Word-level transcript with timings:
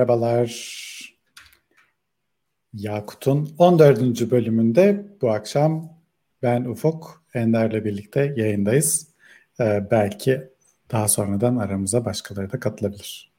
Merhabalar. 0.00 0.50
Yakut'un 2.74 3.54
14. 3.58 4.30
bölümünde 4.30 5.06
bu 5.20 5.30
akşam 5.30 5.98
ben 6.42 6.64
Ufuk 6.64 7.24
Ender'le 7.34 7.84
birlikte 7.84 8.34
yayındayız. 8.36 9.08
Ee, 9.60 9.88
belki 9.90 10.48
daha 10.90 11.08
sonradan 11.08 11.56
aramıza 11.56 12.04
başkaları 12.04 12.52
da 12.52 12.60
katılabilir. 12.60 13.32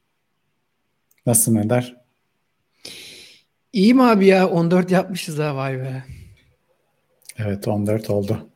Nasılsın 1.26 1.54
Ender? 1.54 1.96
İyiyim 3.72 4.00
abi 4.00 4.26
ya 4.26 4.48
14 4.48 4.90
yapmışız 4.90 5.38
ha 5.38 5.56
vay 5.56 5.78
be. 5.78 6.04
Evet 7.38 7.68
14 7.68 8.10
oldu. 8.10 8.48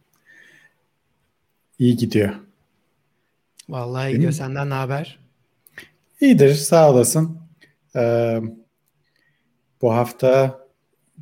İyi 1.78 1.96
gidiyor. 1.96 2.34
Vallahi 3.68 4.12
gidiyor. 4.12 4.32
Senden 4.32 4.70
ne 4.70 4.74
haber? 4.74 5.18
İyidir 6.20 6.54
sağ 6.54 6.90
olasın. 6.90 7.45
Bu 9.82 9.92
hafta 9.92 10.60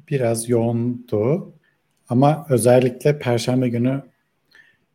biraz 0.09 0.49
yoğundu 0.49 1.53
ama 2.09 2.47
özellikle 2.49 3.19
Perşembe 3.19 3.69
günü 3.69 4.03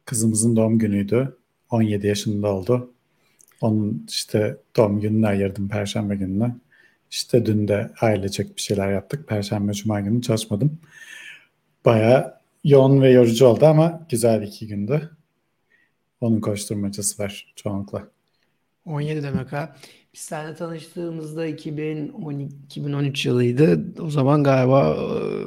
kızımızın 0.06 0.56
doğum 0.56 0.80
günüydü. 0.80 1.38
17 1.70 2.08
yaşında 2.08 2.48
oldu. 2.48 2.94
Onun 3.62 4.06
işte 4.09 4.58
doğum 4.78 5.00
gününü 5.00 5.28
ayırdım 5.28 5.70
Perşembe 5.70 6.16
gününe. 6.16 6.56
İşte 7.12 7.45
dün 7.45 7.68
de 7.68 7.92
ailecek 8.02 8.56
bir 8.56 8.62
şeyler 8.62 8.92
yaptık. 8.92 9.28
Perşembe, 9.28 9.73
Cuma 9.73 10.00
günü 10.02 10.22
çalışmadım. 10.22 10.80
Baya 11.86 12.42
yoğun 12.64 13.02
ve 13.02 13.09
yorucu 13.12 13.46
oldu 13.46 13.66
ama 13.66 14.06
güzel 14.09 14.42
iki 14.42 14.68
gündü. 14.68 15.09
Onun 16.22 16.42
koşturmacası 16.42 17.23
var 17.23 17.53
çoğunlukla. 17.56 18.08
17 18.86 19.23
demek 19.23 19.53
ha. 19.53 19.75
Biz 20.20 20.25
seninle 20.25 20.56
tanıştığımızda 20.56 21.45
2012, 21.45 22.56
2013 22.66 23.25
yılıydı. 23.25 23.94
O 24.02 24.09
zaman 24.09 24.44
galiba 24.44 24.98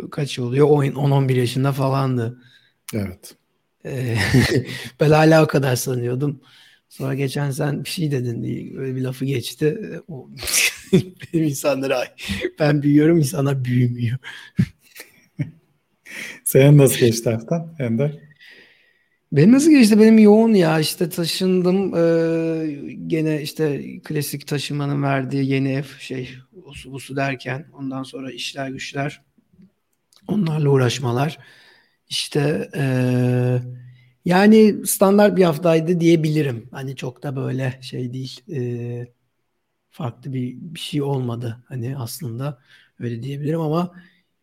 e, 0.07 0.11
kaç 0.11 0.39
oluyor? 0.39 0.69
10-11 0.69 1.33
yaşında 1.33 1.73
falandı. 1.73 2.43
Evet. 2.95 3.35
Ee, 3.85 4.17
ben 5.01 5.11
hala 5.11 5.45
o 5.45 5.47
kadar 5.47 5.77
sanıyordum. 5.77 6.41
Sonra 6.89 7.15
geçen 7.15 7.51
sen 7.51 7.85
bir 7.85 7.89
şey 7.89 8.11
dedin 8.11 8.43
diye 8.43 8.79
öyle 8.79 8.97
bir 8.97 9.01
lafı 9.01 9.25
geçti. 9.25 10.01
O, 10.09 10.29
benim 10.93 11.45
insanlara 11.45 12.05
ben 12.59 12.83
büyüyorum 12.83 13.19
insanlar 13.19 13.65
büyümüyor. 13.65 14.19
Senin 16.45 16.79
nasıl 16.79 16.99
geçti 16.99 17.31
haftan 17.31 17.75
Ender? 17.79 18.32
Benim 19.33 19.53
nasıl 19.53 19.71
geçti? 19.71 20.01
Benim 20.01 20.19
yoğun 20.19 20.55
ya. 20.55 20.81
İşte 20.81 21.09
taşındım 21.09 21.95
ee, 21.95 22.97
gene 23.07 23.43
işte 23.43 23.83
klasik 24.05 24.47
taşımanın 24.47 25.03
verdiği 25.03 25.51
yeni 25.51 25.73
ev 25.73 25.85
şey 25.99 26.31
usu 26.53 26.93
busu 26.93 27.17
derken 27.17 27.67
ondan 27.73 28.03
sonra 28.03 28.33
işler 28.33 28.69
güçler 28.69 29.23
onlarla 30.29 30.69
uğraşmalar. 30.71 31.39
İşte 32.09 32.71
ee, 32.77 33.59
yani 34.25 34.87
standart 34.87 35.37
bir 35.37 35.45
haftaydı 35.45 36.01
diyebilirim. 36.01 36.69
Hani 36.73 36.97
çok 36.97 37.23
da 37.23 37.37
böyle 37.37 37.79
şey 37.83 38.13
değil 38.13 38.41
ee, 38.53 39.07
farklı 39.91 40.33
bir, 40.33 40.57
bir 40.61 40.81
şey 40.81 41.03
olmadı 41.03 41.65
hani 41.69 41.99
aslında. 41.99 42.61
Öyle 43.01 43.23
diyebilirim 43.23 43.61
ama 43.61 43.95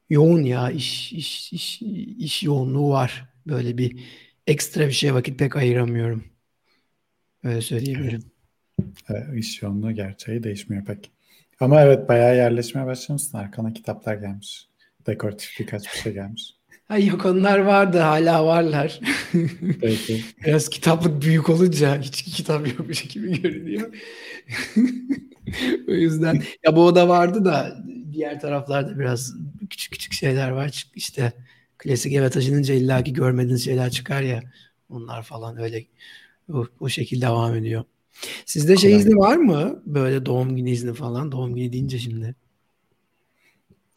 yoğun 0.10 0.44
ya. 0.44 0.72
İş 0.72 1.14
iş 1.14 1.54
iş 1.54 1.82
iş 2.20 2.44
yoğunluğu 2.44 2.90
var. 2.90 3.30
Böyle 3.48 3.78
bir 3.78 4.00
ekstra 4.50 4.88
bir 4.88 4.92
şeye 4.92 5.14
vakit 5.14 5.40
pek 5.40 5.56
ayıramıyorum. 5.56 6.24
Öyle 7.44 7.62
söyleyebilirim. 7.62 8.24
Evet. 9.10 9.24
İş 9.36 9.62
yoğunluğu 9.62 9.92
gerçeği 9.92 10.44
değişmiyor 10.44 10.86
pek. 10.86 11.12
Ama 11.60 11.82
evet 11.82 12.10
bayağı 12.10 12.36
yerleşmeye 12.36 12.88
başlamışsın. 12.88 13.38
Arkana 13.38 13.74
kitaplar 13.74 14.16
gelmiş. 14.16 14.68
Dekoratif 15.08 15.60
birkaç 15.60 15.84
bir 15.84 16.00
şey 16.00 16.14
gelmiş. 16.14 16.56
Ay 16.90 17.08
yok 17.08 17.26
onlar 17.26 17.60
vardı 17.60 17.98
hala 17.98 18.46
varlar. 18.46 19.00
Peki. 19.82 20.24
Biraz 20.46 20.70
kitaplık 20.70 21.22
büyük 21.22 21.50
olunca 21.50 22.02
hiç 22.02 22.24
kitap 22.24 22.68
yokmuş 22.68 23.02
gibi 23.02 23.42
görünüyor. 23.42 23.94
o 25.88 25.92
yüzden 25.92 26.44
ya 26.66 26.76
bu 26.76 26.86
oda 26.86 27.10
vardı 27.10 27.46
da 27.46 27.78
diğer 28.14 28.40
taraflarda 28.40 29.00
biraz 29.00 29.34
küçük 29.70 29.94
küçük 29.94 30.14
şeyler 30.14 30.50
var. 30.50 30.86
İşte 30.96 31.34
klasik 31.80 32.14
eve 32.14 32.30
taşınınca 32.30 32.74
illaki 32.74 33.14
görmediğiniz 33.14 33.66
şeyler 33.66 33.90
çıkar 33.90 34.22
ya. 34.22 34.44
Onlar 34.90 35.24
falan 35.24 35.58
öyle 35.58 35.86
o, 36.54 36.66
o 36.80 36.90
şekilde 36.90 37.26
devam 37.26 37.56
ediyor. 37.56 37.84
Sizde 38.46 38.78
şey 38.78 38.96
izni 38.96 39.16
var 39.16 39.38
mı? 39.38 39.84
Böyle 39.86 40.26
doğum 40.26 40.56
günü 40.56 40.70
izni 40.70 40.94
falan. 40.94 41.32
Doğum 41.32 41.56
günü 41.56 41.74
deyince 41.74 42.00
şimdi. 42.00 42.36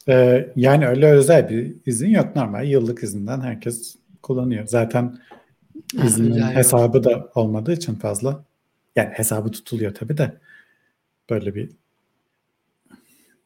Ee, 0.07 0.49
yani 0.55 0.87
öyle 0.87 1.11
özel 1.11 1.49
bir 1.49 1.75
izin 1.85 2.09
yok. 2.09 2.35
Normal 2.35 2.67
yıllık 2.67 3.03
izinden 3.03 3.41
herkes 3.41 3.95
kullanıyor. 4.21 4.67
Zaten 4.67 5.17
iznin 6.03 6.39
ha, 6.39 6.51
hesabı 6.51 6.97
var. 6.97 7.03
da 7.03 7.31
olmadığı 7.35 7.73
için 7.73 7.95
fazla. 7.95 8.43
Yani 8.95 9.09
hesabı 9.09 9.51
tutuluyor 9.51 9.93
tabii 9.93 10.17
de. 10.17 10.37
Böyle 11.29 11.55
bir 11.55 11.69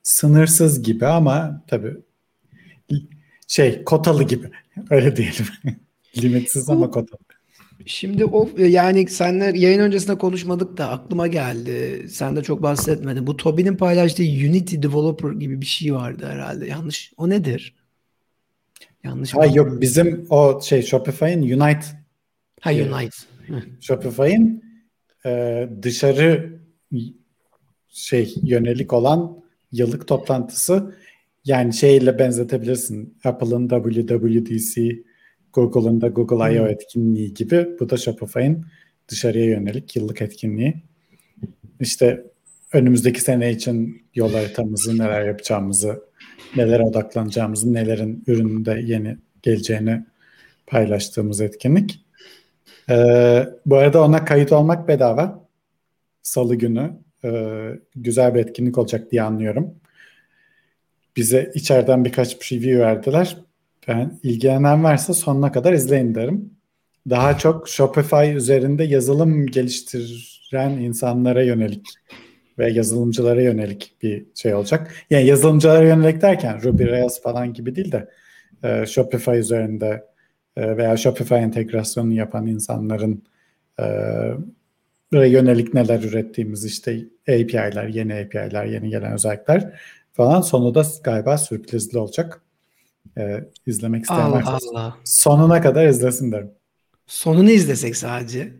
sınırsız 0.04 0.84
gibi 0.84 1.06
ama 1.06 1.64
tabii 1.68 1.98
şey 3.48 3.84
kotalı 3.84 4.24
gibi. 4.24 4.52
Öyle 4.90 5.16
diyelim. 5.16 5.46
Limitsiz 6.22 6.70
ama 6.70 6.92
kotalı. 6.92 7.20
Şimdi 7.86 8.26
o 8.26 8.50
yani 8.58 9.08
senler 9.10 9.54
yayın 9.54 9.80
öncesinde 9.80 10.18
konuşmadık 10.18 10.78
da 10.78 10.90
aklıma 10.90 11.28
geldi. 11.28 12.06
Sen 12.10 12.36
de 12.36 12.44
çok 12.44 12.62
bahsetmedin. 12.62 13.28
Bu 13.28 13.38
Toby'nin 13.38 13.76
paylaştığı 13.76 14.24
Unity 14.24 14.76
Developer 14.76 15.32
gibi 15.32 15.62
bir 15.62 15.66
şey 15.66 15.94
vardı 15.94 16.26
herhalde. 16.30 16.68
Yanlış. 16.68 17.14
O 17.18 17.30
nedir? 17.30 17.76
Yanlış 19.04 19.34
ha, 19.34 19.46
yok 19.46 19.82
bizim 19.82 20.26
o 20.30 20.62
şey 20.62 20.82
Shopify'in 20.82 21.42
Unite. 21.42 21.86
Ha 22.62 22.72
Unite. 22.72 23.18
Shopify'in 23.82 24.64
e, 25.26 25.70
dışarı 25.82 26.60
şey 27.90 28.36
yönelik 28.44 28.94
olan 28.94 29.44
yıllık 29.72 30.08
toplantısı 30.08 30.96
yani 31.48 31.74
şeyle 31.74 32.20
benzetebilirsin. 32.20 33.18
Apple'ın 33.24 33.68
WWDC, 33.68 34.96
Google'ın 35.54 36.02
da 36.02 36.08
Google 36.08 36.56
I.O. 36.56 36.64
Hmm. 36.64 36.70
etkinliği 36.70 37.34
gibi. 37.34 37.68
Bu 37.80 37.90
da 37.90 37.98
Shopify'in 37.98 38.66
dışarıya 39.08 39.46
yönelik 39.46 39.96
yıllık 39.96 40.22
etkinliği. 40.22 40.74
İşte 41.80 42.24
önümüzdeki 42.74 43.22
sene 43.22 43.52
için 43.52 44.02
yol 44.16 44.34
haritamızı, 44.34 44.98
neler 44.98 45.26
yapacağımızı, 45.26 46.04
nelere 46.56 46.84
odaklanacağımızı, 46.84 47.74
nelerin 47.74 48.24
ürününde 48.28 48.82
yeni 48.84 49.18
geleceğini 49.42 50.06
paylaştığımız 50.68 51.42
etkinlik. 51.42 52.06
Ee, 52.90 53.48
bu 53.66 53.76
arada 53.78 54.04
ona 54.04 54.26
kayıt 54.26 54.52
olmak 54.52 54.88
bedava. 54.88 55.48
Salı 56.22 56.56
günü 56.56 56.92
e, 57.24 57.30
güzel 57.96 58.36
bir 58.36 58.40
etkinlik 58.40 58.78
olacak 58.78 59.12
diye 59.12 59.22
anlıyorum 59.22 59.76
bize 61.18 61.52
içeriden 61.54 62.06
birkaç 62.06 62.40
preview 62.40 62.80
verdiler. 62.80 63.38
Ben 63.88 64.20
ilgilenen 64.24 64.84
varsa 64.84 65.14
sonuna 65.14 65.52
kadar 65.52 65.74
izleyin 65.74 66.16
derim. 66.16 66.52
Daha 67.10 67.38
çok 67.38 67.70
Shopify 67.70 68.36
üzerinde 68.36 68.84
yazılım 68.84 69.48
geliştiren 69.48 70.70
insanlara 70.70 71.44
yönelik 71.44 71.88
ve 72.60 72.72
yazılımcılara 72.72 73.42
yönelik 73.42 73.96
bir 74.02 74.26
şey 74.36 74.54
olacak. 74.54 74.94
Yani 75.10 75.26
yazılımcılara 75.26 75.88
yönelik 75.88 76.22
derken 76.22 76.64
Ruby 76.64 76.84
Rails 76.84 77.22
falan 77.22 77.54
gibi 77.54 77.76
değil 77.76 77.92
de 77.92 78.10
e, 78.64 78.86
Shopify 78.86 79.38
üzerinde 79.38 80.04
e, 80.58 80.78
veya 80.78 80.98
Shopify 80.98 81.36
entegrasyonunu 81.36 82.14
yapan 82.14 82.48
insanların 82.48 83.24
e, 83.80 83.86
yönelik 85.12 85.74
neler 85.74 86.04
ürettiğimiz 86.04 86.66
işte 86.66 87.00
API'ler, 87.30 87.88
yeni 87.88 88.14
API'ler, 88.14 88.66
yeni 88.66 88.90
gelen 88.90 89.14
özellikler 89.14 89.74
falan. 90.18 90.42
Sonu 90.42 90.76
da 90.76 90.84
galiba 91.04 91.38
sürprizli 91.38 91.98
olacak. 91.98 92.42
Ee, 93.18 93.44
izlemek 93.66 94.02
isteyen 94.02 94.20
Allah 94.20 94.36
varsa 94.36 94.70
Allah. 94.72 94.98
sonuna 95.04 95.62
kadar 95.62 95.88
izlesin 95.88 96.32
derim. 96.32 96.52
Sonunu 97.08 97.52
izlesek 97.52 97.96
sadece. 97.98 98.54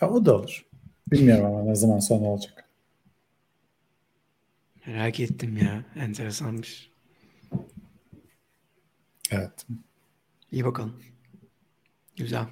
Ya 0.00 0.10
o 0.10 0.24
da 0.24 0.36
olur. 0.36 0.66
Bilmiyorum 1.12 1.44
ama 1.44 1.62
ne 1.62 1.74
zaman 1.74 1.98
sonu 1.98 2.26
olacak. 2.26 2.64
Merak 4.86 5.20
ettim 5.20 5.56
ya. 5.56 5.84
Enteresanmış. 5.96 6.90
Evet. 9.30 9.66
İyi 10.52 10.64
bakalım. 10.64 10.94
Güzel. 12.16 12.44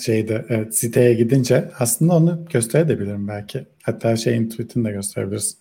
Şeyde 0.00 0.46
evet, 0.48 0.78
siteye 0.78 1.14
gidince 1.14 1.70
aslında 1.78 2.16
onu 2.16 2.44
gösterebilirim 2.52 3.28
belki. 3.28 3.66
Hatta 3.82 4.16
şeyin 4.16 4.48
tweetini 4.48 4.84
de 4.84 4.92
gösterebiliriz. 4.92 5.58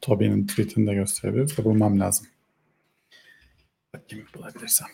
Toby'nin 0.00 0.46
tweetini 0.46 0.86
de 0.86 0.94
gösterebiliriz 0.94 1.58
de 1.58 1.64
bulmam 1.64 2.00
lazım. 2.00 2.26
Bakayım 3.94 4.26
bulabilirsem. 4.34 4.88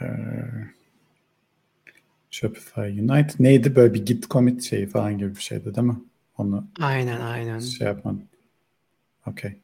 Ee, 0.00 0.06
Shopify 2.30 2.80
Unite 2.80 3.34
neydi 3.38 3.76
böyle 3.76 3.94
bir 3.94 4.06
git 4.06 4.30
commit 4.30 4.62
şeyi 4.62 4.86
falan 4.86 5.18
gibi 5.18 5.36
bir 5.36 5.40
şeydi 5.40 5.74
değil 5.74 5.86
mi? 5.86 6.00
Onu 6.38 6.66
aynen 6.80 7.20
aynen. 7.20 7.58
Şey 7.58 7.86
yapman. 7.86 8.22
Okey. 9.26 9.60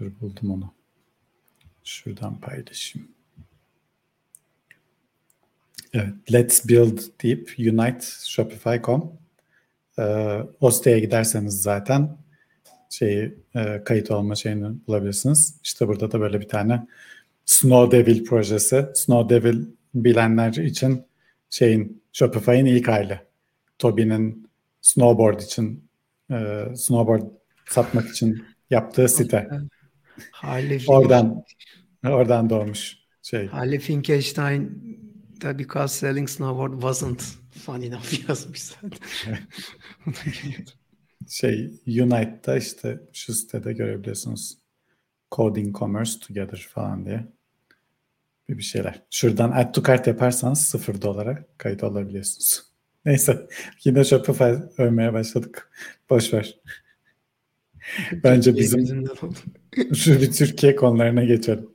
Dur 0.00 0.12
buldum 0.20 0.50
onu. 0.50 0.74
Şuradan 1.84 2.40
paylaşayım. 2.40 3.08
Evet, 5.92 6.32
let's 6.32 6.68
build 6.68 6.98
deyip 7.22 7.54
unite 7.58 8.06
shopify.com 8.24 9.21
e, 9.98 10.02
o 10.60 10.70
siteye 10.70 11.00
giderseniz 11.00 11.62
zaten 11.62 12.18
şeyi 12.90 13.34
e, 13.54 13.84
kayıt 13.84 14.10
olma 14.10 14.34
şeyini 14.34 14.86
bulabilirsiniz. 14.86 15.60
İşte 15.64 15.88
burada 15.88 16.12
da 16.12 16.20
böyle 16.20 16.40
bir 16.40 16.48
tane 16.48 16.86
Snow 17.44 17.98
Devil 17.98 18.24
projesi. 18.24 18.86
Snow 18.94 19.36
Devil 19.36 19.66
bilenler 19.94 20.52
için 20.52 21.04
şeyin 21.50 22.02
Shopify'in 22.12 22.66
ilk 22.66 22.88
hali. 22.88 23.20
Toby'nin 23.78 24.50
snowboard 24.80 25.40
için 25.40 25.88
e, 26.30 26.64
snowboard 26.76 27.22
satmak 27.68 28.08
için 28.08 28.44
yaptığı 28.70 29.08
site. 29.08 29.48
Hale 30.30 30.78
oradan 30.86 31.44
oradan 32.04 32.50
doğmuş 32.50 32.96
şey. 33.22 33.46
Hale 33.46 33.78
Finkelstein 33.78 34.82
da 35.42 35.58
because 35.58 35.94
selling 35.94 36.28
snowboard 36.28 36.72
wasn't 36.72 37.41
fun 37.62 37.82
enough 37.82 38.28
yazmış 38.28 38.62
zaten. 38.62 38.90
şey 41.28 41.80
Unite'da 41.86 42.56
işte 42.56 43.00
şu 43.12 43.34
sitede 43.34 43.72
görebiliyorsunuz. 43.72 44.58
Coding 45.32 45.78
Commerce 45.78 46.12
Together 46.26 46.68
falan 46.74 47.06
diye 47.06 47.26
bir 48.48 48.58
bir 48.58 48.62
şeyler. 48.62 49.02
Şuradan 49.10 49.50
add 49.50 49.74
to 49.74 49.82
cart 49.82 50.06
yaparsanız 50.06 50.60
sıfır 50.60 51.02
dolara 51.02 51.44
kayıt 51.58 51.84
olabiliyorsunuz. 51.84 52.62
Neyse 53.04 53.46
yine 53.84 54.04
Shopify 54.04 54.52
övmeye 54.78 55.12
başladık. 55.12 55.70
Boş 56.10 56.34
ver. 56.34 56.60
Bence 58.12 58.56
bizim 58.56 59.04
şu 59.94 60.20
bir 60.20 60.32
Türkiye 60.32 60.76
konularına 60.76 61.24
geçelim. 61.24 61.70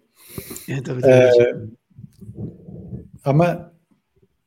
Evet, 0.67 0.85
tabii, 0.85 1.01
tabii. 1.01 1.13
Ee, 1.13 1.55
ama 3.25 3.73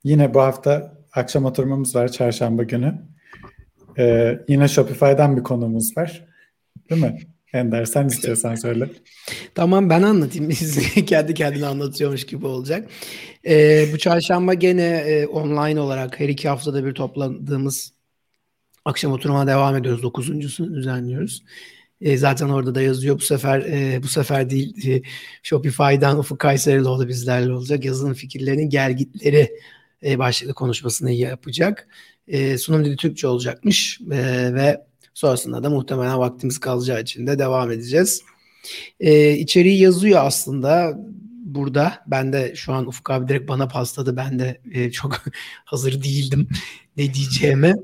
yine 0.05 0.35
bu 0.35 0.41
hafta 0.41 1.00
akşam 1.13 1.45
oturmamız 1.45 1.97
var 1.97 2.13
çarşamba 2.13 2.63
günü. 2.63 2.95
Ee, 3.99 4.39
yine 4.49 4.69
Shopify'dan 4.69 5.37
bir 5.37 5.43
konumuz 5.43 5.97
var. 5.97 6.27
Değil 6.91 7.03
mi? 7.03 7.19
Ender 7.53 7.85
sen 7.85 8.07
istiyorsan 8.07 8.55
söyle. 8.55 8.89
Tamam 9.55 9.91
ben 9.91 10.03
anlatayım. 10.03 10.49
Biz 10.51 10.95
kendi 11.07 11.35
kendine 11.35 11.67
anlatıyormuş 11.67 12.27
gibi 12.27 12.47
olacak. 12.47 12.91
Ee, 13.47 13.87
bu 13.93 13.99
çarşamba 13.99 14.55
gene 14.55 14.83
e, 14.83 15.27
online 15.27 15.81
olarak 15.81 16.21
her 16.21 16.29
iki 16.29 16.49
haftada 16.49 16.85
bir 16.85 16.95
topladığımız 16.95 17.93
akşam 18.85 19.13
oturuma 19.13 19.47
devam 19.47 19.77
ediyoruz. 19.77 20.03
Dokuzuncusunu 20.03 20.75
düzenliyoruz. 20.75 21.45
E, 22.01 22.17
zaten 22.17 22.49
orada 22.49 22.75
da 22.75 22.83
yazıyor. 22.83 23.17
Bu 23.17 23.21
sefer 23.21 23.61
e, 23.61 24.03
bu 24.03 24.09
sefer 24.09 24.51
değil 24.51 24.89
e, 24.89 25.03
Shopify'dan 25.43 26.19
Ufuk 26.19 26.39
Kayserioğlu 26.39 27.09
bizlerle 27.09 27.53
olacak. 27.53 27.85
Yazılım 27.85 28.15
fikirlerinin 28.15 28.71
gelgitleri 28.71 29.51
e, 30.05 30.19
başlıklı 30.19 30.55
konuşmasını 30.55 31.11
yapacak. 31.11 31.89
E, 32.29 32.59
sunum 32.59 32.85
dili 32.85 32.97
Türkçe 32.97 33.27
olacakmış 33.27 34.01
e, 34.01 34.55
ve 34.55 34.85
sonrasında 35.15 35.63
da 35.63 35.71
muhtemelen 35.71 36.19
vaktimiz 36.19 36.59
kalacağı 36.59 37.03
için 37.03 37.27
de 37.27 37.39
devam 37.39 37.71
edeceğiz. 37.71 38.23
E, 39.01 39.33
içeriği 39.33 39.81
yazıyor 39.81 40.21
aslında 40.25 40.99
burada. 41.45 42.05
Ben 42.07 42.33
de 42.33 42.53
şu 42.57 42.73
an 42.73 42.87
Ufuk 42.87 43.11
abi 43.11 43.29
direkt 43.29 43.49
bana 43.49 43.69
pasladı. 43.69 44.17
Ben 44.17 44.39
de 44.39 44.61
e, 44.73 44.91
çok 44.91 45.23
hazır 45.65 46.03
değildim 46.03 46.49
ne 46.97 47.15
diyeceğime. 47.15 47.75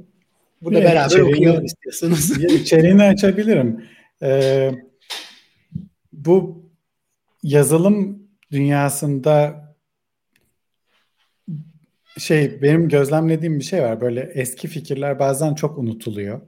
Burada 0.62 0.78
evet, 0.80 0.90
beraber 0.90 1.20
okuyalım 1.20 1.64
istiyorsanız. 1.64 2.42
İçeriğini 2.42 3.02
açabilirim. 3.02 3.84
Ee, 4.22 4.72
bu 6.12 6.64
yazılım 7.42 8.22
dünyasında 8.52 9.65
şey 12.18 12.62
benim 12.62 12.88
gözlemlediğim 12.88 13.58
bir 13.58 13.64
şey 13.64 13.82
var. 13.82 14.00
Böyle 14.00 14.20
eski 14.20 14.68
fikirler 14.68 15.18
bazen 15.18 15.54
çok 15.54 15.78
unutuluyor. 15.78 16.40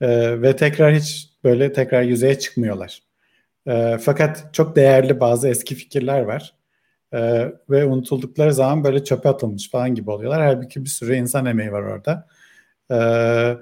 Ee, 0.00 0.42
ve 0.42 0.56
tekrar 0.56 0.94
hiç 0.94 1.30
böyle 1.44 1.72
tekrar 1.72 2.02
yüzeye 2.02 2.38
çıkmıyorlar. 2.38 3.02
Ee, 3.68 3.98
fakat 4.00 4.54
çok 4.54 4.76
değerli 4.76 5.20
bazı 5.20 5.48
eski 5.48 5.74
fikirler 5.74 6.20
var. 6.20 6.54
Ee, 7.12 7.52
ve 7.70 7.84
unutuldukları 7.84 8.54
zaman 8.54 8.84
böyle 8.84 9.04
çöpe 9.04 9.28
atılmış 9.28 9.70
falan 9.70 9.94
gibi 9.94 10.10
oluyorlar. 10.10 10.42
Halbuki 10.42 10.84
bir 10.84 10.90
sürü 10.90 11.14
insan 11.14 11.46
emeği 11.46 11.72
var 11.72 11.82
orada. 11.82 12.28
Ee, 12.92 13.56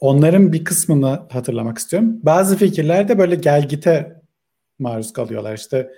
onların 0.00 0.52
bir 0.52 0.64
kısmını 0.64 1.20
hatırlamak 1.30 1.78
istiyorum. 1.78 2.20
Bazı 2.22 2.56
fikirler 2.56 3.08
de 3.08 3.18
böyle 3.18 3.34
gelgite 3.34 4.22
maruz 4.78 5.12
kalıyorlar. 5.12 5.54
İşte 5.54 5.90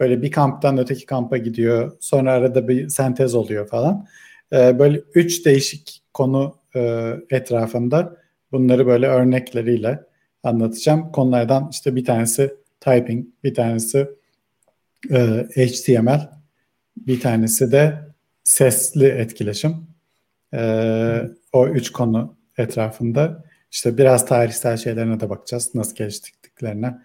böyle 0.00 0.22
bir 0.22 0.30
kamptan 0.30 0.78
öteki 0.78 1.06
kampa 1.06 1.36
gidiyor. 1.36 1.92
Sonra 2.00 2.32
arada 2.32 2.68
bir 2.68 2.88
sentez 2.88 3.34
oluyor 3.34 3.68
falan. 3.68 4.06
Ee, 4.52 4.78
böyle 4.78 5.02
üç 5.14 5.46
değişik 5.46 6.02
konu 6.14 6.56
e, 6.76 7.12
etrafında 7.30 8.16
bunları 8.52 8.86
böyle 8.86 9.06
örnekleriyle 9.06 10.00
anlatacağım. 10.42 11.12
Konulardan 11.12 11.68
işte 11.72 11.96
bir 11.96 12.04
tanesi 12.04 12.54
typing, 12.80 13.26
bir 13.44 13.54
tanesi 13.54 14.08
e, 15.10 15.18
HTML, 15.56 16.30
bir 16.96 17.20
tanesi 17.20 17.72
de 17.72 18.08
sesli 18.44 19.06
etkileşim. 19.06 19.76
E, 20.54 20.60
o 21.52 21.68
üç 21.68 21.92
konu 21.92 22.36
etrafında 22.58 23.44
işte 23.70 23.98
biraz 23.98 24.26
tarihsel 24.26 24.76
şeylerine 24.76 25.20
de 25.20 25.30
bakacağız. 25.30 25.74
Nasıl 25.74 25.96
geliştirdiklerine. 25.96 26.98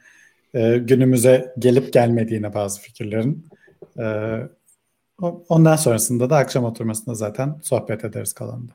E, 0.54 0.78
günümüze 0.78 1.54
gelip 1.60 1.94
gelmediğine 1.94 2.54
bazı 2.54 2.82
fikirlerin. 2.82 3.48
E, 4.00 4.38
ondan 5.50 5.76
sonrasında 5.76 6.30
da 6.30 6.38
akşam 6.38 6.64
oturmasında 6.64 7.16
zaten 7.16 7.60
sohbet 7.64 8.06
ederiz 8.06 8.34
kalanında. 8.34 8.74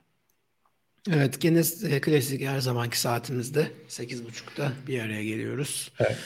Evet 1.12 1.40
gene 1.40 1.62
e, 1.88 2.00
klasik 2.00 2.42
her 2.42 2.60
zamanki 2.60 3.00
saatimizde 3.00 3.66
8.30'da 3.88 4.72
bir 4.86 5.00
araya 5.00 5.24
geliyoruz. 5.24 5.92
Evet. 6.00 6.16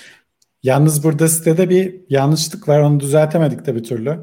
Yalnız 0.63 1.05
burada 1.05 1.29
sitede 1.29 1.71
bir 1.71 2.01
yanlışlık 2.09 2.69
var. 2.69 2.81
Onu 2.81 3.01
düzeltemedik 3.01 3.67
de 3.67 3.75
bir 3.75 3.85
türlü. 3.85 4.19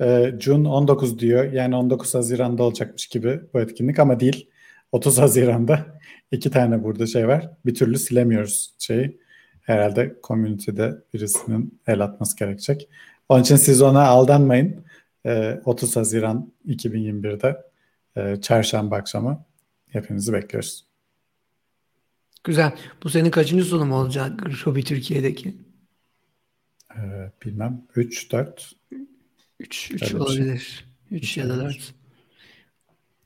Ee, 0.00 0.34
June 0.40 0.68
19 0.68 1.18
diyor. 1.18 1.52
Yani 1.52 1.76
19 1.76 2.14
Haziran'da 2.14 2.62
olacakmış 2.62 3.06
gibi 3.06 3.40
bu 3.54 3.60
etkinlik 3.60 3.98
ama 3.98 4.20
değil. 4.20 4.50
30 4.92 5.18
Haziran'da 5.18 5.86
iki 6.30 6.50
tane 6.50 6.84
burada 6.84 7.06
şey 7.06 7.28
var. 7.28 7.50
Bir 7.66 7.74
türlü 7.74 7.98
silemiyoruz 7.98 8.74
şeyi. 8.78 9.20
Herhalde 9.64 10.16
community'de 10.22 10.94
birisinin 11.14 11.80
el 11.86 12.00
atması 12.00 12.36
gerekecek. 12.36 12.88
Onun 13.28 13.42
için 13.42 13.56
siz 13.56 13.82
ona 13.82 14.06
aldanmayın. 14.06 14.84
Ee, 15.26 15.60
30 15.64 15.96
Haziran 15.96 16.52
2021'de 16.66 17.62
e, 18.16 18.40
çarşamba 18.40 18.96
akşamı 18.96 19.44
hepinizi 19.88 20.32
bekliyoruz. 20.32 20.86
Güzel. 22.44 22.72
Bu 23.02 23.10
senin 23.10 23.30
kaçıncı 23.30 23.64
sunum 23.64 23.92
olacak 23.92 24.40
Robi 24.66 24.84
Türkiye'deki? 24.84 25.54
Ee, 26.96 27.30
bilmem. 27.44 27.82
3, 27.96 28.32
4. 28.32 28.72
3, 29.60 29.90
3 29.90 30.14
olabilir. 30.14 30.84
3 31.10 31.36
ya 31.36 31.48
da 31.48 31.58
4. 31.58 31.94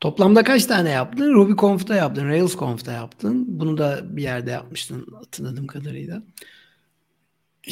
Toplamda 0.00 0.44
kaç 0.44 0.66
tane 0.66 0.90
yaptın? 0.90 1.34
RubyConf'ta 1.34 1.94
yaptın, 1.94 2.28
RailsConf'ta 2.28 2.92
yaptın. 2.92 3.44
Bunu 3.48 3.78
da 3.78 4.16
bir 4.16 4.22
yerde 4.22 4.50
yapmıştın 4.50 5.06
hatırladığım 5.14 5.66
kadarıyla. 5.66 6.22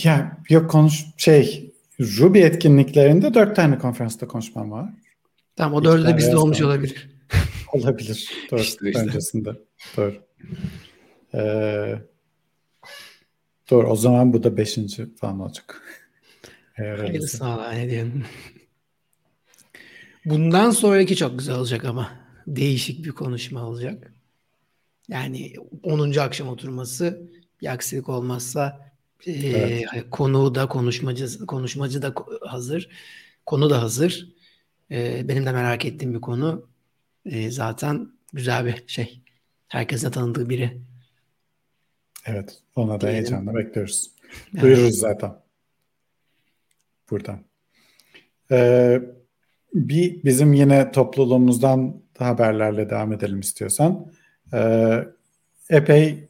Ya 0.04 0.38
yok 0.50 0.70
konuş 0.70 1.04
şey 1.16 1.72
Ruby 2.00 2.42
etkinliklerinde 2.42 3.34
dört 3.34 3.56
tane 3.56 3.78
konferansta 3.78 4.28
konuşmam 4.28 4.70
var. 4.70 4.90
Tamam 5.56 5.74
o 5.74 5.84
dördü 5.84 6.06
de 6.06 6.16
bizde 6.16 6.36
olmuş 6.36 6.62
olabilir. 6.62 7.10
olabilir. 7.72 8.30
Dört 8.50 8.60
işte, 8.60 8.88
işte. 8.88 9.00
öncesinde. 9.02 9.50
Doğru. 9.96 10.14
Ee, 11.34 11.94
doğru 13.70 13.90
o 13.90 13.96
zaman 13.96 14.32
bu 14.32 14.42
da 14.42 14.56
beşinci 14.56 15.14
falan 15.16 15.40
olacak. 15.40 15.82
Hayırlısı 16.76 17.44
valla 17.44 17.72
ne 17.72 17.90
diyelim. 17.90 18.24
Bundan 20.26 20.70
sonraki 20.70 21.16
çok 21.16 21.38
güzel 21.38 21.56
olacak 21.56 21.84
ama. 21.84 22.12
Değişik 22.46 23.04
bir 23.04 23.10
konuşma 23.10 23.68
olacak. 23.68 24.12
Yani 25.08 25.54
10. 25.82 26.12
akşam 26.16 26.48
oturması 26.48 27.30
bir 27.60 27.66
aksilik 27.66 28.08
olmazsa 28.08 28.92
e, 29.26 29.32
evet. 29.32 29.84
e, 29.94 30.10
konu 30.10 30.54
da 30.54 30.68
konuşmacı 30.68 31.46
konuşmacı 31.46 32.02
da 32.02 32.14
hazır. 32.40 32.88
Konu 33.46 33.70
da 33.70 33.82
hazır. 33.82 34.32
E, 34.90 35.28
benim 35.28 35.46
de 35.46 35.52
merak 35.52 35.84
ettiğim 35.84 36.14
bir 36.14 36.20
konu. 36.20 36.68
E, 37.24 37.50
zaten 37.50 38.12
güzel 38.32 38.66
bir 38.66 38.84
şey. 38.86 39.20
Herkese 39.68 40.10
tanıdığı 40.10 40.48
biri. 40.48 40.80
Evet. 42.26 42.58
Ona 42.76 43.00
da 43.00 43.08
heyecanla 43.08 43.54
bekliyoruz. 43.54 44.10
Evet. 44.52 44.62
Duyururuz 44.62 44.98
zaten. 44.98 45.36
Buradan. 47.10 47.40
Ee, 48.50 49.02
bir 49.76 50.24
bizim 50.24 50.52
yine 50.52 50.92
topluluğumuzdan 50.92 51.96
haberlerle 52.18 52.90
devam 52.90 53.12
edelim 53.12 53.40
istiyorsan. 53.40 54.06
Ee, 54.54 55.04
epey 55.70 56.28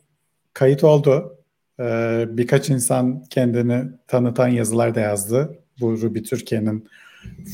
kayıt 0.53 0.85
oldu. 0.85 1.39
Ee, 1.81 2.27
birkaç 2.29 2.71
insan 2.71 3.25
kendini 3.31 3.85
tanıtan 4.09 4.49
yazılar 4.49 4.95
da 4.95 5.01
yazdı. 5.01 5.59
Bu 5.81 6.01
Ruby 6.01 6.21
Türkiye'nin 6.21 6.89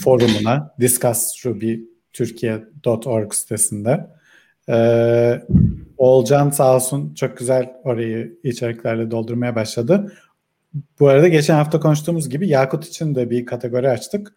forumuna 0.04 0.74
discussrubyturkiye.org 0.80 3.34
sitesinde. 3.34 4.06
Ee, 4.68 5.42
Olcan 5.98 6.50
sağ 6.50 6.76
olsun 6.76 7.14
çok 7.14 7.36
güzel 7.36 7.72
orayı 7.84 8.38
içeriklerle 8.42 9.10
doldurmaya 9.10 9.56
başladı. 9.56 10.12
Bu 11.00 11.08
arada 11.08 11.28
geçen 11.28 11.54
hafta 11.54 11.80
konuştuğumuz 11.80 12.28
gibi 12.28 12.48
Yakut 12.48 12.86
için 12.86 13.14
de 13.14 13.30
bir 13.30 13.46
kategori 13.46 13.90
açtık 13.90 14.34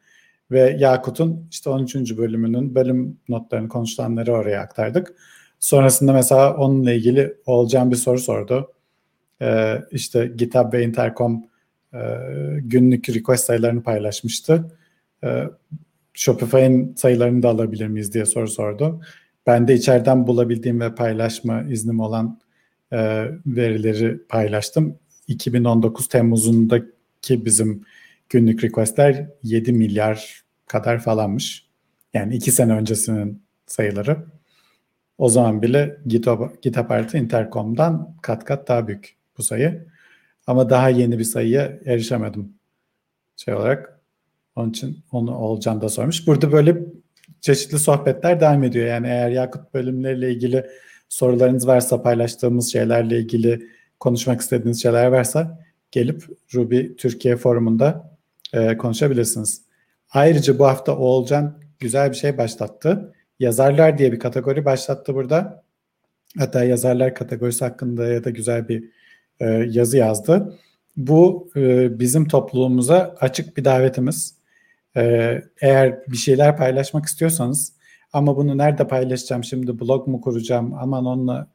ve 0.51 0.77
Yakut'un 0.79 1.47
işte 1.51 1.69
13. 1.69 2.17
bölümünün 2.17 2.75
bölüm 2.75 3.17
notlarını 3.29 3.69
konuşulanları 3.69 4.33
oraya 4.33 4.61
aktardık. 4.61 5.13
Sonrasında 5.59 6.13
mesela 6.13 6.57
onunla 6.57 6.91
ilgili 6.91 7.37
Olcan 7.45 7.91
bir 7.91 7.95
soru 7.95 8.19
sordu. 8.19 8.73
Ee, 9.41 9.81
işte 9.91 10.31
GitHub 10.35 10.73
ve 10.73 10.83
Intercom 10.83 11.43
e, 11.93 11.99
günlük 12.59 13.09
request 13.09 13.45
sayılarını 13.45 13.83
paylaşmıştı. 13.83 14.77
Ee, 15.23 15.43
Shopify'ın 16.13 16.95
sayılarını 16.95 17.43
da 17.43 17.49
alabilir 17.49 17.87
miyiz 17.87 18.13
diye 18.13 18.25
soru 18.25 18.47
sordu. 18.47 19.01
Ben 19.47 19.67
de 19.67 19.73
içeriden 19.73 20.27
bulabildiğim 20.27 20.81
ve 20.81 20.95
paylaşma 20.95 21.61
iznim 21.61 21.99
olan 21.99 22.39
e, 22.91 23.25
verileri 23.45 24.17
paylaştım. 24.29 24.99
2019 25.27 26.07
Temmuz'undaki 26.07 27.45
bizim 27.45 27.85
günlük 28.29 28.63
requestler 28.63 29.29
7 29.44 29.74
milyar 29.74 30.44
kadar 30.67 31.00
falanmış. 31.00 31.70
Yani 32.13 32.36
2 32.36 32.51
sene 32.51 32.74
öncesinin 32.74 33.44
sayıları. 33.65 34.25
O 35.17 35.29
zaman 35.29 35.62
bile 35.62 35.98
GitHub, 36.05 36.62
GitHub 36.62 36.89
artı 36.89 37.17
Intercom'dan 37.17 38.17
kat 38.22 38.46
kat 38.46 38.67
daha 38.67 38.88
büyük 38.88 39.15
bu 39.38 39.44
sayı. 39.44 39.88
Ama 40.48 40.70
daha 40.70 40.89
yeni 40.89 41.20
bir 41.20 41.24
sayıya 41.24 41.79
erişemedim. 41.86 42.53
Şey 43.36 43.53
olarak 43.53 44.01
onun 44.55 44.70
için 44.70 45.03
onu 45.12 45.38
Olcan 45.38 45.82
da 45.82 45.89
sormuş. 45.89 46.27
Burada 46.27 46.51
böyle 46.51 46.77
çeşitli 47.41 47.79
sohbetler 47.79 48.39
devam 48.39 48.63
ediyor. 48.63 48.88
Yani 48.88 49.08
eğer 49.08 49.29
Yakut 49.29 49.74
bölümleriyle 49.74 50.32
ilgili 50.32 50.65
sorularınız 51.10 51.67
varsa 51.67 52.01
paylaştığımız 52.01 52.72
şeylerle 52.72 53.20
ilgili 53.20 53.67
konuşmak 54.00 54.41
istediğiniz 54.41 54.82
şeyler 54.82 55.08
varsa 55.08 55.60
gelip 55.91 56.24
Ruby 56.53 56.82
Türkiye 56.98 57.38
forumunda 57.38 58.14
e, 58.55 58.77
konuşabilirsiniz. 58.77 59.62
Ayrıca 60.09 60.59
bu 60.59 60.65
hafta 60.65 60.97
Oğulcan 60.97 61.59
güzel 61.79 62.09
bir 62.09 62.15
şey 62.15 62.38
başlattı. 62.38 63.13
Yazarlar 63.39 63.97
diye 63.97 64.12
bir 64.12 64.19
kategori 64.19 64.65
başlattı 64.65 65.15
burada. 65.15 65.63
Hatta 66.38 66.63
yazarlar 66.63 67.15
kategorisi 67.15 67.65
hakkında 67.65 68.07
ya 68.07 68.24
da 68.24 68.29
güzel 68.29 68.67
bir 68.67 68.83
e, 69.39 69.45
yazı 69.50 69.97
yazdı. 69.97 70.59
Bu 70.97 71.50
e, 71.55 72.00
bizim 72.00 72.27
topluluğumuza 72.27 73.15
açık 73.19 73.57
bir 73.57 73.65
davetimiz. 73.65 74.35
E, 74.97 75.01
eğer 75.62 76.00
bir 76.07 76.17
şeyler 76.17 76.57
paylaşmak 76.57 77.05
istiyorsanız 77.05 77.74
ama 78.13 78.38
bunu 78.38 78.57
nerede 78.57 78.88
paylaşacağım 78.88 79.43
şimdi 79.43 79.79
blog 79.79 80.07
mu 80.07 80.21
kuracağım 80.21 80.74
aman 80.74 81.05
onunla 81.05 81.47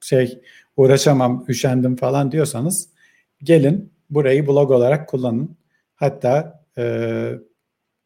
şey 0.00 0.40
uğraşamam 0.76 1.44
üşendim 1.48 1.96
falan 1.96 2.32
diyorsanız 2.32 2.88
gelin 3.42 3.92
burayı 4.10 4.46
blog 4.46 4.70
olarak 4.70 5.08
kullanın. 5.08 5.57
Hatta 5.98 6.64
e, 6.78 7.32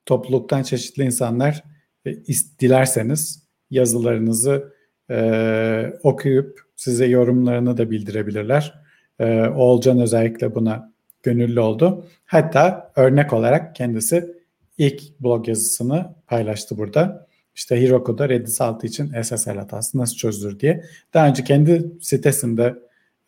topluluktan 0.07 0.63
çeşitli 0.63 1.05
insanlar 1.05 1.65
e, 2.07 2.25
dilerseniz 2.61 3.49
yazılarınızı 3.71 4.75
e, 5.11 5.93
okuyup 6.03 6.61
size 6.77 7.07
yorumlarını 7.07 7.77
da 7.77 7.91
bildirebilirler. 7.91 8.75
E, 9.19 9.41
Oğulcan 9.41 10.01
özellikle 10.01 10.55
buna 10.55 10.93
gönüllü 11.23 11.61
oldu. 11.61 12.07
Hatta 12.25 12.93
örnek 12.97 13.33
olarak 13.33 13.77
kendisi 13.77 14.37
ilk 14.79 15.21
blog 15.21 15.49
yazısını 15.49 16.15
paylaştı 16.27 16.79
burada. 16.79 17.27
İşte 17.55 17.83
Heroku'da 17.83 18.29
Redis 18.29 18.61
6 18.61 18.87
için 18.87 19.23
SSL 19.23 19.57
hatası 19.57 19.99
nasıl 19.99 20.17
çözülür 20.17 20.61
diye. 20.61 20.85
Daha 21.15 21.29
önce 21.29 21.45
kendi 21.45 21.93
sitesinde, 22.01 22.75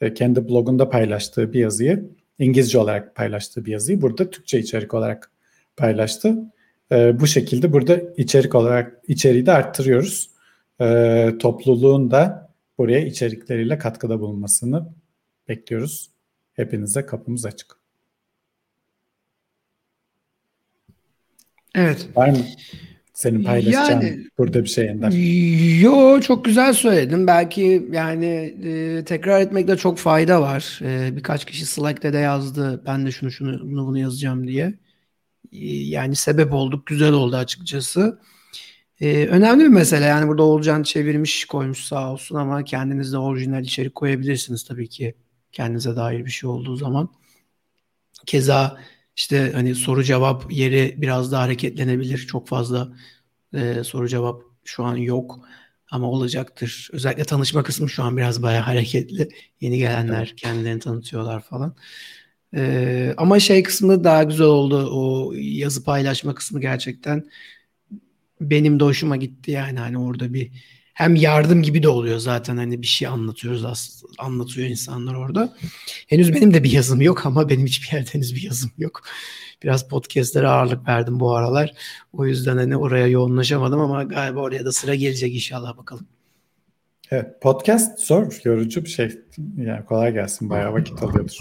e, 0.00 0.14
kendi 0.14 0.48
blogunda 0.48 0.90
paylaştığı 0.90 1.52
bir 1.52 1.60
yazıyı, 1.60 2.10
İngilizce 2.38 2.78
olarak 2.78 3.14
paylaştığı 3.14 3.64
bir 3.64 3.72
yazıyı 3.72 4.02
burada 4.02 4.30
Türkçe 4.30 4.58
içerik 4.58 4.94
olarak 4.94 5.30
paylaştı. 5.76 6.36
E, 6.92 7.20
bu 7.20 7.26
şekilde 7.26 7.72
burada 7.72 8.00
içerik 8.16 8.54
olarak 8.54 9.00
içeriği 9.08 9.46
de 9.46 9.52
arttırıyoruz. 9.52 10.30
E, 10.80 11.30
topluluğun 11.40 12.10
da 12.10 12.52
buraya 12.78 13.00
içerikleriyle 13.00 13.78
katkıda 13.78 14.20
bulunmasını 14.20 14.94
bekliyoruz. 15.48 16.10
Hepinize 16.52 17.06
kapımız 17.06 17.46
açık. 17.46 17.76
Evet. 21.74 22.08
Var 22.16 22.28
mı 22.28 22.38
senin 23.14 23.44
paylaşacağın 23.44 24.00
yani, 24.00 24.26
burada 24.38 24.62
bir 24.62 24.68
şey 24.68 24.88
Ender? 24.88 25.10
Yo 25.80 26.20
çok 26.20 26.44
güzel 26.44 26.72
söyledin. 26.72 27.26
Belki 27.26 27.88
yani 27.92 28.26
e, 28.64 29.04
tekrar 29.04 29.40
etmekte 29.40 29.76
çok 29.76 29.98
fayda 29.98 30.42
var. 30.42 30.80
E, 30.82 31.16
birkaç 31.16 31.44
kişi 31.44 31.66
Slack'te 31.66 32.12
de 32.12 32.18
yazdı. 32.18 32.82
Ben 32.86 33.06
de 33.06 33.12
şunu 33.12 33.30
şunu 33.30 33.70
bunu 33.70 33.86
bunu 33.86 33.98
yazacağım 33.98 34.48
diye. 34.48 34.74
E, 35.52 35.66
yani 35.76 36.16
sebep 36.16 36.52
olduk. 36.52 36.86
Güzel 36.86 37.12
oldu 37.12 37.36
açıkçası. 37.36 38.18
E, 39.00 39.26
önemli 39.26 39.64
bir 39.64 39.68
mesele. 39.68 40.04
Yani 40.04 40.28
burada 40.28 40.42
Olcan 40.42 40.82
çevirmiş 40.82 41.44
koymuş 41.44 41.84
sağ 41.84 42.12
olsun 42.12 42.36
ama 42.36 42.64
kendiniz 42.64 43.12
de 43.12 43.18
orijinal 43.18 43.62
içerik 43.62 43.94
koyabilirsiniz 43.94 44.64
tabii 44.64 44.88
ki. 44.88 45.14
Kendinize 45.52 45.96
dair 45.96 46.24
bir 46.24 46.30
şey 46.30 46.50
olduğu 46.50 46.76
zaman. 46.76 47.08
Keza 48.26 48.78
işte 49.16 49.50
hani 49.54 49.74
soru 49.74 50.04
cevap 50.04 50.52
yeri 50.52 50.94
biraz 50.98 51.32
daha 51.32 51.42
hareketlenebilir. 51.42 52.18
Çok 52.18 52.48
fazla 52.48 52.92
e, 53.54 53.84
soru 53.84 54.08
cevap 54.08 54.42
şu 54.64 54.84
an 54.84 54.96
yok 54.96 55.40
ama 55.90 56.10
olacaktır. 56.10 56.88
Özellikle 56.92 57.24
tanışma 57.24 57.62
kısmı 57.62 57.90
şu 57.90 58.02
an 58.02 58.16
biraz 58.16 58.42
bayağı 58.42 58.62
hareketli. 58.64 59.28
Yeni 59.60 59.78
gelenler 59.78 60.26
evet. 60.26 60.36
kendilerini 60.36 60.80
tanıtıyorlar 60.80 61.40
falan. 61.40 61.76
Ee, 62.56 63.14
ama 63.16 63.40
şey 63.40 63.62
kısmı 63.62 64.04
daha 64.04 64.22
güzel 64.22 64.46
oldu. 64.46 64.88
O 64.92 65.32
yazı 65.36 65.84
paylaşma 65.84 66.34
kısmı 66.34 66.60
gerçekten 66.60 67.24
benim 68.40 68.80
de 68.80 68.84
hoşuma 68.84 69.16
gitti 69.16 69.50
yani 69.50 69.78
hani 69.78 69.98
orada 69.98 70.34
bir 70.34 70.50
hem 70.94 71.14
yardım 71.14 71.62
gibi 71.62 71.82
de 71.82 71.88
oluyor 71.88 72.18
zaten 72.18 72.56
hani 72.56 72.82
bir 72.82 72.86
şey 72.86 73.08
anlatıyoruz 73.08 73.64
aslında 73.64 74.12
anlatıyor 74.18 74.68
insanlar 74.68 75.14
orada. 75.14 75.56
Henüz 76.08 76.34
benim 76.34 76.54
de 76.54 76.64
bir 76.64 76.70
yazım 76.70 77.00
yok 77.00 77.26
ama 77.26 77.48
benim 77.48 77.66
hiçbir 77.66 77.96
yerde 77.96 78.14
henüz 78.14 78.34
bir 78.34 78.42
yazım 78.42 78.70
yok. 78.78 79.02
Biraz 79.62 79.88
podcastlere 79.88 80.48
ağırlık 80.48 80.88
verdim 80.88 81.20
bu 81.20 81.34
aralar. 81.36 81.72
O 82.12 82.26
yüzden 82.26 82.56
hani 82.56 82.76
oraya 82.76 83.06
yoğunlaşamadım 83.06 83.80
ama 83.80 84.02
galiba 84.02 84.40
oraya 84.40 84.64
da 84.64 84.72
sıra 84.72 84.94
gelecek 84.94 85.34
inşallah 85.34 85.76
bakalım. 85.76 86.06
Evet, 87.10 87.42
podcast 87.42 88.00
zor, 88.00 88.40
yorucu 88.44 88.84
bir 88.84 88.90
şey. 88.90 89.10
Yani 89.56 89.84
kolay 89.84 90.12
gelsin, 90.12 90.50
bayağı 90.50 90.72
vakit 90.72 91.02
alıyordur. 91.02 91.38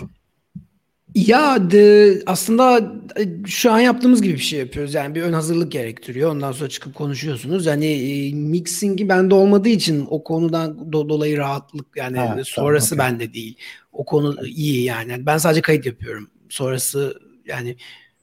Ya 1.16 1.72
de, 1.72 2.20
aslında 2.26 2.94
e, 3.20 3.48
şu 3.48 3.72
an 3.72 3.80
yaptığımız 3.80 4.22
gibi 4.22 4.34
bir 4.34 4.40
şey 4.40 4.60
yapıyoruz. 4.60 4.94
Yani 4.94 5.16
bir 5.16 5.22
ön 5.22 5.34
hazırlık 5.34 5.72
gerektiriyor. 5.72 6.32
Ondan 6.32 6.52
sonra 6.52 6.70
çıkıp 6.70 6.96
konuşuyorsunuz. 6.96 7.66
Yani 7.66 7.86
e, 7.86 8.34
mixingi 8.34 9.10
bende 9.10 9.36
olmadığı 9.36 9.70
için 9.70 10.08
o 10.10 10.24
konudan 10.24 10.72
do- 10.72 11.10
dolayı 11.10 11.38
rahatlık 11.38 11.86
yani 11.96 12.18
ha, 12.18 12.38
sonrası 12.46 12.90
tamam, 12.90 13.06
okay. 13.06 13.20
bende 13.20 13.34
değil. 13.34 13.58
O 13.92 14.06
konu 14.06 14.46
iyi 14.46 14.84
yani. 14.84 15.26
Ben 15.26 15.38
sadece 15.38 15.62
kayıt 15.62 15.86
yapıyorum. 15.86 16.30
Sonrası 16.50 17.20
yani 17.46 17.78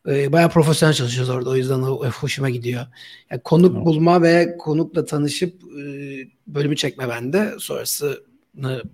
e, 0.08 0.32
bayağı 0.32 0.50
profesyonel 0.50 0.94
çalışıyoruz 0.94 1.30
orada. 1.30 1.50
O 1.50 1.56
yüzden 1.56 1.82
o, 1.82 2.06
hoşuma 2.06 2.50
gidiyor. 2.50 2.86
Yani 3.30 3.40
konuk 3.40 3.72
tamam. 3.72 3.84
bulma 3.84 4.22
ve 4.22 4.56
konukla 4.58 5.04
tanışıp 5.04 5.62
e, 5.64 5.82
bölümü 6.46 6.76
çekme 6.76 7.08
bende. 7.08 7.54
Sonrası 7.58 8.24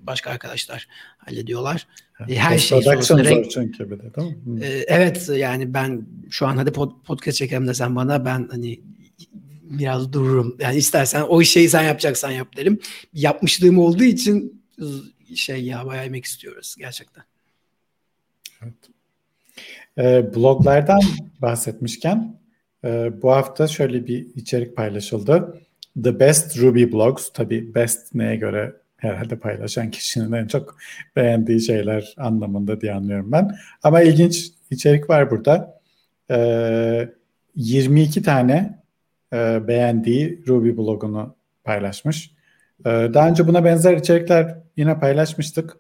başka 0.01 0.31
arkadaşlar 0.31 0.89
hallediyorlar. 1.19 1.87
Her 2.19 2.59
şey 2.59 2.83
sorusuna 2.83 3.25
renk... 3.25 3.51
çünkü 3.51 3.91
bir 3.91 3.99
de 3.99 4.15
değil 4.15 4.37
mi? 4.45 4.65
Ee, 4.65 4.85
evet 4.89 5.29
yani 5.37 5.75
ben 5.75 6.07
şu 6.31 6.47
an 6.47 6.57
hadi 6.57 6.73
pod, 6.73 6.91
podcast 7.05 7.39
çekelim 7.39 7.69
desen 7.69 7.97
bana 7.97 8.25
ben 8.25 8.49
hani 8.51 8.81
biraz 9.63 10.13
dururum. 10.13 10.57
Yani 10.61 10.77
istersen 10.77 11.25
o 11.29 11.43
şeyi 11.43 11.69
sen 11.69 11.83
yapacaksan 11.83 12.31
yap 12.31 12.57
derim. 12.57 12.79
Yapmışlığım 13.13 13.79
olduğu 13.79 14.05
için 14.05 14.63
şey 15.35 15.65
ya 15.65 15.87
bayağı 15.87 16.05
yemek 16.05 16.25
istiyoruz 16.25 16.77
gerçekten. 16.79 17.25
Evet. 18.63 18.75
Ee, 19.99 20.35
bloglardan 20.35 21.01
bahsetmişken 21.43 22.41
e, 22.85 23.23
bu 23.23 23.33
hafta 23.33 23.69
şöyle 23.69 24.07
bir 24.07 24.27
içerik 24.35 24.77
paylaşıldı. 24.77 25.61
The 26.05 26.21
Best 26.21 26.59
Ruby 26.59 26.93
Blogs. 26.93 27.31
Tabii 27.33 27.75
best 27.75 28.15
neye 28.15 28.37
göre 28.37 28.77
herhalde 28.97 29.39
paylaşan 29.39 29.91
kişinin 29.91 30.33
en 30.33 30.47
çok 30.47 30.77
beğendiği 31.17 31.61
şeyler 31.61 32.15
anlamında 32.17 32.81
diye 32.81 32.93
anlıyorum 32.93 33.33
ben. 33.33 33.57
Ama 33.83 34.03
ilginç 34.03 34.51
içerik 34.71 35.11
var 35.11 35.31
burada. 35.31 35.81
Ee, 36.31 37.09
22 37.57 38.23
tane 38.23 38.83
e, 39.33 39.69
beğendiği 39.69 40.45
Ruby 40.49 40.77
blogunu 40.77 41.37
paylaşmış. 41.65 42.31
Ee, 42.81 42.91
daha 43.15 43.29
önce 43.29 43.49
buna 43.49 43.65
benzer 43.65 43.97
içerikler 43.97 44.59
yine 44.77 44.99
paylaşmıştık. 44.99 45.77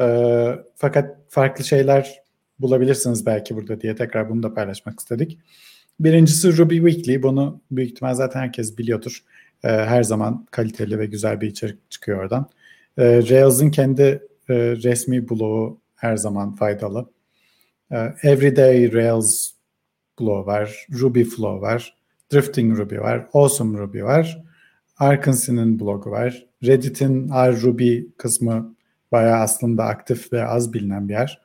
Ee, 0.00 0.54
fakat 0.76 1.16
farklı 1.28 1.64
şeyler 1.64 2.22
bulabilirsiniz 2.58 3.26
belki 3.26 3.56
burada 3.56 3.80
diye 3.80 3.94
tekrar 3.94 4.30
bunu 4.30 4.42
da 4.42 4.54
paylaşmak 4.54 5.00
istedik. 5.00 5.38
Birincisi 6.00 6.56
Ruby 6.56 6.76
Weekly. 6.76 7.22
Bunu 7.22 7.60
büyük 7.70 7.90
ihtimal 7.90 8.14
zaten 8.14 8.40
herkes 8.40 8.78
biliyordur. 8.78 9.24
Ee, 9.64 9.68
her 9.68 10.02
zaman 10.02 10.46
kaliteli 10.50 10.98
ve 10.98 11.06
güzel 11.06 11.40
bir 11.40 11.46
içerik 11.46 11.90
çıkıyor 11.90 12.18
oradan. 12.18 12.46
Rails'ın 12.98 13.70
kendi 13.70 14.02
e, 14.48 14.54
resmi 14.56 15.28
blogu 15.28 15.80
her 15.94 16.16
zaman 16.16 16.54
faydalı. 16.54 17.10
Everyday 18.22 18.92
Rails 18.92 19.50
blogu 20.20 20.46
var. 20.46 20.86
Ruby 21.00 21.22
Flow 21.22 21.60
var. 21.60 21.94
Drifting 22.32 22.78
Ruby 22.78 22.98
var. 22.98 23.28
Awesome 23.32 23.78
Ruby 23.78 24.02
var. 24.02 24.44
Arkansi'nin 24.98 25.80
blogu 25.80 26.10
var. 26.10 26.46
Reddit'in 26.64 27.28
R-Ruby 27.28 28.00
kısmı 28.16 28.74
bayağı 29.12 29.40
aslında 29.40 29.84
aktif 29.84 30.32
ve 30.32 30.44
az 30.44 30.72
bilinen 30.72 31.08
bir 31.08 31.12
yer. 31.12 31.40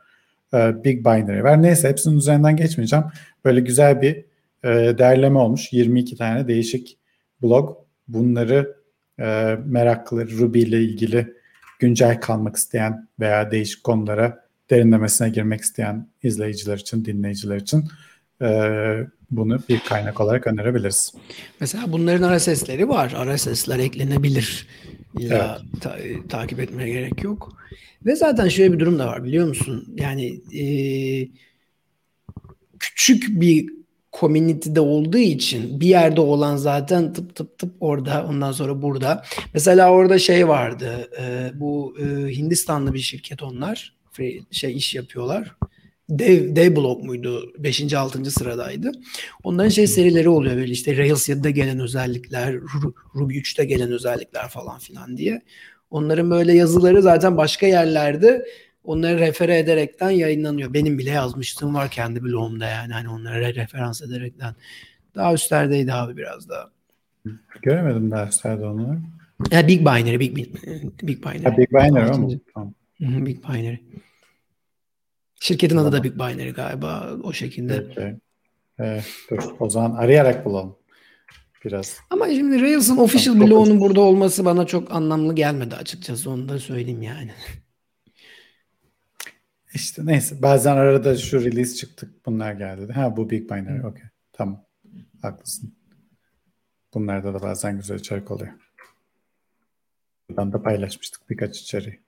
Ee, 0.54 0.84
Big 0.84 1.00
Binary 1.00 1.44
var. 1.44 1.62
Neyse 1.62 1.90
hepsinin 1.90 2.18
üzerinden 2.18 2.56
geçmeyeceğim. 2.56 3.06
Böyle 3.46 3.60
güzel 3.60 4.02
bir 4.02 4.16
e, 4.64 4.98
derleme 4.98 5.40
olmuş. 5.40 5.74
22 5.74 6.18
tane 6.18 6.48
değişik 6.48 6.98
blog. 7.42 7.78
Bunları 8.08 8.78
e, 9.20 9.58
meraklı 9.66 10.32
Ruby 10.38 10.62
ile 10.62 10.82
ilgili 10.82 11.33
güncel 11.84 12.22
kalmak 12.22 12.56
isteyen 12.56 13.08
veya 13.20 13.52
değişik 13.52 13.84
konulara 13.84 14.46
derinlemesine 14.70 15.30
girmek 15.30 15.62
isteyen 15.62 16.08
izleyiciler 16.24 16.78
için, 16.78 17.06
dinleyiciler 17.06 17.58
için 17.58 17.84
e, 18.42 18.48
bunu 19.32 19.60
bir 19.70 19.80
kaynak 19.80 20.22
olarak 20.22 20.48
önerebiliriz. 20.48 21.14
Mesela 21.60 21.92
bunların 21.92 22.38
RSS'leri 22.38 22.90
var. 22.90 23.36
RSS'ler 23.36 23.80
eklenebilir. 23.80 24.68
Ya 25.20 25.58
evet. 25.62 25.82
ta, 25.82 25.98
takip 26.30 26.60
etmeye 26.60 26.90
gerek 26.90 27.24
yok. 27.24 27.58
Ve 28.06 28.16
zaten 28.16 28.48
şöyle 28.48 28.74
bir 28.74 28.80
durum 28.80 29.00
da 29.00 29.08
var 29.08 29.24
biliyor 29.24 29.48
musun? 29.48 29.96
Yani 29.98 30.42
e, 30.60 30.66
küçük 32.80 33.42
bir 33.42 33.70
community'de 34.20 34.80
olduğu 34.80 35.18
için 35.18 35.80
bir 35.80 35.88
yerde 35.88 36.22
olan 36.22 36.56
zaten 36.56 37.14
tıp 37.14 37.36
tıp 37.36 37.58
tıp 37.58 37.72
orada 37.80 38.26
ondan 38.30 38.52
sonra 38.52 38.82
burada. 38.82 39.24
Mesela 39.54 39.92
orada 39.92 40.20
şey 40.20 40.48
vardı. 40.48 41.10
E, 41.20 41.52
bu 41.54 41.96
e, 42.00 42.36
Hindistanlı 42.36 42.94
bir 42.94 43.00
şirket 43.00 43.44
onlar. 43.44 43.96
Free, 44.12 44.40
şey 44.52 44.76
iş 44.78 44.96
yapıyorlar. 44.96 45.56
Dev, 46.10 46.56
Dev 46.56 46.76
Blog 46.76 47.04
muydu? 47.04 47.54
5. 47.58 47.94
6. 47.94 48.32
sıradaydı. 48.32 48.92
Onların 49.44 49.70
şey 49.70 49.88
serileri 49.88 50.30
oluyor 50.30 50.56
böyle 50.56 50.72
işte 50.72 50.98
Rails 50.98 51.30
7'de 51.30 51.52
gelen 51.52 51.80
özellikler, 51.80 52.56
Ruby 53.16 53.38
3'te 53.38 53.66
gelen 53.66 53.92
özellikler 53.92 54.48
falan 54.48 54.80
filan 54.80 55.18
diye. 55.18 55.42
Onların 55.92 56.32
böyle 56.32 56.54
yazıları 56.54 57.02
zaten 57.02 57.38
başka 57.38 57.68
yerlerde 57.68 58.46
onları 58.84 59.20
refere 59.20 59.58
ederekten 59.58 60.10
yayınlanıyor. 60.10 60.74
Benim 60.74 60.98
bile 60.98 61.10
yazmıştım 61.10 61.76
var 61.76 61.90
kendi 61.90 62.24
blogumda 62.24 62.66
yani 62.66 62.94
hani 62.94 63.10
onlara 63.10 63.56
referans 63.56 64.02
ederekten. 64.02 64.56
Daha 65.16 65.34
üstlerdeydi 65.34 65.94
abi 65.94 66.18
biraz 66.18 66.50
daha. 66.50 66.70
Göremedim 67.62 68.12
daha 68.12 68.28
üstlerde 68.28 68.66
onları. 68.66 69.00
Ya 69.52 69.68
Big 69.68 69.82
Binary, 69.82 70.20
Big, 70.20 70.36
Big, 70.36 70.56
Big 71.04 71.24
Binary. 71.24 71.44
Ha, 71.44 71.58
Big 71.58 71.72
Binary 71.72 72.10
ama. 72.10 72.30
Tamam. 72.54 72.74
Big 73.00 73.44
Binary. 73.44 73.78
Şirketin 75.40 75.78
adı 75.78 75.92
da 75.92 76.04
Big 76.04 76.16
Binary 76.16 76.54
galiba 76.54 77.18
o 77.24 77.34
şekilde. 77.34 77.88
Okay. 77.92 78.16
Ee, 78.80 79.02
dur 79.32 79.44
o 79.60 79.70
zaman 79.70 79.96
arayarak 79.96 80.46
bulalım 80.46 80.76
biraz. 81.66 81.98
Ama 82.10 82.30
şimdi 82.30 82.62
Rails'ın 82.62 82.98
official 82.98 83.34
tamam, 83.34 83.50
bloğunun 83.50 83.80
burada 83.80 84.02
olması 84.02 84.46
bana 84.46 84.66
çok 84.66 84.92
anlamlı 84.92 85.36
gelmedi 85.36 85.76
açıkçası 85.76 86.30
onu 86.30 86.50
da 86.50 86.60
söyleyeyim 86.60 87.02
yani. 87.02 87.32
İşte 89.74 90.06
neyse 90.06 90.42
bazen 90.42 90.76
arada 90.76 91.18
şu 91.18 91.46
release 91.46 91.76
çıktık 91.76 92.26
bunlar 92.26 92.54
geldi. 92.54 92.94
Ha 92.94 93.18
bu 93.18 93.30
Big 93.30 93.52
Binary 93.52 93.86
okey 93.86 94.06
tamam 94.34 94.66
haklısın. 95.22 95.74
Bunlarda 96.94 97.34
da 97.34 97.42
bazen 97.42 97.78
güzel 97.78 98.00
içerik 98.00 98.32
oluyor. 98.32 98.54
Buradan 100.30 100.54
da 100.54 100.64
paylaşmıştık 100.64 101.30
birkaç 101.30 101.60
içeriği. 101.60 102.00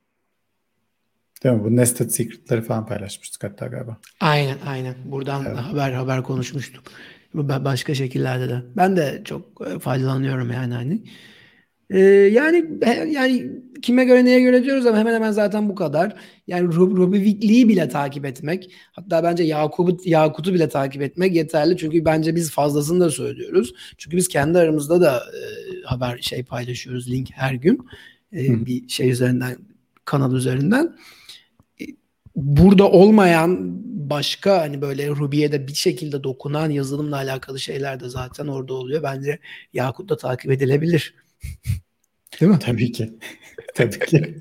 Değil 1.44 1.56
mi? 1.56 1.64
Bu 1.64 1.76
Nested 1.76 2.10
Secret'ları 2.10 2.62
falan 2.62 2.86
paylaşmıştık 2.86 3.44
hatta 3.44 3.68
galiba. 3.68 3.98
Aynen 4.20 4.58
aynen. 4.66 4.96
Buradan 5.06 5.46
evet. 5.46 5.58
haber 5.58 5.92
haber 5.92 6.24
konuşmuştuk. 6.24 6.84
Başka 7.34 7.96
şekillerde 7.96 8.50
de. 8.50 8.62
Ben 8.78 8.98
de 8.98 9.22
çok 9.26 9.68
e, 9.68 9.80
faydalanıyorum 9.80 10.52
yani 10.52 10.74
hani. 10.74 11.04
Ee, 11.90 12.00
yani 12.00 12.66
yani 13.10 13.52
kime 13.82 14.06
göre 14.06 14.26
neye 14.26 14.40
göre 14.40 14.64
diyoruz 14.64 14.86
ama 14.86 14.98
hemen 14.98 15.14
hemen 15.14 15.32
zaten 15.32 15.70
bu 15.70 15.76
kadar. 15.76 16.16
Yani 16.48 16.74
Ruby 16.76 17.18
Weekly'yi 17.18 17.70
bile 17.70 17.90
takip 17.90 18.26
etmek 18.26 18.72
hatta 18.92 19.24
bence 19.24 19.44
Yakup'u 19.44 19.98
Yakut'u 20.06 20.54
bile 20.54 20.70
takip 20.70 21.02
etmek 21.02 21.36
yeterli. 21.36 21.78
Çünkü 21.78 22.06
bence 22.06 22.36
biz 22.36 22.52
fazlasını 22.52 23.00
da 23.00 23.10
söylüyoruz. 23.10 23.74
Çünkü 23.98 24.18
biz 24.18 24.28
kendi 24.28 24.58
aramızda 24.58 25.02
da 25.02 25.18
e, 25.18 25.42
haber 25.86 26.18
şey 26.18 26.44
paylaşıyoruz 26.44 27.12
link 27.12 27.30
her 27.34 27.54
gün. 27.54 27.88
E, 28.34 28.66
bir 28.66 28.90
şey 28.90 29.10
üzerinden 29.10 29.58
kanal 30.06 30.34
üzerinden 30.34 30.96
burada 32.36 32.92
olmayan 32.92 33.82
başka 34.10 34.62
hani 34.62 34.82
böyle 34.82 35.10
Ruby'ye 35.10 35.52
de 35.52 35.68
bir 35.68 35.74
şekilde 35.74 36.24
dokunan 36.24 36.70
yazılımla 36.70 37.16
alakalı 37.16 37.60
şeyler 37.60 38.00
de 38.00 38.10
zaten 38.10 38.48
orada 38.48 38.74
oluyor. 38.74 39.04
Bence 39.04 39.40
Yakut 39.74 40.10
da 40.10 40.18
takip 40.18 40.52
edilebilir. 40.52 41.14
Değil 42.42 42.52
mi? 42.52 42.60
Tabii 42.60 42.92
ki. 42.92 43.14
Tabii 43.76 44.00
ki. 44.00 44.36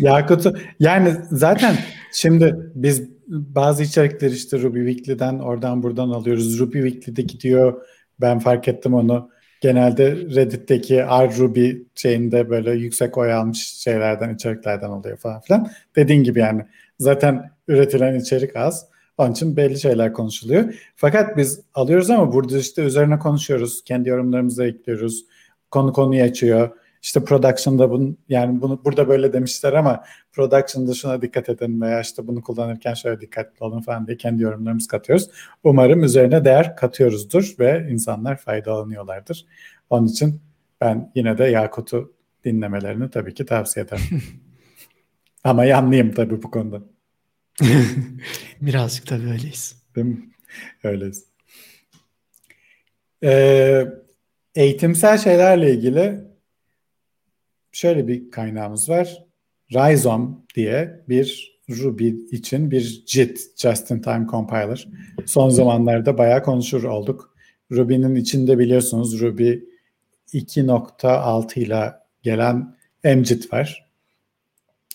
Yakut'u 0.00 0.56
yani 0.80 1.14
zaten 1.30 1.76
şimdi 2.12 2.56
biz 2.74 3.02
bazı 3.28 3.82
içerikleri 3.82 4.32
işte 4.32 4.62
Ruby 4.62 4.78
Weekly'den 4.78 5.38
oradan 5.38 5.82
buradan 5.82 6.08
alıyoruz. 6.08 6.58
Ruby 6.58 6.82
Weekly'de 6.82 7.22
gidiyor. 7.22 7.82
Ben 8.20 8.38
fark 8.38 8.68
ettim 8.68 8.94
onu. 8.94 9.30
Genelde 9.60 10.16
Reddit'teki 10.16 10.96
R-Ruby 10.96 11.72
şeyinde 11.94 12.50
böyle 12.50 12.72
yüksek 12.72 13.18
oy 13.18 13.32
almış 13.32 13.58
şeylerden, 13.58 14.34
içeriklerden 14.34 14.88
oluyor 14.88 15.16
falan 15.16 15.40
filan. 15.40 15.70
Dediğin 15.96 16.22
gibi 16.22 16.38
yani 16.38 16.62
Zaten 16.98 17.50
üretilen 17.68 18.20
içerik 18.20 18.56
az. 18.56 18.86
Onun 19.18 19.32
için 19.32 19.56
belli 19.56 19.80
şeyler 19.80 20.12
konuşuluyor. 20.12 20.74
Fakat 20.96 21.36
biz 21.36 21.60
alıyoruz 21.74 22.10
ama 22.10 22.32
burada 22.32 22.58
işte 22.58 22.82
üzerine 22.82 23.18
konuşuyoruz. 23.18 23.84
Kendi 23.84 24.08
yorumlarımızı 24.08 24.64
ekliyoruz. 24.64 25.24
Konu 25.70 25.92
konuyu 25.92 26.22
açıyor. 26.22 26.70
İşte 27.02 27.24
production'da 27.24 27.90
bunu 27.90 28.16
yani 28.28 28.60
bunu 28.60 28.84
burada 28.84 29.08
böyle 29.08 29.32
demişler 29.32 29.72
ama 29.72 30.04
production'da 30.32 30.94
şuna 30.94 31.22
dikkat 31.22 31.48
edin 31.48 31.80
veya 31.80 32.00
işte 32.00 32.26
bunu 32.26 32.42
kullanırken 32.42 32.94
şöyle 32.94 33.20
dikkatli 33.20 33.64
olun 33.64 33.80
falan 33.80 34.06
diye 34.06 34.16
kendi 34.16 34.42
yorumlarımızı 34.42 34.88
katıyoruz. 34.88 35.30
Umarım 35.64 36.04
üzerine 36.04 36.44
değer 36.44 36.76
katıyoruzdur 36.76 37.54
ve 37.58 37.86
insanlar 37.90 38.36
faydalanıyorlardır. 38.36 39.46
Onun 39.90 40.06
için 40.06 40.40
ben 40.80 41.12
yine 41.14 41.38
de 41.38 41.44
Yakut'u 41.44 42.12
dinlemelerini 42.44 43.10
tabii 43.10 43.34
ki 43.34 43.46
tavsiye 43.46 43.86
ederim. 43.86 44.22
Ama 45.44 45.64
yanlıyım 45.64 46.14
tabii 46.14 46.42
bu 46.42 46.50
konuda. 46.50 46.82
Birazcık 48.60 49.06
tabii 49.06 49.30
öyleyiz. 49.30 49.82
Değil 49.96 50.06
mi? 50.06 50.28
Öyleyiz. 50.84 51.24
Ee, 53.22 53.86
eğitimsel 54.58 55.18
şeylerle 55.18 55.74
ilgili 55.74 56.20
şöyle 57.72 58.08
bir 58.08 58.30
kaynağımız 58.30 58.88
var. 58.88 59.24
Rhizome 59.72 60.28
diye 60.54 61.04
bir 61.08 61.58
Ruby 61.70 62.08
için 62.08 62.70
bir 62.70 63.04
JIT, 63.06 63.38
Just 63.56 63.90
in 63.90 64.00
Time 64.00 64.26
Compiler. 64.30 64.88
Son 65.26 65.48
zamanlarda 65.48 66.18
bayağı 66.18 66.42
konuşur 66.42 66.82
olduk. 66.84 67.34
Ruby'nin 67.72 68.14
içinde 68.14 68.58
biliyorsunuz 68.58 69.20
Ruby 69.20 69.52
2.6 70.32 71.60
ile 71.60 71.92
gelen 72.22 72.76
MJIT 73.04 73.52
var. 73.52 73.88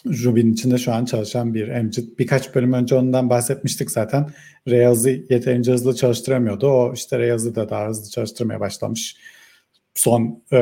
Ruby'nin 0.05 0.53
içinde 0.53 0.77
şu 0.77 0.93
an 0.93 1.05
çalışan 1.05 1.53
bir 1.53 1.67
emcid. 1.67 2.19
Birkaç 2.19 2.55
bölüm 2.55 2.73
önce 2.73 2.95
ondan 2.95 3.29
bahsetmiştik 3.29 3.91
zaten. 3.91 4.29
Rails'ı 4.67 5.09
yeterince 5.09 5.71
hızlı 5.71 5.95
çalıştıramıyordu. 5.95 6.67
O 6.67 6.93
işte 6.93 7.19
Rails'ı 7.19 7.55
da 7.55 7.69
daha 7.69 7.87
hızlı 7.87 8.09
çalıştırmaya 8.09 8.59
başlamış. 8.59 9.17
Son 10.03 10.43
e, 10.51 10.59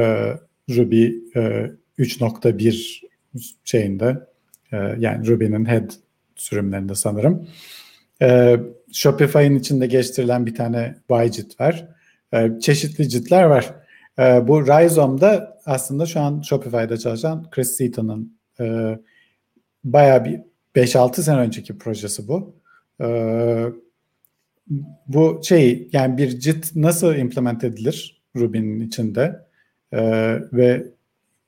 Ruby 0.70 1.06
e, 1.36 1.72
3.1 2.00 3.02
şeyinde 3.64 4.28
e, 4.72 4.78
yani 4.78 5.28
Ruby'nin 5.28 5.66
head 5.66 5.92
sürümlerinde 6.36 6.96
sanırım. 6.96 7.48
E, 8.22 8.60
Shopify'ın 8.94 9.56
içinde 9.56 9.88
geliştirilen 9.88 10.46
bir 10.46 10.56
tane 10.56 10.96
YJIT 11.10 11.62
var. 11.62 11.88
E, 12.34 12.60
çeşitli 12.60 13.10
JIT'ler 13.10 13.44
var. 13.44 13.74
E, 14.20 14.48
bu 14.48 14.68
Rhizome'da 14.68 15.58
aslında 15.66 16.06
şu 16.06 16.20
an 16.20 16.42
Shopify'da 16.42 16.98
çalışan 16.98 17.50
Chris 17.52 17.72
Seaton'ın 17.72 18.38
e, 18.60 18.98
bayağı 19.84 20.26
bir 20.26 20.42
5-6 20.76 21.22
sene 21.22 21.40
önceki 21.40 21.78
projesi 21.78 22.28
bu. 22.28 22.56
Ee, 23.02 23.66
bu 25.08 25.42
şey 25.44 25.90
yani 25.94 26.18
bir 26.18 26.42
JIT 26.42 26.76
nasıl 26.76 27.16
implement 27.16 27.64
edilir 27.64 28.21
Ruby'nin 28.36 28.88
içinde 28.88 29.46
ee, 29.94 30.40
ve 30.54 30.88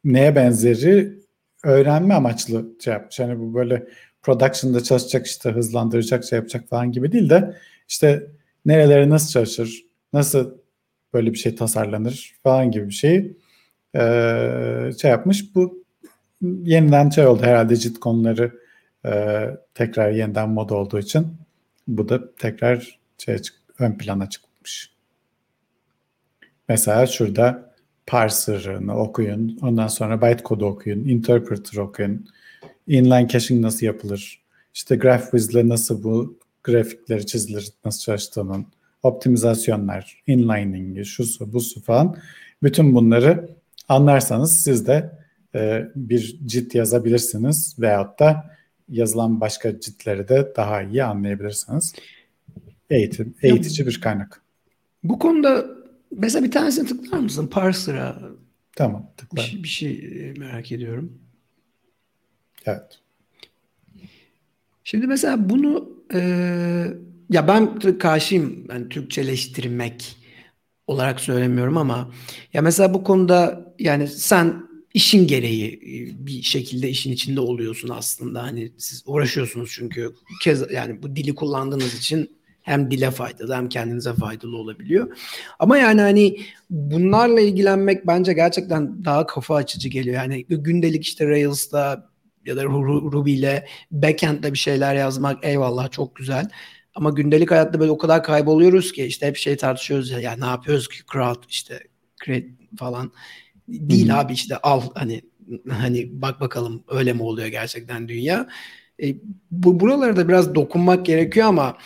neye 0.04 0.36
benzeri 0.36 1.20
öğrenme 1.64 2.14
amaçlı 2.14 2.66
şey 2.80 2.94
yapmış. 2.94 3.20
Yani 3.20 3.40
bu 3.40 3.54
böyle 3.54 3.88
production'da 4.22 4.84
çalışacak 4.84 5.28
işte 5.28 5.50
hızlandıracak 5.50 6.24
şey 6.24 6.38
yapacak 6.38 6.70
falan 6.70 6.92
gibi 6.92 7.12
değil 7.12 7.30
de 7.30 7.58
işte 7.90 8.28
nerelere 8.66 9.10
nasıl 9.10 9.30
çalışır, 9.30 9.86
nasıl 10.14 10.58
böyle 11.14 11.34
bir 11.34 11.38
şey 11.38 11.56
tasarlanır 11.56 12.36
falan 12.44 12.72
gibi 12.72 12.88
bir 12.88 12.94
şeyi 12.94 13.38
e, 13.96 14.02
şey 15.02 15.12
yapmış. 15.12 15.56
Bu 15.56 15.84
yeniden 16.42 17.10
şey 17.10 17.28
oldu 17.28 17.44
herhalde 17.44 17.76
JIT 17.76 18.00
konuları 18.00 18.60
e, 19.06 19.46
tekrar 19.74 20.12
yeniden 20.12 20.50
moda 20.50 20.76
olduğu 20.76 21.00
için 21.00 21.28
bu 21.88 22.10
da 22.10 22.36
tekrar 22.36 23.00
şey 23.18 23.38
ön 23.80 23.98
plana 23.98 24.30
çıkmış. 24.30 24.93
Mesela 26.70 27.08
şurada 27.08 27.74
parser'ını 28.08 28.98
okuyun, 28.98 29.60
ondan 29.62 29.88
sonra 29.88 30.22
bytecode'u 30.22 30.66
okuyun, 30.66 31.06
interpreter 31.06 31.78
okuyun, 31.78 32.28
inline 32.88 33.28
caching 33.28 33.62
nasıl 33.62 33.86
yapılır, 33.86 34.44
işte 34.74 34.96
GraphWiz'le 34.96 35.68
nasıl 35.70 36.04
bu 36.04 36.38
grafikleri 36.64 37.26
çizilir, 37.26 37.70
nasıl 37.86 38.02
çalıştığının, 38.02 38.66
optimizasyonlar, 39.04 40.24
inlining'i, 40.28 41.06
şusu, 41.06 41.54
busu 41.54 41.82
falan 41.82 42.18
bütün 42.64 42.96
bunları 42.96 43.50
anlarsanız 43.90 44.62
siz 44.62 44.88
de 44.88 45.12
e, 45.56 45.88
bir 45.96 46.40
cilt 46.46 46.76
yazabilirsiniz 46.76 47.76
veyahut 47.80 48.20
da 48.20 48.56
yazılan 48.90 49.42
başka 49.42 49.80
ciltleri 49.80 50.28
de 50.28 50.54
daha 50.56 50.82
iyi 50.82 51.04
anlayabilirsiniz. 51.04 51.94
Eğitim, 52.90 53.36
eğitici 53.42 53.88
bir 53.88 54.02
kaynak. 54.02 54.42
Bu 55.04 55.20
konuda 55.20 55.66
mesela 56.18 56.46
bir 56.46 56.52
tanesini 56.52 56.88
tıklar 56.88 57.20
mısın? 57.20 57.48
Parser'a. 57.48 58.20
Tamam 58.76 59.12
tıklar. 59.18 59.44
Bir, 59.44 59.50
şey, 59.50 59.64
bir 59.64 59.68
şey 59.68 60.34
merak 60.38 60.72
ediyorum. 60.72 61.20
Evet. 62.66 63.00
Şimdi 64.84 65.08
mesela 65.08 65.50
bunu 65.50 65.90
e, 66.14 66.20
ya 67.30 67.48
ben 67.48 67.80
karşıyım 67.80 68.66
yani 68.70 68.90
Türkçeleştirmek 68.90 70.18
olarak 70.88 71.20
söylemiyorum 71.20 71.78
ama 71.78 72.14
ya 72.54 72.62
mesela 72.62 72.94
bu 72.94 73.04
konuda 73.04 73.74
yani 73.80 74.08
sen 74.08 74.64
işin 74.94 75.28
gereği 75.28 75.74
e, 75.74 76.26
bir 76.28 76.42
şekilde 76.42 76.90
işin 76.90 77.12
içinde 77.12 77.40
oluyorsun 77.40 77.90
aslında. 77.90 78.44
Hani 78.44 78.72
siz 78.78 79.04
uğraşıyorsunuz 79.06 79.72
çünkü 79.74 80.16
kez 80.44 80.72
yani 80.72 81.04
bu 81.04 81.16
dili 81.16 81.36
kullandığınız 81.36 81.96
için 81.96 82.38
hem 82.64 82.92
dile 82.92 83.12
faydalı 83.12 83.56
hem 83.56 83.70
kendinize 83.70 84.14
faydalı 84.14 84.58
olabiliyor. 84.58 85.18
Ama 85.60 85.78
yani 85.78 86.02
hani 86.02 86.40
bunlarla 86.70 87.42
ilgilenmek 87.42 88.08
bence 88.08 88.34
gerçekten 88.34 89.06
daha 89.06 89.26
kafa 89.26 89.56
açıcı 89.56 89.90
geliyor. 89.90 90.16
Yani 90.16 90.46
gündelik 90.50 91.04
işte 91.04 91.28
Rails'da 91.28 92.10
ya 92.46 92.58
da 92.58 92.64
Ruby 92.64 93.34
ile 93.34 93.68
backend'de 93.92 94.54
bir 94.54 94.58
şeyler 94.58 94.96
yazmak 94.96 95.46
eyvallah 95.46 95.92
çok 95.92 96.16
güzel. 96.16 96.50
Ama 96.96 97.10
gündelik 97.10 97.52
hayatta 97.52 97.80
böyle 97.80 97.92
o 97.92 97.98
kadar 97.98 98.24
kayboluyoruz 98.24 98.92
ki 98.92 99.06
işte 99.06 99.28
hep 99.28 99.38
şey 99.38 99.58
tartışıyoruz 99.58 100.10
ya, 100.10 100.20
ya 100.20 100.36
ne 100.36 100.46
yapıyoruz 100.46 100.88
ki 100.88 100.98
crowd 101.14 101.44
işte 101.50 101.80
create 102.26 102.48
falan. 102.78 103.12
Değil 103.68 104.10
Hı-hı. 104.10 104.18
abi 104.18 104.34
işte 104.34 104.58
al 104.58 104.82
hani 104.96 105.22
hani 105.70 106.10
bak 106.22 106.42
bakalım 106.42 106.84
öyle 106.88 107.14
mi 107.14 107.24
oluyor 107.24 107.48
gerçekten 107.48 108.08
dünya. 108.08 108.50
E, 109.04 109.16
bu 109.52 109.80
buralarda 109.80 110.28
biraz 110.28 110.56
dokunmak 110.56 111.06
gerekiyor 111.06 111.48
ama 111.48 111.78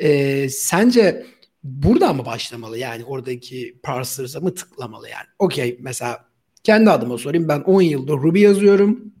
e, 0.00 0.48
sence 0.48 1.26
burada 1.62 2.12
mı 2.12 2.26
başlamalı 2.26 2.78
yani 2.78 3.04
oradaki 3.04 3.78
parsers'a 3.82 4.40
mı 4.40 4.54
tıklamalı 4.54 5.08
yani? 5.08 5.26
Okey 5.38 5.78
mesela 5.80 6.24
kendi 6.64 6.90
adıma 6.90 7.18
sorayım 7.18 7.48
ben 7.48 7.60
10 7.60 7.82
yıldır 7.82 8.14
Ruby 8.14 8.40
yazıyorum 8.40 9.14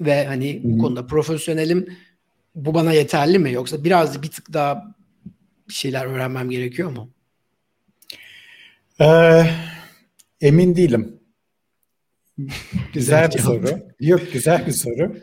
ve 0.00 0.26
hani 0.26 0.54
Hı-hı. 0.54 0.72
bu 0.72 0.78
konuda 0.78 1.06
profesyonelim. 1.06 1.96
Bu 2.54 2.74
bana 2.74 2.92
yeterli 2.92 3.38
mi 3.38 3.52
yoksa 3.52 3.84
biraz 3.84 4.22
bir 4.22 4.30
tık 4.30 4.52
daha 4.52 4.94
bir 5.68 5.74
şeyler 5.74 6.06
öğrenmem 6.06 6.50
gerekiyor 6.50 6.90
mu? 6.90 7.10
Ee, 9.00 9.46
emin 10.40 10.76
değilim. 10.76 11.20
güzel 12.92 13.30
bir 13.30 13.38
soru. 13.38 13.68
Yok 14.00 14.32
güzel 14.32 14.66
bir 14.66 14.72
soru. 14.72 15.16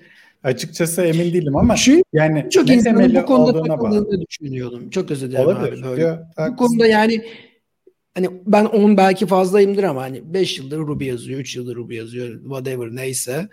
Açıkçası 0.43 1.01
emin 1.01 1.33
değilim 1.33 1.55
ama 1.55 1.75
Şu, 1.75 2.03
yani 2.13 2.49
çok 2.49 2.69
insanın 2.69 3.15
bu 3.15 3.25
konuda 3.25 3.63
takıldığını 3.63 4.21
düşünüyorum. 4.29 4.89
Çok 4.89 5.11
özür 5.11 5.31
dilerim 5.31 5.47
Olabilir. 5.47 5.73
abi. 5.73 5.83
Böyle. 5.83 6.01
Ya, 6.01 6.31
bu 6.51 6.55
konuda 6.55 6.87
yani 6.87 7.25
hani 8.15 8.29
ben 8.45 8.65
10 8.65 8.97
belki 8.97 9.27
fazlayımdır 9.27 9.83
ama 9.83 10.01
hani 10.01 10.33
5 10.33 10.57
yıldır 10.57 10.77
Ruby 10.77 11.05
yazıyor, 11.05 11.39
3 11.39 11.55
yıldır 11.55 11.75
Ruby 11.75 11.95
yazıyor, 11.95 12.41
whatever 12.41 12.95
neyse 12.95 13.49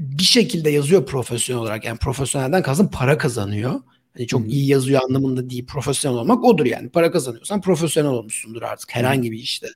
bir 0.00 0.22
şekilde 0.22 0.70
yazıyor 0.70 1.06
profesyonel 1.06 1.62
olarak. 1.62 1.84
Yani 1.84 1.98
profesyonelden 1.98 2.62
kastım 2.62 2.90
para 2.90 3.18
kazanıyor. 3.18 3.80
Hani 4.16 4.26
çok 4.26 4.40
hmm. 4.40 4.48
iyi 4.48 4.66
yazıyor 4.66 5.00
anlamında 5.08 5.50
değil. 5.50 5.66
Profesyonel 5.66 6.18
olmak 6.18 6.44
odur 6.44 6.66
yani. 6.66 6.88
Para 6.88 7.10
kazanıyorsan 7.10 7.60
profesyonel 7.60 8.10
olmuşsundur 8.10 8.62
artık 8.62 8.94
herhangi 8.94 9.32
bir 9.32 9.38
işte. 9.38 9.66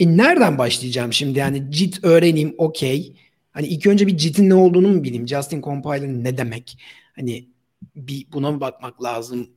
E 0.00 0.16
nereden 0.16 0.58
başlayacağım 0.58 1.12
şimdi? 1.12 1.38
Yani 1.38 1.64
JIT 1.72 2.04
öğreneyim 2.04 2.54
okey. 2.58 3.16
Hani 3.56 3.66
ilk 3.66 3.86
önce 3.86 4.06
bir 4.06 4.18
JIT'in 4.18 4.50
ne 4.50 4.54
olduğunu 4.54 4.88
mu 4.88 5.04
bileyim? 5.04 5.28
Justin 5.28 5.62
Compiler 5.62 6.08
ne 6.08 6.38
demek? 6.38 6.78
Hani 7.16 7.48
bir 7.96 8.26
buna 8.32 8.50
mı 8.52 8.60
bakmak 8.60 9.02
lazım? 9.02 9.50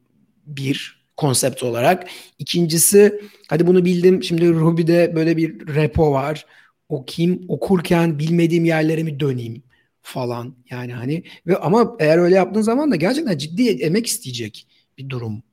Bir 0.45 1.05
konsept 1.17 1.63
olarak. 1.63 2.09
İkincisi 2.39 3.21
hadi 3.49 3.67
bunu 3.67 3.85
bildim. 3.85 4.23
Şimdi 4.23 4.49
Ruby'de 4.49 5.15
böyle 5.15 5.37
bir 5.37 5.75
repo 5.75 6.11
var 6.11 6.45
okuyayım, 6.89 7.45
okurken 7.47 8.19
bilmediğim 8.19 8.65
yerlere 8.65 9.03
mi 9.03 9.19
döneyim 9.19 9.63
falan. 10.01 10.55
Yani 10.69 10.93
hani 10.93 11.23
ve 11.47 11.57
ama 11.57 11.95
eğer 11.99 12.17
öyle 12.17 12.35
yaptığın 12.35 12.61
zaman 12.61 12.91
da 12.91 12.95
gerçekten 12.95 13.37
ciddi 13.37 13.69
emek 13.69 14.07
isteyecek 14.07 14.67
bir 14.97 15.09
durum 15.09 15.43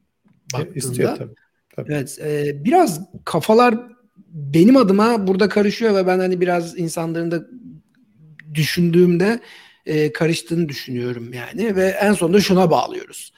baktığında. 0.52 0.78
İstiyor 0.78 1.16
tabii. 1.16 1.34
tabii. 1.76 1.92
Evet, 1.92 2.18
e, 2.24 2.64
biraz 2.64 3.00
kafalar 3.24 3.78
benim 4.28 4.76
adıma 4.76 5.26
burada 5.26 5.48
karışıyor 5.48 5.94
ve 5.94 6.06
ben 6.06 6.18
hani 6.18 6.40
biraz 6.40 6.78
insanların 6.78 7.30
da 7.30 7.46
düşündüğümde 8.56 9.40
e, 9.86 10.12
karıştığını 10.12 10.68
düşünüyorum 10.68 11.32
yani 11.32 11.76
ve 11.76 11.86
en 11.86 12.12
sonunda 12.12 12.40
şuna 12.40 12.70
bağlıyoruz. 12.70 13.32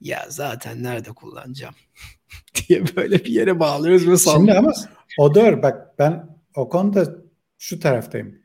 Ya 0.00 0.26
zaten 0.28 0.82
nerede 0.82 1.12
kullanacağım 1.12 1.74
diye 2.68 2.84
böyle 2.96 3.24
bir 3.24 3.30
yere 3.30 3.60
bağlıyoruz 3.60 4.08
ve 4.08 4.16
sallıyoruz. 4.16 4.76
Şimdi 4.76 4.88
ama 4.88 5.04
o 5.18 5.34
doğru 5.34 5.62
bak 5.62 5.98
ben 5.98 6.26
o 6.56 6.68
konuda 6.68 7.14
şu 7.58 7.80
taraftayım. 7.80 8.38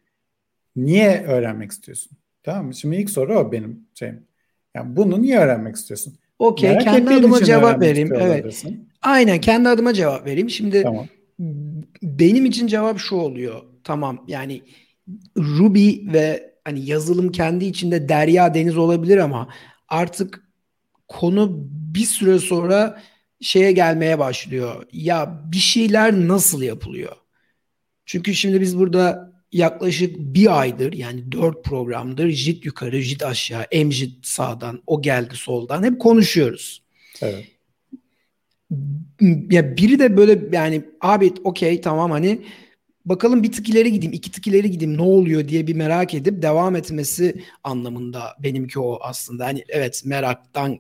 Niye 0.76 1.24
öğrenmek 1.24 1.72
istiyorsun? 1.72 2.12
Tamam 2.44 2.66
mı? 2.66 2.76
Şimdi 2.76 2.96
ilk 2.96 3.10
soru 3.10 3.40
o 3.40 3.52
benim 3.52 3.88
şeyim. 3.94 4.28
Yani 4.76 4.96
bunu 4.96 5.22
niye 5.22 5.40
öğrenmek 5.40 5.76
istiyorsun? 5.76 6.18
Okey 6.40 6.78
kendi 6.78 7.14
adıma 7.14 7.44
cevap 7.44 7.82
vereyim. 7.82 8.14
Evet. 8.14 8.66
Aynen 9.02 9.42
kendi 9.42 9.70
adıma 9.70 9.94
cevap 9.94 10.26
vereyim. 10.26 10.50
Şimdi 10.50 10.84
tamam. 10.84 11.08
benim 12.04 12.46
için 12.46 12.68
cevap 12.68 13.00
şu 13.00 13.16
oluyor. 13.16 13.62
Tamam 13.84 14.26
yani 14.28 14.62
Ruby 15.38 16.14
ve 16.14 16.54
hani 16.64 16.86
yazılım 16.86 17.32
kendi 17.32 17.66
içinde 17.66 18.10
derya 18.10 18.54
deniz 18.54 18.78
olabilir 18.78 19.18
ama 19.18 19.50
artık 19.88 20.44
konu 21.08 21.68
bir 21.70 22.06
süre 22.06 22.40
sonra 22.40 23.02
şeye 23.42 23.72
gelmeye 23.72 24.20
başlıyor. 24.20 24.86
Ya 24.92 25.44
bir 25.52 25.58
şeyler 25.58 26.14
nasıl 26.14 26.62
yapılıyor? 26.62 27.16
Çünkü 28.06 28.36
şimdi 28.36 28.62
biz 28.62 28.78
burada 28.78 29.34
yaklaşık 29.52 30.18
bir 30.18 30.60
aydır 30.60 30.94
yani 30.94 31.32
dört 31.32 31.64
programdır 31.64 32.30
JIT 32.30 32.66
yukarı, 32.66 33.02
JIT 33.02 33.24
aşağı, 33.24 33.66
MJIT 33.74 34.26
sağdan, 34.26 34.82
o 34.88 35.02
geldi 35.02 35.36
soldan 35.36 35.84
hep 35.84 36.00
konuşuyoruz. 36.02 36.84
Evet. 37.22 37.46
Ya 39.52 39.78
biri 39.78 40.00
de 40.00 40.18
böyle 40.18 40.40
yani 40.52 40.84
abi 41.02 41.34
okey 41.44 41.82
tamam 41.82 42.12
hani 42.12 42.42
bakalım 43.06 43.44
bir 43.44 43.52
tık 43.52 43.70
ileri 43.70 43.92
gideyim, 43.92 44.14
iki 44.14 44.32
tık 44.32 44.48
ileri 44.48 44.72
gideyim 44.72 44.98
ne 44.98 45.02
oluyor 45.02 45.48
diye 45.48 45.68
bir 45.68 45.76
merak 45.76 46.14
edip 46.14 46.42
devam 46.42 46.76
etmesi 46.76 47.44
anlamında 47.64 48.36
benimki 48.40 48.80
o 48.80 49.00
aslında. 49.02 49.46
Hani 49.46 49.64
evet 49.70 50.02
meraktan 50.06 50.80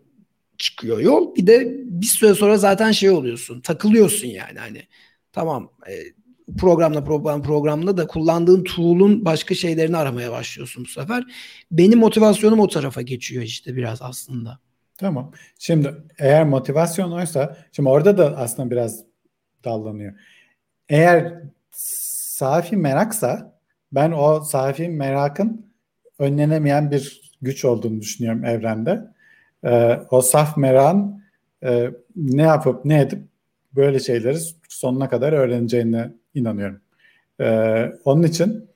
çıkıyor 0.58 0.99
yol. 0.99 1.36
Bir 1.36 1.47
de 1.47 1.75
bir 1.84 2.05
süre 2.05 2.34
sonra 2.34 2.58
zaten 2.58 2.91
şey 2.91 3.10
oluyorsun, 3.10 3.62
takılıyorsun 3.62 4.27
yani 4.27 4.60
hani 4.60 4.84
tamam 5.32 5.71
e, 5.89 5.93
programla 6.58 7.03
program 7.03 7.43
programla 7.43 7.97
da 7.97 8.08
kullandığın 8.08 8.63
tool'un 8.63 9.25
başka 9.25 9.55
şeylerini 9.55 9.97
aramaya 9.97 10.32
başlıyorsun 10.32 10.84
bu 10.84 10.89
sefer. 10.89 11.23
Benim 11.71 11.99
motivasyonum 11.99 12.60
o 12.60 12.67
tarafa 12.67 13.01
geçiyor 13.01 13.43
işte 13.43 13.75
biraz 13.75 14.01
aslında. 14.01 14.60
Tamam. 14.97 15.32
Şimdi 15.60 15.93
eğer 16.17 16.45
motivasyon 16.45 17.12
oysa 17.12 17.58
şimdi 17.71 17.89
orada 17.89 18.17
da 18.17 18.38
aslında 18.38 18.71
biraz 18.71 19.03
dallanıyor. 19.63 20.13
Eğer 20.89 21.43
safi 22.39 22.78
meraksa 22.78 23.60
ben 23.91 24.12
o 24.12 24.39
safi 24.39 24.89
merakın 24.89 25.65
önlenemeyen 26.19 26.91
bir 26.91 27.32
güç 27.41 27.65
olduğunu 27.65 28.02
düşünüyorum 28.02 28.45
evrende. 28.45 29.02
Ee, 29.63 29.99
o 30.12 30.21
saf 30.21 30.58
merakın 30.58 31.23
e, 31.63 31.89
ne 32.15 32.41
yapıp 32.41 32.86
ne 32.86 33.02
edip 33.02 33.19
böyle 33.75 33.99
şeyleri 33.99 34.38
sonuna 34.69 35.10
kadar 35.10 35.34
öğreneceğini 35.34 36.06
inanıyorum. 36.34 36.82
Ee, 37.39 37.91
onun 38.06 38.23
için 38.23 38.69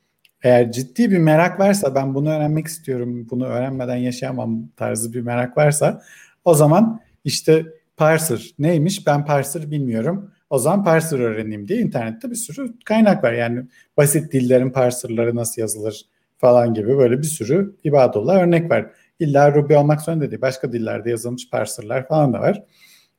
eğer 0.43 0.71
ciddi 0.71 1.11
bir 1.11 1.17
merak 1.17 1.59
varsa 1.59 1.95
ben 1.95 2.15
bunu 2.15 2.29
öğrenmek 2.29 2.67
istiyorum, 2.67 3.27
bunu 3.29 3.45
öğrenmeden 3.45 3.95
yaşayamam 3.95 4.67
tarzı 4.77 5.13
bir 5.13 5.21
merak 5.21 5.57
varsa 5.57 6.01
o 6.45 6.53
zaman 6.53 7.01
işte 7.23 7.65
parser 7.97 8.53
neymiş 8.59 9.07
ben 9.07 9.25
parser 9.25 9.71
bilmiyorum. 9.71 10.32
O 10.53 10.59
zaman 10.59 10.83
parser 10.83 11.19
öğreneyim 11.19 11.67
diye 11.67 11.79
internette 11.79 12.31
bir 12.31 12.35
sürü 12.35 12.73
kaynak 12.85 13.23
var. 13.23 13.33
Yani 13.33 13.65
basit 13.97 14.33
dillerin 14.33 14.69
parserları 14.69 15.35
nasıl 15.35 15.61
yazılır 15.61 16.05
falan 16.37 16.73
gibi 16.73 16.97
böyle 16.97 17.17
bir 17.17 17.27
sürü 17.27 17.75
ibadullah 17.83 18.35
örnek 18.35 18.71
var. 18.71 18.91
İlla 19.19 19.55
Ruby 19.55 19.75
olmak 19.75 20.01
zorunda 20.01 20.31
değil. 20.31 20.41
Başka 20.41 20.73
dillerde 20.73 21.09
yazılmış 21.09 21.49
parserlar 21.49 22.07
falan 22.07 22.33
da 22.33 22.39
var. 22.41 22.63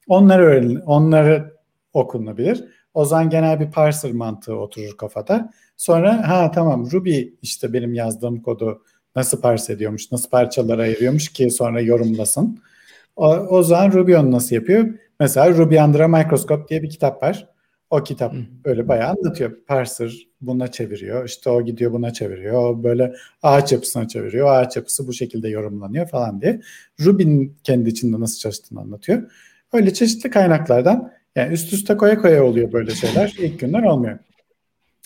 Onları 0.08 0.42
öğren 0.42 0.74
onları 0.86 1.54
okunabilir. 1.92 2.64
O 2.94 3.04
zaman 3.04 3.30
genel 3.30 3.60
bir 3.60 3.70
parser 3.70 4.12
mantığı 4.12 4.56
oturur 4.56 4.96
kafada. 4.96 5.50
Sonra 5.76 6.28
ha 6.28 6.50
tamam 6.50 6.90
Ruby 6.92 7.22
işte 7.42 7.72
benim 7.72 7.94
yazdığım 7.94 8.42
kodu 8.42 8.82
nasıl 9.16 9.40
parse 9.40 9.72
ediyormuş, 9.72 10.12
nasıl 10.12 10.30
parçalara 10.30 10.82
ayırıyormuş 10.82 11.32
ki 11.32 11.50
sonra 11.50 11.80
yorumlasın. 11.80 12.58
O, 13.16 13.28
o 13.28 13.62
zaman 13.62 13.92
Ruby 13.92 14.16
onu 14.16 14.30
nasıl 14.30 14.54
yapıyor? 14.54 14.88
Mesela 15.20 15.50
Ruby 15.50 15.78
Under 15.78 16.06
Microscope 16.06 16.68
diye 16.68 16.82
bir 16.82 16.90
kitap 16.90 17.22
var. 17.22 17.48
O 17.90 18.02
kitap 18.02 18.32
Hı. 18.32 18.38
öyle 18.64 18.88
bayağı 18.88 19.10
anlatıyor. 19.10 19.64
Parser 19.66 20.28
buna 20.40 20.68
çeviriyor. 20.68 21.24
İşte 21.28 21.50
o 21.50 21.62
gidiyor 21.62 21.92
buna 21.92 22.12
çeviriyor. 22.12 22.82
Böyle 22.82 23.14
ağaç 23.42 23.72
yapısına 23.72 24.08
çeviriyor. 24.08 24.56
Ağaç 24.56 24.76
yapısı 24.76 25.06
bu 25.06 25.12
şekilde 25.12 25.48
yorumlanıyor 25.48 26.08
falan 26.08 26.40
diye. 26.40 26.60
Ruby'nin 27.00 27.56
kendi 27.64 27.88
içinde 27.88 28.20
nasıl 28.20 28.38
çalıştığını 28.38 28.80
anlatıyor. 28.80 29.30
Öyle 29.72 29.92
çeşitli 29.94 30.30
kaynaklardan 30.30 31.12
yani 31.36 31.52
üst 31.52 31.72
üste 31.72 31.96
koya 31.96 32.18
koya 32.18 32.44
oluyor 32.44 32.72
böyle 32.72 32.94
şeyler. 32.94 33.34
İlk 33.38 33.60
günler 33.60 33.82
olmuyor. 33.82 34.18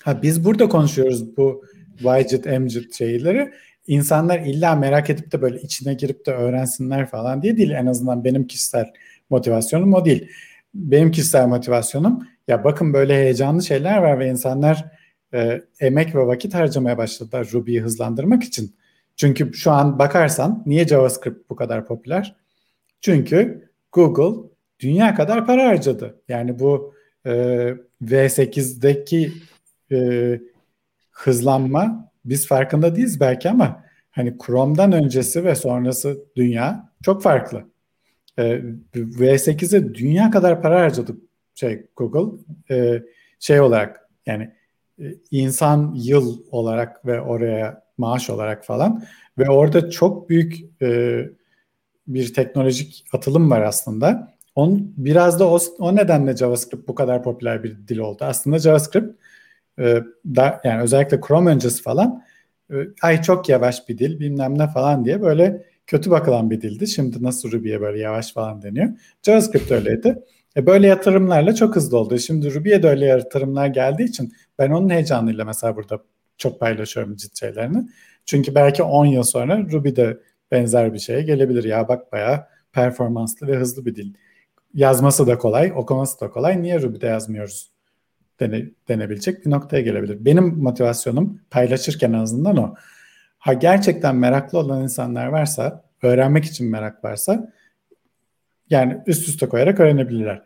Ha 0.02 0.22
biz 0.22 0.44
burada 0.44 0.68
konuşuyoruz 0.68 1.36
bu 1.36 1.64
Widget, 1.96 2.60
Mjit 2.60 2.94
şeyleri. 2.94 3.52
İnsanlar 3.86 4.38
illa 4.38 4.74
merak 4.74 5.10
edip 5.10 5.32
de 5.32 5.42
böyle 5.42 5.60
içine 5.60 5.94
girip 5.94 6.26
de 6.26 6.30
öğrensinler 6.32 7.06
falan 7.06 7.42
diye 7.42 7.56
değil. 7.56 7.70
En 7.70 7.86
azından 7.86 8.24
benim 8.24 8.46
kişisel 8.46 8.86
motivasyonum 9.30 9.94
o 9.94 10.04
değil. 10.04 10.28
Benim 10.74 11.10
kişisel 11.10 11.46
motivasyonum 11.46 12.28
ya 12.48 12.64
bakın 12.64 12.92
böyle 12.92 13.14
heyecanlı 13.14 13.62
şeyler 13.62 13.98
var 13.98 14.18
ve 14.18 14.28
insanlar 14.28 14.84
e, 15.34 15.62
emek 15.80 16.14
ve 16.14 16.26
vakit 16.26 16.54
harcamaya 16.54 16.98
başladılar 16.98 17.48
Ruby'yi 17.52 17.80
hızlandırmak 17.80 18.44
için. 18.44 18.76
Çünkü 19.16 19.54
şu 19.54 19.70
an 19.70 19.98
bakarsan 19.98 20.62
niye 20.66 20.86
JavaScript 20.86 21.50
bu 21.50 21.56
kadar 21.56 21.86
popüler? 21.86 22.36
Çünkü 23.00 23.68
Google 23.92 24.48
dünya 24.80 25.14
kadar 25.14 25.46
para 25.46 25.66
harcadı. 25.66 26.20
Yani 26.28 26.58
bu 26.58 26.94
e, 27.26 27.30
V8'deki 28.02 29.32
e, 29.92 30.40
hızlanma 31.10 32.10
biz 32.24 32.46
farkında 32.46 32.96
değiliz 32.96 33.20
belki 33.20 33.50
ama 33.50 33.84
hani 34.10 34.36
Chrome'dan 34.46 34.92
öncesi 34.92 35.44
ve 35.44 35.54
sonrası 35.54 36.18
dünya 36.36 36.92
çok 37.02 37.22
farklı. 37.22 37.64
E, 38.38 38.62
V8'e 38.94 39.94
dünya 39.94 40.30
kadar 40.30 40.62
para 40.62 40.80
harcadı 40.80 41.16
şey 41.54 41.86
Google 41.96 42.38
e, 42.70 43.02
şey 43.40 43.60
olarak 43.60 44.08
yani 44.26 44.50
e, 45.00 45.04
insan 45.30 45.94
yıl 45.96 46.42
olarak 46.50 47.06
ve 47.06 47.20
oraya 47.20 47.82
maaş 47.98 48.30
olarak 48.30 48.64
falan 48.64 49.04
ve 49.38 49.50
orada 49.50 49.90
çok 49.90 50.28
büyük 50.28 50.82
e, 50.82 51.20
bir 52.06 52.34
teknolojik 52.34 53.04
atılım 53.12 53.50
var 53.50 53.60
aslında. 53.60 54.34
On, 54.54 54.92
biraz 54.96 55.40
da 55.40 55.50
o, 55.50 55.58
o 55.78 55.96
nedenle 55.96 56.36
JavaScript 56.36 56.88
bu 56.88 56.94
kadar 56.94 57.22
popüler 57.22 57.64
bir 57.64 57.88
dil 57.88 57.98
oldu. 57.98 58.24
Aslında 58.24 58.58
JavaScript 58.58 59.20
e, 59.78 60.02
da, 60.26 60.60
yani 60.64 60.82
özellikle 60.82 61.20
Chrome 61.20 61.50
öncesi 61.50 61.82
falan 61.82 62.24
e, 62.70 62.74
ay 63.02 63.22
çok 63.22 63.48
yavaş 63.48 63.88
bir 63.88 63.98
dil 63.98 64.20
bilmem 64.20 64.58
ne 64.58 64.66
falan 64.66 65.04
diye 65.04 65.22
böyle 65.22 65.64
kötü 65.88 66.10
bakılan 66.10 66.50
bir 66.50 66.60
dildi. 66.60 66.86
Şimdi 66.86 67.22
nasıl 67.22 67.52
Ruby'ye 67.52 67.80
böyle 67.80 67.98
yavaş 67.98 68.32
falan 68.32 68.62
deniyor. 68.62 68.88
JavaScript 69.22 69.70
öyleydi. 69.70 70.22
E 70.56 70.66
böyle 70.66 70.86
yatırımlarla 70.86 71.54
çok 71.54 71.76
hızlı 71.76 71.98
oldu. 71.98 72.18
Şimdi 72.18 72.54
Ruby'ye 72.54 72.82
de 72.82 72.88
öyle 72.88 73.06
yatırımlar 73.06 73.66
geldiği 73.66 74.04
için 74.04 74.32
ben 74.58 74.70
onun 74.70 74.90
heyecanıyla 74.90 75.44
mesela 75.44 75.76
burada 75.76 76.04
çok 76.38 76.60
paylaşıyorum 76.60 77.16
ciddi 77.16 77.38
şeylerini. 77.38 77.88
Çünkü 78.26 78.54
belki 78.54 78.82
10 78.82 79.06
yıl 79.06 79.22
sonra 79.22 79.58
Ruby 79.72 79.96
de 79.96 80.20
benzer 80.50 80.94
bir 80.94 80.98
şeye 80.98 81.22
gelebilir. 81.22 81.64
Ya 81.64 81.88
bak 81.88 82.12
bayağı 82.12 82.44
performanslı 82.72 83.46
ve 83.46 83.56
hızlı 83.56 83.86
bir 83.86 83.94
dil. 83.94 84.14
Yazması 84.74 85.26
da 85.26 85.38
kolay, 85.38 85.72
okuması 85.76 86.20
da 86.20 86.30
kolay. 86.30 86.62
Niye 86.62 86.82
Ruby'de 86.82 87.06
yazmıyoruz? 87.06 87.70
Dene, 88.40 88.64
denebilecek 88.88 89.46
bir 89.46 89.50
noktaya 89.50 89.82
gelebilir. 89.82 90.24
Benim 90.24 90.44
motivasyonum 90.44 91.40
paylaşırken 91.50 92.12
en 92.12 92.18
azından 92.18 92.56
o. 92.56 92.74
Ha 93.48 93.52
gerçekten 93.52 94.16
meraklı 94.16 94.58
olan 94.58 94.82
insanlar 94.82 95.26
varsa, 95.26 95.84
öğrenmek 96.02 96.44
için 96.44 96.70
merak 96.70 97.04
varsa 97.04 97.52
yani 98.70 98.98
üst 99.06 99.28
üste 99.28 99.48
koyarak 99.48 99.80
öğrenebilirler. 99.80 100.42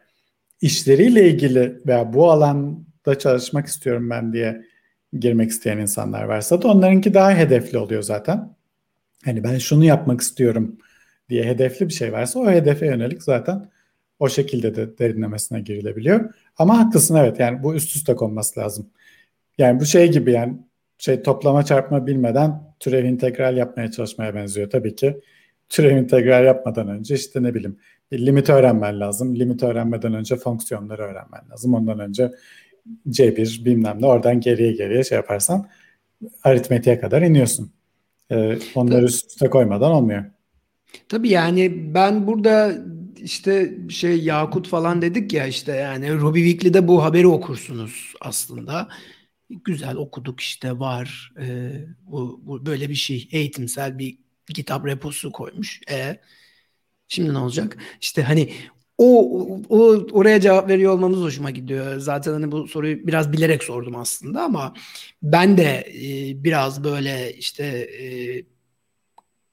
İşleriyle 0.61 1.31
ilgili 1.31 1.81
veya 1.87 2.13
bu 2.13 2.31
alanda 2.31 3.19
çalışmak 3.19 3.67
istiyorum 3.67 4.11
ben 4.11 4.33
diye 4.33 4.65
girmek 5.19 5.51
isteyen 5.51 5.79
insanlar 5.79 6.23
varsa 6.23 6.63
da 6.63 6.69
onlarınki 6.69 7.15
daha 7.15 7.35
hedefli 7.35 7.79
oluyor 7.79 8.03
zaten. 8.03 8.57
Hani 9.25 9.45
ben 9.45 9.59
şunu 9.59 9.85
yapmak 9.85 10.21
istiyorum 10.21 10.79
diye 11.29 11.45
hedefli 11.45 11.89
bir 11.89 11.95
şey 11.95 12.13
varsa 12.13 12.41
o 12.41 12.51
hedefe 12.51 12.87
yönelik 12.87 13.23
zaten 13.23 13.71
o 14.19 14.29
şekilde 14.29 14.75
de 14.75 14.99
derinlemesine 14.99 15.61
girilebiliyor. 15.61 16.35
Ama 16.59 16.79
haklısın 16.79 17.15
evet 17.15 17.41
yani 17.41 17.63
bu 17.63 17.75
üst 17.75 17.97
üste 17.97 18.17
konması 18.17 18.61
lazım. 18.61 18.91
Yani 19.59 19.81
bu 19.81 19.87
şey 19.87 20.13
gibi 20.13 20.33
yani 20.33 20.57
şey 20.99 21.23
toplama 21.23 21.65
çarpma 21.65 22.07
bilmeden 22.07 22.72
türev 22.83 23.05
integral 23.05 23.57
yapmaya 23.57 23.91
çalışmaya 23.91 24.35
benziyor 24.35 24.71
tabii 24.71 24.95
ki. 24.95 25.21
Türev 25.69 25.97
integral 25.97 26.45
yapmadan 26.45 26.89
önce 26.89 27.15
işte 27.15 27.43
ne 27.43 27.55
bileyim 27.55 27.77
limit 28.13 28.51
öğrenmen 28.51 29.01
lazım. 29.01 29.37
Limit 29.37 29.63
öğrenmeden 29.63 30.15
önce 30.15 30.37
fonksiyonları 30.37 31.03
öğrenmen 31.03 31.41
lazım. 31.51 31.75
Ondan 31.75 31.99
önce 31.99 32.31
C1 33.09 33.65
bilmem 33.65 33.97
ne 34.01 34.07
oradan 34.07 34.41
geriye 34.41 34.73
geriye 34.73 35.05
şey 35.05 35.17
yaparsan 35.17 35.69
aritmetiğe 36.45 37.01
kadar 37.01 37.23
iniyorsun. 37.23 37.73
Ee, 38.31 38.59
onları 38.75 39.05
üst 39.05 39.31
üste 39.31 39.51
koymadan 39.51 39.91
olmuyor. 39.91 40.25
Tabii 41.09 41.29
yani 41.29 41.95
ben 41.95 42.27
burada 42.27 42.73
işte 43.17 43.75
şey 43.89 44.25
Yakut 44.25 44.69
falan 44.69 45.03
dedik 45.03 45.33
ya 45.33 45.47
işte 45.47 45.73
yani 45.73 46.13
Ruby 46.15 46.39
Weekly'de 46.39 46.89
bu 46.89 47.05
haberi 47.05 47.27
okursunuz 47.27 48.15
aslında. 48.21 48.89
Güzel 49.65 49.97
okuduk 49.97 50.41
işte 50.41 50.79
var 50.79 51.33
e, 51.41 51.73
bu, 52.03 52.41
bu 52.45 52.67
böyle 52.67 52.89
bir 52.89 52.95
şey 52.95 53.29
eğitimsel 53.33 53.99
bir 53.99 54.19
kitap 54.55 54.87
reposu 54.87 55.33
koymuş. 55.33 55.81
E 55.91 56.21
şimdi 57.09 57.35
ne 57.35 57.39
olacak? 57.39 57.79
İşte 58.01 58.23
hani 58.23 58.53
o, 58.99 59.31
o 59.69 60.07
oraya 60.13 60.41
cevap 60.41 60.69
veriyor 60.69 60.93
olmamız 60.93 61.21
hoşuma 61.21 61.51
gidiyor. 61.51 61.99
Zaten 61.99 62.33
hani 62.33 62.53
bu 62.53 62.69
soruyu 62.69 63.07
biraz 63.07 63.33
bilerek 63.33 63.65
sordum 63.65 63.97
aslında 63.97 64.43
ama 64.43 64.75
ben 65.23 65.57
de 65.57 65.85
e, 65.95 66.45
biraz 66.45 66.85
böyle 66.85 67.35
işte 67.35 67.65
e, 68.01 68.07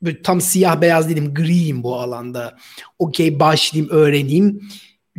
böyle 0.02 0.22
tam 0.22 0.42
siyah 0.42 0.82
beyaz 0.82 1.10
değilim, 1.10 1.34
griyim 1.34 1.84
bu 1.84 1.96
alanda. 1.96 2.58
Okey 3.00 3.40
başlayayım, 3.40 3.94
öğreneyim, 3.94 4.70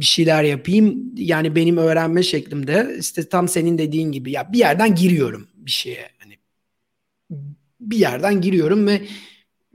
bir 0.00 0.04
şeyler 0.04 0.44
yapayım. 0.44 1.14
Yani 1.16 1.54
benim 1.56 1.76
öğrenme 1.76 2.22
şeklimde 2.22 2.96
işte 3.00 3.28
tam 3.28 3.48
senin 3.48 3.78
dediğin 3.78 4.12
gibi 4.12 4.30
ya 4.30 4.52
bir 4.52 4.58
yerden 4.58 4.94
giriyorum 4.94 5.48
bir 5.54 5.70
şeye. 5.70 6.10
Hani 6.18 6.38
bir 7.80 7.96
yerden 7.96 8.40
giriyorum 8.40 8.86
ve 8.86 9.02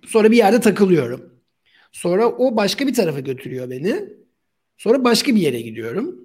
sonra 0.08 0.32
bir 0.32 0.38
yerde 0.38 0.60
takılıyorum. 0.62 1.34
Sonra 1.92 2.28
o 2.28 2.56
başka 2.56 2.88
bir 2.88 2.94
tarafa 2.94 3.20
götürüyor 3.20 3.70
beni. 3.70 4.10
Sonra 4.78 5.04
başka 5.04 5.36
bir 5.36 5.42
yere 5.42 5.62
gidiyorum. 5.62 6.20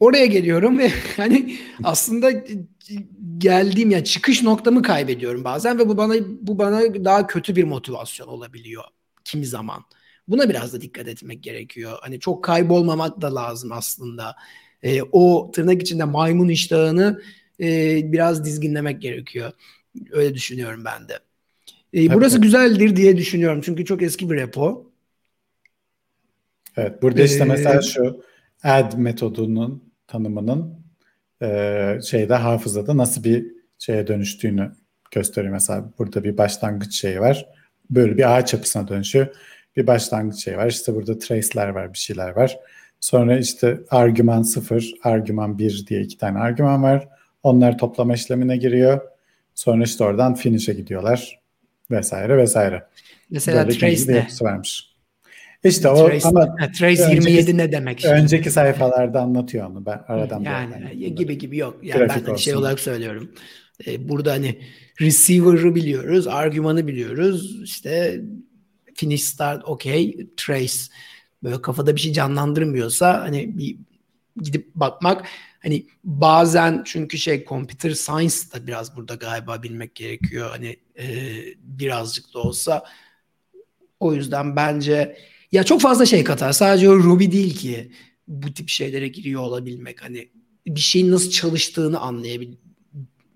Oraya 0.00 0.26
geliyorum 0.26 0.78
ve 0.78 0.90
hani 1.16 1.56
aslında 1.82 2.30
geldiğim 3.38 3.90
ya 3.90 3.96
yani 3.96 4.04
çıkış 4.04 4.42
noktamı 4.42 4.82
kaybediyorum 4.82 5.44
bazen 5.44 5.78
ve 5.78 5.88
bu 5.88 5.96
bana 5.96 6.14
bu 6.40 6.58
bana 6.58 7.04
daha 7.04 7.26
kötü 7.26 7.56
bir 7.56 7.64
motivasyon 7.64 8.26
olabiliyor 8.26 8.84
kimi 9.24 9.46
zaman. 9.46 9.84
Buna 10.28 10.48
biraz 10.48 10.72
da 10.72 10.80
dikkat 10.80 11.08
etmek 11.08 11.42
gerekiyor. 11.42 11.98
Hani 12.00 12.20
çok 12.20 12.44
kaybolmamak 12.44 13.20
da 13.20 13.34
lazım 13.34 13.72
aslında. 13.72 14.36
E, 14.82 15.02
o 15.02 15.50
tırnak 15.54 15.82
içinde 15.82 16.04
maymun 16.04 16.48
iştahını 16.48 17.22
e, 17.60 18.00
biraz 18.12 18.44
dizginlemek 18.44 19.02
gerekiyor. 19.02 19.52
Öyle 20.10 20.34
düşünüyorum 20.34 20.84
ben 20.84 21.08
de. 21.08 21.18
E, 21.94 22.14
burası 22.14 22.40
güzeldir 22.40 22.96
diye 22.96 23.16
düşünüyorum. 23.16 23.60
Çünkü 23.64 23.84
çok 23.84 24.02
eski 24.02 24.30
bir 24.30 24.36
repo. 24.36 24.90
Evet. 26.76 27.02
Burada 27.02 27.22
işte 27.22 27.44
ee, 27.44 27.46
mesela 27.46 27.82
şu 27.82 28.22
add 28.62 28.94
metodunun 28.96 29.92
tanımının 30.06 30.84
e, 31.42 31.98
şeyde 32.10 32.34
hafızada 32.34 32.96
nasıl 32.96 33.24
bir 33.24 33.46
şeye 33.78 34.06
dönüştüğünü 34.06 34.72
gösteriyor. 35.10 35.52
Mesela 35.52 35.92
burada 35.98 36.24
bir 36.24 36.38
başlangıç 36.38 37.00
şeyi 37.00 37.20
var. 37.20 37.46
Böyle 37.90 38.16
bir 38.16 38.36
ağaç 38.36 38.52
yapısına 38.52 38.88
dönüşüyor. 38.88 39.26
Bir 39.76 39.86
başlangıç 39.86 40.44
şeyi 40.44 40.56
var. 40.56 40.66
İşte 40.66 40.94
burada 40.94 41.18
trace'ler 41.18 41.68
var, 41.68 41.92
bir 41.92 41.98
şeyler 41.98 42.30
var. 42.30 42.58
Sonra 43.00 43.38
işte 43.38 43.80
argüman 43.90 44.42
0, 44.42 44.92
argüman 45.02 45.58
1 45.58 45.86
diye 45.86 46.00
iki 46.00 46.18
tane 46.18 46.38
argüman 46.38 46.82
var. 46.82 47.08
Onlar 47.42 47.78
toplama 47.78 48.14
işlemine 48.14 48.56
giriyor. 48.56 49.00
Sonra 49.54 49.84
işte 49.84 50.04
oradan 50.04 50.34
finish'e 50.34 50.72
gidiyorlar 50.72 51.40
vesaire 51.90 52.36
vesaire. 52.36 52.86
Mesela 53.30 53.68
Böyle 53.68 53.78
Trace 53.78 54.12
ne? 54.12 54.26
Varmış. 54.40 54.94
İşte 55.64 55.88
o 55.88 56.08
Trace, 56.08 56.28
ama 56.28 56.56
Trace 56.78 57.02
önceki, 57.02 57.30
27 57.30 57.58
ne 57.58 57.72
demek? 57.72 58.00
Şimdi? 58.00 58.14
Önceki 58.14 58.50
sayfalarda 58.50 59.20
anlatıyor 59.20 59.70
onu. 59.70 59.86
Ben 59.86 60.00
aradan 60.08 60.40
yani, 60.40 60.72
yani 60.72 61.14
gibi 61.14 61.38
gibi 61.38 61.56
yok. 61.56 61.78
Yani 61.82 62.00
ben 62.00 62.08
hani 62.08 62.38
şey 62.38 62.56
olarak 62.56 62.80
söylüyorum. 62.80 63.32
Ee, 63.86 64.08
burada 64.08 64.32
hani 64.32 64.58
receiver'ı 65.00 65.74
biliyoruz, 65.74 66.26
argümanı 66.26 66.86
biliyoruz. 66.86 67.62
İşte 67.64 68.20
finish 68.94 69.22
start 69.22 69.64
okay, 69.64 70.16
trace. 70.36 70.78
Böyle 71.42 71.62
kafada 71.62 71.96
bir 71.96 72.00
şey 72.00 72.12
canlandırmıyorsa 72.12 73.20
hani 73.20 73.58
bir 73.58 73.76
gidip 74.42 74.74
bakmak 74.74 75.26
hani 75.62 75.86
bazen 76.04 76.82
çünkü 76.84 77.18
şey 77.18 77.44
computer 77.44 77.90
science 77.90 78.34
da 78.54 78.66
biraz 78.66 78.96
burada 78.96 79.14
galiba 79.14 79.62
bilmek 79.62 79.94
gerekiyor. 79.94 80.50
Hani 80.50 80.76
e, 80.98 81.06
birazcık 81.58 82.34
da 82.34 82.38
olsa 82.38 82.84
o 84.00 84.14
yüzden 84.14 84.56
bence 84.56 85.18
ya 85.52 85.64
çok 85.64 85.80
fazla 85.80 86.06
şey 86.06 86.24
katar. 86.24 86.52
Sadece 86.52 86.90
o 86.90 86.96
Ruby 86.96 87.30
değil 87.30 87.56
ki 87.56 87.92
bu 88.28 88.54
tip 88.54 88.68
şeylere 88.68 89.08
giriyor 89.08 89.42
olabilmek. 89.42 90.02
Hani 90.02 90.28
bir 90.66 90.80
şeyin 90.80 91.10
nasıl 91.10 91.30
çalıştığını 91.30 92.00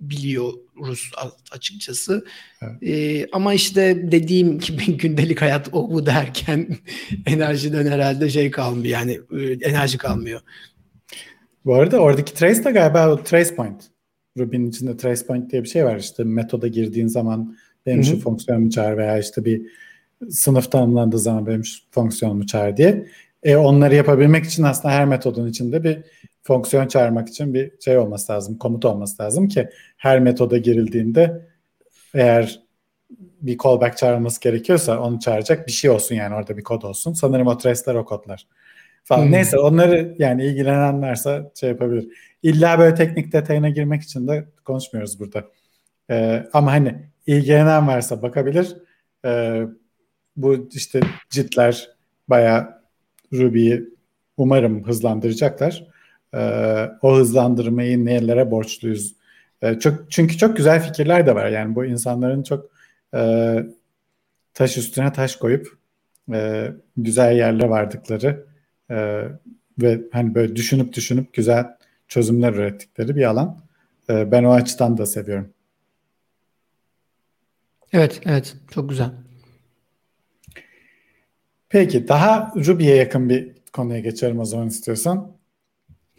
anlayabiliyoruz 0.01 1.11
açıkçası. 1.53 2.25
Evet. 2.63 2.83
Ee, 2.83 3.27
ama 3.33 3.55
işte 3.55 4.13
dediğim 4.13 4.59
gibi 4.59 4.97
gündelik 4.97 5.43
hayat 5.43 5.69
o 5.73 5.91
bu 5.91 6.07
derken 6.07 6.69
enerjiden 7.27 7.87
herhalde 7.87 8.31
şey 8.31 8.51
kalmıyor. 8.51 8.85
Yani 8.85 9.21
e, 9.39 9.69
enerji 9.69 9.99
kalmıyor. 9.99 10.41
Bu 11.65 11.75
arada 11.75 11.99
oradaki 11.99 12.35
trace 12.35 12.65
de 12.65 12.71
galiba 12.71 13.13
o 13.13 13.23
trace 13.23 13.55
point. 13.55 13.83
Ruby'nin 14.39 14.71
içinde 14.71 14.97
trace 14.97 15.27
point 15.27 15.53
diye 15.53 15.63
bir 15.63 15.69
şey 15.69 15.85
var. 15.85 15.97
İşte 15.97 16.25
metoda 16.25 16.69
girdiğin 16.69 17.09
zaman 17.09 17.57
benim 17.87 18.03
Hı-hı. 18.03 18.11
şu 18.11 18.21
fonksiyonumu 18.21 18.71
çağır 18.71 18.97
veya 18.97 19.19
işte 19.19 19.45
bir 19.45 19.63
sınıf 20.31 20.73
tanımlandığı 20.73 21.19
zaman 21.19 21.47
benim 21.47 21.63
fonksiyonumu 21.91 22.47
çağır 22.47 22.77
diye. 22.77 23.09
E, 23.43 23.57
onları 23.57 23.95
yapabilmek 23.95 24.45
için 24.45 24.63
aslında 24.63 24.95
her 24.95 25.05
metodun 25.05 25.49
içinde 25.49 25.85
bir 25.85 26.03
fonksiyon 26.43 26.87
çağırmak 26.87 27.29
için 27.29 27.55
bir 27.55 27.73
şey 27.81 27.99
olması 27.99 28.33
lazım, 28.33 28.59
komut 28.59 28.85
olması 28.85 29.23
lazım 29.23 29.49
ki 29.49 29.69
her 29.97 30.21
metoda 30.21 30.59
girildiğinde 30.59 31.49
eğer 32.15 32.61
bir 33.41 33.59
callback 33.59 33.97
çağrılması 33.97 34.41
gerekiyorsa 34.41 35.01
onu 35.01 35.21
çağıracak 35.21 35.67
bir 35.67 35.73
şey 35.73 35.91
olsun 35.91 36.15
yani 36.15 36.35
orada 36.35 36.57
bir 36.57 36.63
kod 36.63 36.83
olsun. 36.83 37.13
Sanırım 37.13 37.47
o 37.47 37.59
trace'ler 37.59 37.95
o 37.95 38.05
kodlar. 38.05 38.47
Falan. 39.05 39.25
Hmm. 39.25 39.33
Neyse 39.33 39.59
onları 39.59 40.15
yani 40.19 40.45
ilgilenen 40.45 41.03
varsa 41.03 41.51
şey 41.61 41.69
yapabilir. 41.69 42.09
İlla 42.43 42.79
böyle 42.79 42.95
teknik 42.95 43.33
detayına 43.33 43.69
girmek 43.69 44.03
için 44.03 44.29
de 44.29 44.49
konuşmuyoruz 44.65 45.21
burada. 45.21 45.45
Ee, 46.11 46.47
ama 46.53 46.73
hani 46.73 46.95
ilgilenen 47.27 47.89
varsa 47.89 48.23
bakabilir. 48.23 48.77
Ee, 49.25 49.63
bu 50.37 50.69
işte 50.73 51.01
JIT'ler 51.31 51.89
bayağı 52.29 52.78
Ruby'yi 53.33 53.85
umarım 54.37 54.85
hızlandıracaklar. 54.85 55.87
Ee, 56.35 56.91
o 57.03 57.17
hızlandırmayı 57.17 58.05
nelere 58.05 58.51
borçluyuz? 58.51 59.15
Ee, 59.63 59.79
çok 59.79 60.11
çünkü 60.11 60.37
çok 60.37 60.57
güzel 60.57 60.83
fikirler 60.83 61.27
de 61.27 61.35
var. 61.35 61.49
Yani 61.49 61.75
bu 61.75 61.85
insanların 61.85 62.43
çok 62.43 62.71
e, 63.15 63.55
taş 64.55 64.77
üstüne 64.77 65.13
taş 65.13 65.37
koyup 65.37 65.79
e, 66.33 66.71
güzel 66.97 67.37
yerlere 67.37 67.71
vardıkları 67.71 68.47
e, 68.91 69.25
ve 69.83 70.01
hani 70.13 70.35
böyle 70.35 70.57
düşünüp 70.57 70.93
düşünüp 70.93 71.33
güzel 71.33 71.67
çözümler 72.09 72.53
ürettikleri 72.53 73.17
bir 73.17 73.25
alan. 73.25 73.59
E, 74.11 74.33
ben 74.33 74.45
o 74.45 74.53
açıdan 74.53 74.99
da 74.99 75.07
seviyorum. 75.07 75.53
Evet, 77.93 78.21
evet. 78.25 78.57
Çok 78.71 78.89
güzel. 78.89 79.11
Peki 81.69 82.09
daha 82.09 82.53
Ruby'ye 82.57 82.97
yakın 82.97 83.29
bir 83.29 83.53
konuya 83.73 84.01
geçelim 84.01 84.39
o 84.41 84.45
zaman 84.45 84.69
istiyorsan. 84.69 85.37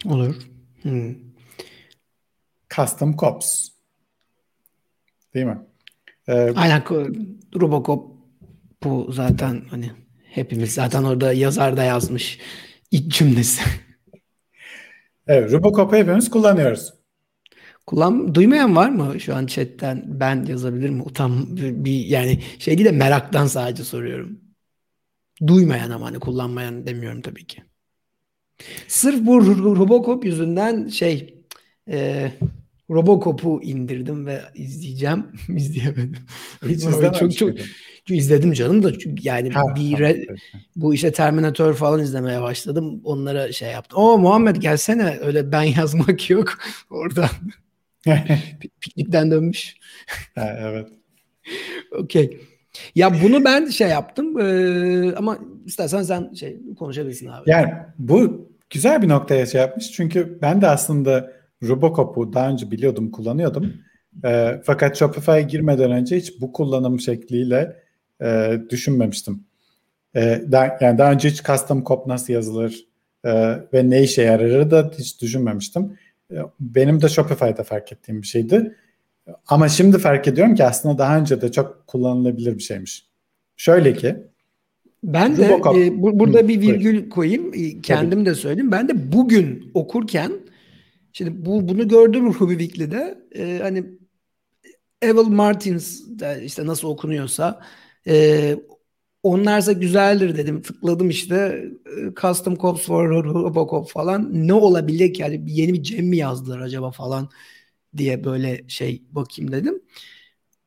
Olur. 0.06 0.36
Hmm. 0.82 1.16
Custom 2.76 3.18
Cops. 3.18 3.68
Değil 5.34 5.46
mi? 5.46 5.58
Ee, 6.28 6.54
Aynen 6.56 6.84
Robocop 7.62 8.12
bu 8.84 9.12
zaten 9.12 9.62
hani 9.70 9.92
hepimiz 10.24 10.74
zaten 10.74 11.04
orada 11.04 11.34
yazar 11.34 11.78
da 11.78 11.84
yazmış 11.84 12.40
ilk 12.92 13.12
cümlesi. 13.12 13.62
Evet, 15.28 15.52
Robocop'u 15.52 15.96
hepimiz 15.96 16.30
kullanıyoruz. 16.30 16.94
Kullan 17.88 18.36
duymayan 18.36 18.76
var 18.76 18.90
mı 18.90 19.20
şu 19.20 19.36
an 19.36 19.46
chatten? 19.46 20.04
Ben 20.06 20.46
yazabilir 20.46 20.90
mi? 20.90 21.02
Utan 21.02 21.58
bir 21.58 22.06
yani 22.06 22.40
şey 22.60 22.78
değil 22.78 22.90
de 22.90 22.92
meraktan 22.92 23.48
sadece 23.48 23.84
soruyorum. 23.84 24.40
Duymayan 25.48 25.92
ama 25.92 26.06
hani 26.06 26.20
kullanmayan 26.20 26.86
demiyorum 26.86 27.22
tabii 27.22 27.48
ki. 27.48 27.64
Sırf 28.88 29.26
bu 29.26 29.46
Robocop 29.76 30.26
yüzünden 30.26 30.88
şey 30.88 31.44
e, 31.90 32.32
Robocop'u 32.90 33.62
indirdim 33.64 34.26
ve 34.26 34.42
izleyeceğim. 34.56 35.26
İzleyemedim. 35.50 36.16
Hiç 36.68 36.82
çok 37.30 37.38
çok 37.38 38.18
izledim 38.18 38.54
canım 38.54 38.84
da 38.84 38.92
yani 39.22 39.50
ha, 39.50 39.64
bir 39.76 40.00
re, 40.00 40.26
bu 40.76 40.94
işte 40.94 41.12
Terminator 41.12 41.74
falan 41.74 42.00
izlemeye 42.00 42.42
başladım. 42.42 43.02
Onlara 43.04 43.52
şey 43.52 43.72
yaptım. 43.72 44.00
O 44.00 44.18
Muhammed 44.18 44.56
gelsene 44.56 45.18
öyle 45.22 45.52
ben 45.52 45.64
yazmak 45.78 46.30
yok 46.30 46.58
oradan. 46.90 47.30
Piknikten 48.82 49.32
dönmüş. 49.32 49.76
ha, 50.36 50.58
evet. 50.62 50.88
Okey. 51.92 52.49
Ya 52.96 53.14
bunu 53.24 53.46
ben 53.46 53.66
şey 53.66 53.90
yaptım 53.90 54.40
ee, 54.40 55.16
ama 55.16 55.38
istersen 55.66 56.04
sen 56.04 56.34
şey 56.34 56.58
konuşabilirsin 56.80 57.28
abi. 57.28 57.50
Yani 57.50 57.74
bu 57.98 58.50
güzel 58.70 59.02
bir 59.02 59.10
noktaya 59.10 59.46
şey 59.46 59.62
yapmış. 59.62 59.92
Çünkü 59.92 60.40
ben 60.42 60.62
de 60.62 60.68
aslında 60.68 61.32
Robocop'u 61.64 62.34
daha 62.34 62.50
önce 62.50 62.72
biliyordum, 62.72 63.12
kullanıyordum. 63.12 63.74
E, 64.26 64.62
fakat 64.64 64.98
Shopify'a 64.98 65.42
girmeden 65.42 65.92
önce 65.92 66.18
hiç 66.18 66.42
bu 66.42 66.54
kullanım 66.54 67.00
şekliyle 67.00 67.76
e, 68.22 68.60
düşünmemiştim. 68.70 69.44
E, 70.16 70.42
daha, 70.52 70.78
yani 70.82 70.98
daha 70.98 71.12
önce 71.12 71.30
hiç 71.30 71.44
custom 71.44 71.84
cop 71.84 72.08
nasıl 72.08 72.34
yazılır 72.34 72.86
e, 73.24 73.32
ve 73.74 73.90
ne 73.90 74.04
işe 74.04 74.22
yararı 74.22 74.72
da 74.72 74.92
hiç 74.98 75.22
düşünmemiştim. 75.22 75.98
E, 76.32 76.36
benim 76.60 77.02
de 77.02 77.10
Shopify'da 77.10 77.64
fark 77.64 77.92
ettiğim 77.92 78.22
bir 78.22 78.28
şeydi. 78.28 78.76
Ama 79.48 79.70
şimdi 79.70 79.98
fark 79.98 80.28
ediyorum 80.28 80.56
ki 80.56 80.64
aslında 80.64 80.98
daha 80.98 81.18
önce 81.18 81.42
de 81.42 81.52
çok 81.52 81.88
kullanılabilir 81.88 82.58
bir 82.58 82.64
şeymiş. 82.64 83.10
Şöyle 83.58 83.94
ki 83.94 84.16
ben 85.04 85.38
de 85.38 85.62
e, 85.76 86.02
bu, 86.02 86.20
burada 86.20 86.48
bir 86.48 86.62
virgül 86.62 87.10
koyayım. 87.10 87.54
E, 87.54 87.82
kendim 87.82 88.20
Tabii. 88.20 88.26
de 88.26 88.36
söyleyeyim. 88.36 88.72
Ben 88.72 88.88
de 88.88 89.12
bugün 89.12 89.72
okurken 89.74 90.32
şimdi 91.14 91.46
bu 91.46 91.68
bunu 91.68 91.88
gördüm 91.88 92.34
Ruby 92.34 92.54
Weekly'de. 92.54 93.20
E, 93.36 93.60
hani 93.62 93.86
Evel 95.02 95.24
Martins 95.24 96.02
işte 96.44 96.66
nasıl 96.66 96.88
okunuyorsa 96.88 97.62
e, 98.08 98.56
onlarsa 99.24 99.72
güzeldir 99.72 100.38
dedim. 100.38 100.62
Tıkladım 100.62 101.10
işte 101.10 101.36
e, 101.86 102.14
Custom 102.22 102.56
Cops 102.56 102.86
for 102.86 103.10
Robocop 103.10 103.90
falan. 103.90 104.48
Ne 104.48 104.54
olabilir 104.54 105.14
ki? 105.14 105.22
Yani 105.22 105.42
yeni 105.48 105.74
bir 105.74 105.84
Cem 105.84 106.06
mi 106.08 106.18
yazdılar 106.18 106.60
acaba 106.60 106.92
falan 106.92 107.30
diye 107.98 108.24
böyle 108.24 108.64
şey 108.68 109.04
bakayım 109.12 109.52
dedim. 109.52 109.82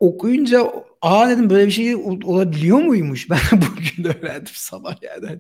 Okuyunca 0.01 0.73
aa 1.03 1.31
dedim 1.31 1.51
böyle 1.51 1.67
bir 1.67 1.73
şey 1.73 1.95
olabiliyor 1.97 2.79
muymuş? 2.79 3.29
Ben 3.31 3.39
bugün 3.53 4.05
öğrendim 4.05 4.53
sabah 4.55 5.03
yani. 5.03 5.27
Hani 5.27 5.39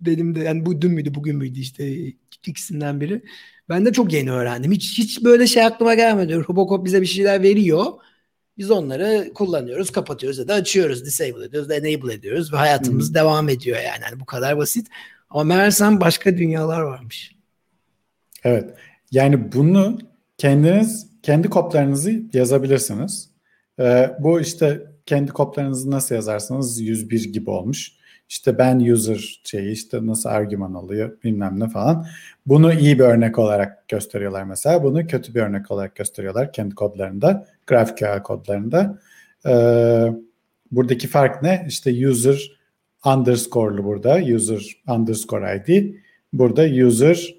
benim 0.00 0.34
de 0.34 0.40
yani 0.40 0.66
bu 0.66 0.80
dün 0.82 0.90
müydü 0.92 1.14
bugün 1.14 1.36
müydü 1.36 1.60
işte 1.60 2.12
ikisinden 2.46 3.00
biri. 3.00 3.22
Ben 3.68 3.86
de 3.86 3.92
çok 3.92 4.12
yeni 4.12 4.32
öğrendim. 4.32 4.72
Hiç 4.72 4.98
hiç 4.98 5.24
böyle 5.24 5.46
şey 5.46 5.64
aklıma 5.64 5.94
gelmedi. 5.94 6.36
Robocop 6.36 6.84
bize 6.84 7.00
bir 7.00 7.06
şeyler 7.06 7.42
veriyor. 7.42 7.86
Biz 8.58 8.70
onları 8.70 9.32
kullanıyoruz, 9.34 9.90
kapatıyoruz 9.90 10.38
ya 10.38 10.48
da 10.48 10.54
açıyoruz, 10.54 11.04
disable 11.04 11.44
ediyoruz, 11.44 11.70
enable 11.70 12.14
ediyoruz 12.14 12.52
ve 12.52 12.56
hayatımız 12.56 13.08
hmm. 13.08 13.14
devam 13.14 13.48
ediyor 13.48 13.76
yani. 13.76 14.04
yani. 14.10 14.20
Bu 14.20 14.24
kadar 14.26 14.58
basit. 14.58 14.88
Ama 15.30 15.44
meğersem 15.44 16.00
başka 16.00 16.36
dünyalar 16.36 16.80
varmış. 16.80 17.34
Evet. 18.44 18.74
Yani 19.10 19.52
bunu 19.52 19.98
kendiniz 20.38 21.13
kendi 21.24 21.50
koplarınızı 21.50 22.22
yazabilirsiniz. 22.32 23.30
Ee, 23.80 24.10
bu 24.18 24.40
işte 24.40 24.82
kendi 25.06 25.32
koplarınızı 25.32 25.90
nasıl 25.90 26.14
yazarsınız 26.14 26.80
101 26.80 27.32
gibi 27.32 27.50
olmuş. 27.50 27.92
İşte 28.28 28.58
ben 28.58 28.80
user 28.80 29.40
şeyi 29.44 29.72
işte 29.72 30.06
nasıl 30.06 30.28
argüman 30.28 30.74
alıyor 30.74 31.22
bilmem 31.24 31.60
ne 31.60 31.68
falan. 31.68 32.06
Bunu 32.46 32.72
iyi 32.72 32.98
bir 32.98 33.04
örnek 33.04 33.38
olarak 33.38 33.88
gösteriyorlar 33.88 34.44
mesela. 34.44 34.82
Bunu 34.82 35.06
kötü 35.06 35.34
bir 35.34 35.40
örnek 35.40 35.70
olarak 35.70 35.96
gösteriyorlar 35.96 36.52
kendi 36.52 36.74
kodlarında. 36.74 37.46
GraphQL 37.66 38.22
kodlarında. 38.22 38.98
Ee, 39.46 40.06
buradaki 40.70 41.08
fark 41.08 41.42
ne? 41.42 41.64
İşte 41.68 42.08
user 42.08 42.58
underscore'lu 43.04 43.84
burada. 43.84 44.18
User 44.34 44.82
underscore 44.88 45.62
ID. 45.66 45.94
Burada 46.32 46.86
user 46.86 47.34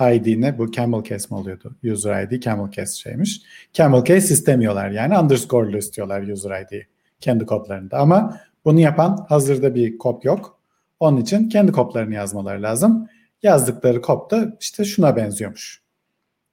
ID'ne 0.00 0.58
bu 0.58 0.70
camel 0.70 1.02
case 1.02 1.34
mi 1.34 1.40
oluyordu? 1.40 1.76
User 1.84 2.22
ID 2.22 2.42
camel 2.42 2.70
case 2.70 2.96
şeymiş. 2.96 3.42
Camel 3.72 4.04
case 4.04 4.34
istemiyorlar 4.34 4.90
yani 4.90 5.18
underscore'lu 5.18 5.78
istiyorlar 5.78 6.22
user 6.22 6.62
ID'yi 6.62 6.86
kendi 7.20 7.46
kodlarında. 7.46 7.98
Ama 7.98 8.40
bunu 8.64 8.80
yapan 8.80 9.26
hazırda 9.28 9.74
bir 9.74 9.98
kop 9.98 10.24
yok. 10.24 10.58
Onun 11.00 11.20
için 11.20 11.48
kendi 11.48 11.72
koplarını 11.72 12.14
yazmaları 12.14 12.62
lazım. 12.62 13.08
Yazdıkları 13.42 14.02
kop 14.02 14.30
da 14.30 14.56
işte 14.60 14.84
şuna 14.84 15.16
benziyormuş. 15.16 15.82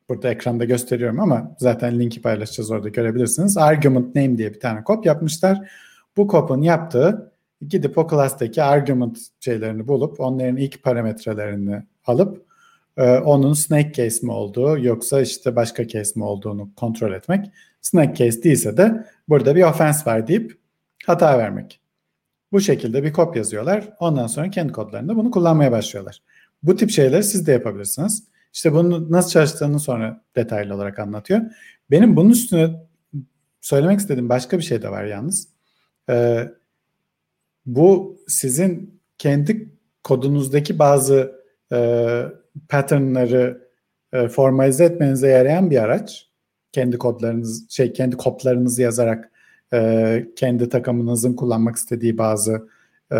Burada 0.09 0.29
ekranda 0.29 0.65
gösteriyorum 0.65 1.19
ama 1.19 1.55
zaten 1.59 1.99
linki 1.99 2.21
paylaşacağız 2.21 2.71
orada 2.71 2.89
görebilirsiniz. 2.89 3.57
Argument 3.57 4.15
name 4.15 4.37
diye 4.37 4.53
bir 4.53 4.59
tane 4.59 4.83
kop 4.83 5.05
yapmışlar. 5.05 5.71
Bu 6.17 6.27
kopun 6.27 6.61
yaptığı 6.61 7.31
gidip 7.67 7.97
o 7.97 8.07
class'taki 8.09 8.63
argument 8.63 9.17
şeylerini 9.39 9.87
bulup 9.87 10.19
onların 10.19 10.57
ilk 10.57 10.83
parametrelerini 10.83 11.83
alıp 12.05 12.45
e, 12.97 13.17
onun 13.17 13.53
snake 13.53 13.93
case 13.93 14.25
mi 14.25 14.31
olduğu 14.31 14.79
yoksa 14.79 15.21
işte 15.21 15.55
başka 15.55 15.87
case 15.87 16.19
mi 16.19 16.23
olduğunu 16.23 16.75
kontrol 16.75 17.13
etmek. 17.13 17.51
Snake 17.81 18.15
case 18.15 18.43
değilse 18.43 18.77
de 18.77 19.05
burada 19.29 19.55
bir 19.55 19.63
offense 19.63 20.11
var 20.11 20.27
deyip 20.27 20.57
hata 21.05 21.37
vermek. 21.37 21.79
Bu 22.51 22.61
şekilde 22.61 23.03
bir 23.03 23.13
kod 23.13 23.35
yazıyorlar. 23.35 23.93
Ondan 23.99 24.27
sonra 24.27 24.49
kendi 24.49 24.73
kodlarında 24.73 25.15
bunu 25.15 25.31
kullanmaya 25.31 25.71
başlıyorlar. 25.71 26.21
Bu 26.63 26.75
tip 26.75 26.89
şeyleri 26.89 27.23
siz 27.23 27.47
de 27.47 27.51
yapabilirsiniz. 27.51 28.23
İşte 28.53 28.73
bunu 28.73 29.11
nasıl 29.11 29.29
çalıştığını 29.29 29.79
sonra 29.79 30.21
detaylı 30.35 30.75
olarak 30.75 30.99
anlatıyor. 30.99 31.41
Benim 31.91 32.15
bunun 32.15 32.29
üstüne 32.29 32.69
söylemek 33.61 33.99
istediğim 33.99 34.29
başka 34.29 34.57
bir 34.57 34.63
şey 34.63 34.81
de 34.81 34.89
var 34.89 35.03
yalnız. 35.03 35.47
Ee, 36.09 36.49
bu 37.65 38.19
sizin 38.27 39.01
kendi 39.17 39.69
kodunuzdaki 40.03 40.79
bazı 40.79 41.43
e, 41.71 41.77
patternları 42.69 43.67
e, 44.13 44.27
formalize 44.27 44.83
etmenize 44.85 45.27
yarayan 45.27 45.69
bir 45.71 45.83
araç. 45.83 46.29
Kendi 46.71 46.97
kodlarınız, 46.97 47.69
şey 47.69 47.93
kendi 47.93 48.17
koplarınızı 48.17 48.81
yazarak 48.81 49.31
e, 49.73 50.27
kendi 50.35 50.69
takımınızın 50.69 51.33
kullanmak 51.33 51.75
istediği 51.75 52.17
bazı 52.17 52.67
e, 53.11 53.19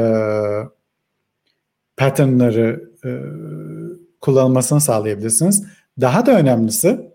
patternları 1.97 2.91
e, 3.05 3.11
kullanılmasını 4.21 4.81
sağlayabilirsiniz. 4.81 5.65
Daha 6.01 6.25
da 6.25 6.39
önemlisi 6.39 7.11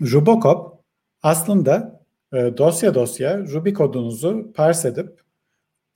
Rubocop 0.00 0.78
aslında 1.22 2.00
e, 2.32 2.36
dosya 2.56 2.94
dosya 2.94 3.38
Ruby 3.38 3.72
kodunuzu 3.72 4.52
parse 4.54 4.88
edip 4.88 5.20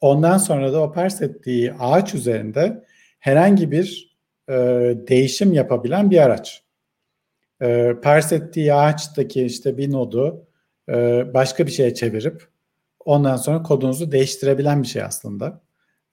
ondan 0.00 0.38
sonra 0.38 0.72
da 0.72 0.82
o 0.82 0.92
parse 0.92 1.24
ettiği 1.24 1.72
ağaç 1.72 2.14
üzerinde 2.14 2.84
herhangi 3.18 3.70
bir 3.70 4.11
e, 4.48 4.54
değişim 5.08 5.52
yapabilen 5.52 6.10
bir 6.10 6.18
araç. 6.18 6.62
E, 7.62 7.94
parse 8.02 8.36
ettiği 8.36 8.74
ağaçtaki 8.74 9.44
işte 9.44 9.76
bir 9.78 9.92
nodu 9.92 10.46
e, 10.88 10.94
başka 11.34 11.66
bir 11.66 11.72
şeye 11.72 11.94
çevirip 11.94 12.48
ondan 13.04 13.36
sonra 13.36 13.62
kodunuzu 13.62 14.12
değiştirebilen 14.12 14.82
bir 14.82 14.88
şey 14.88 15.02
aslında. 15.02 15.60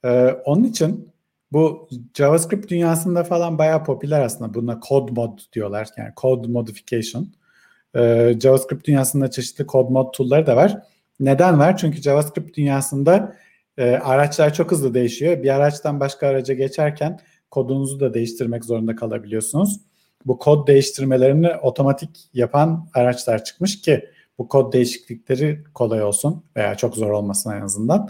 E, 0.04 0.08
onun 0.44 0.64
için 0.64 1.10
bu 1.52 1.88
JavaScript 2.16 2.70
dünyasında 2.70 3.24
falan 3.24 3.58
bayağı 3.58 3.84
popüler 3.84 4.20
aslında. 4.20 4.54
Buna 4.54 4.80
code 4.88 5.12
mod 5.12 5.38
diyorlar. 5.52 5.88
Yani 5.96 6.12
code 6.16 6.48
modification. 6.48 7.28
Ee, 7.96 8.34
JavaScript 8.42 8.86
dünyasında 8.86 9.30
çeşitli 9.30 9.66
code 9.66 9.92
mod 9.92 10.12
tool'ları 10.12 10.46
da 10.46 10.56
var. 10.56 10.82
Neden 11.20 11.58
var? 11.58 11.76
Çünkü 11.76 12.02
JavaScript 12.02 12.56
dünyasında 12.56 13.36
e, 13.78 13.90
araçlar 13.90 14.54
çok 14.54 14.70
hızlı 14.70 14.94
değişiyor. 14.94 15.42
Bir 15.42 15.54
araçtan 15.54 16.00
başka 16.00 16.26
araca 16.26 16.54
geçerken 16.54 17.20
kodunuzu 17.50 18.00
da 18.00 18.14
değiştirmek 18.14 18.64
zorunda 18.64 18.96
kalabiliyorsunuz. 18.96 19.80
Bu 20.26 20.38
kod 20.38 20.68
değiştirmelerini 20.68 21.54
otomatik 21.56 22.28
yapan 22.34 22.88
araçlar 22.94 23.44
çıkmış 23.44 23.80
ki 23.80 24.04
bu 24.38 24.48
kod 24.48 24.72
değişiklikleri 24.72 25.64
kolay 25.74 26.02
olsun 26.02 26.44
veya 26.56 26.74
çok 26.74 26.96
zor 26.96 27.10
olmasın 27.10 27.50
en 27.50 27.60
azından. 27.60 28.08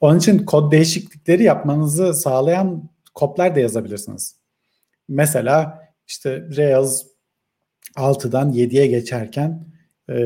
Onun 0.00 0.18
için 0.18 0.38
kod 0.44 0.72
değişiklikleri 0.72 1.42
yapmanızı 1.42 2.14
sağlayan 2.14 2.90
koplar 3.14 3.54
da 3.54 3.60
yazabilirsiniz. 3.60 4.36
Mesela 5.08 5.82
işte 6.08 6.46
Rails 6.56 7.02
6'dan 7.96 8.52
7'ye 8.52 8.86
geçerken 8.86 9.66
e, 10.10 10.16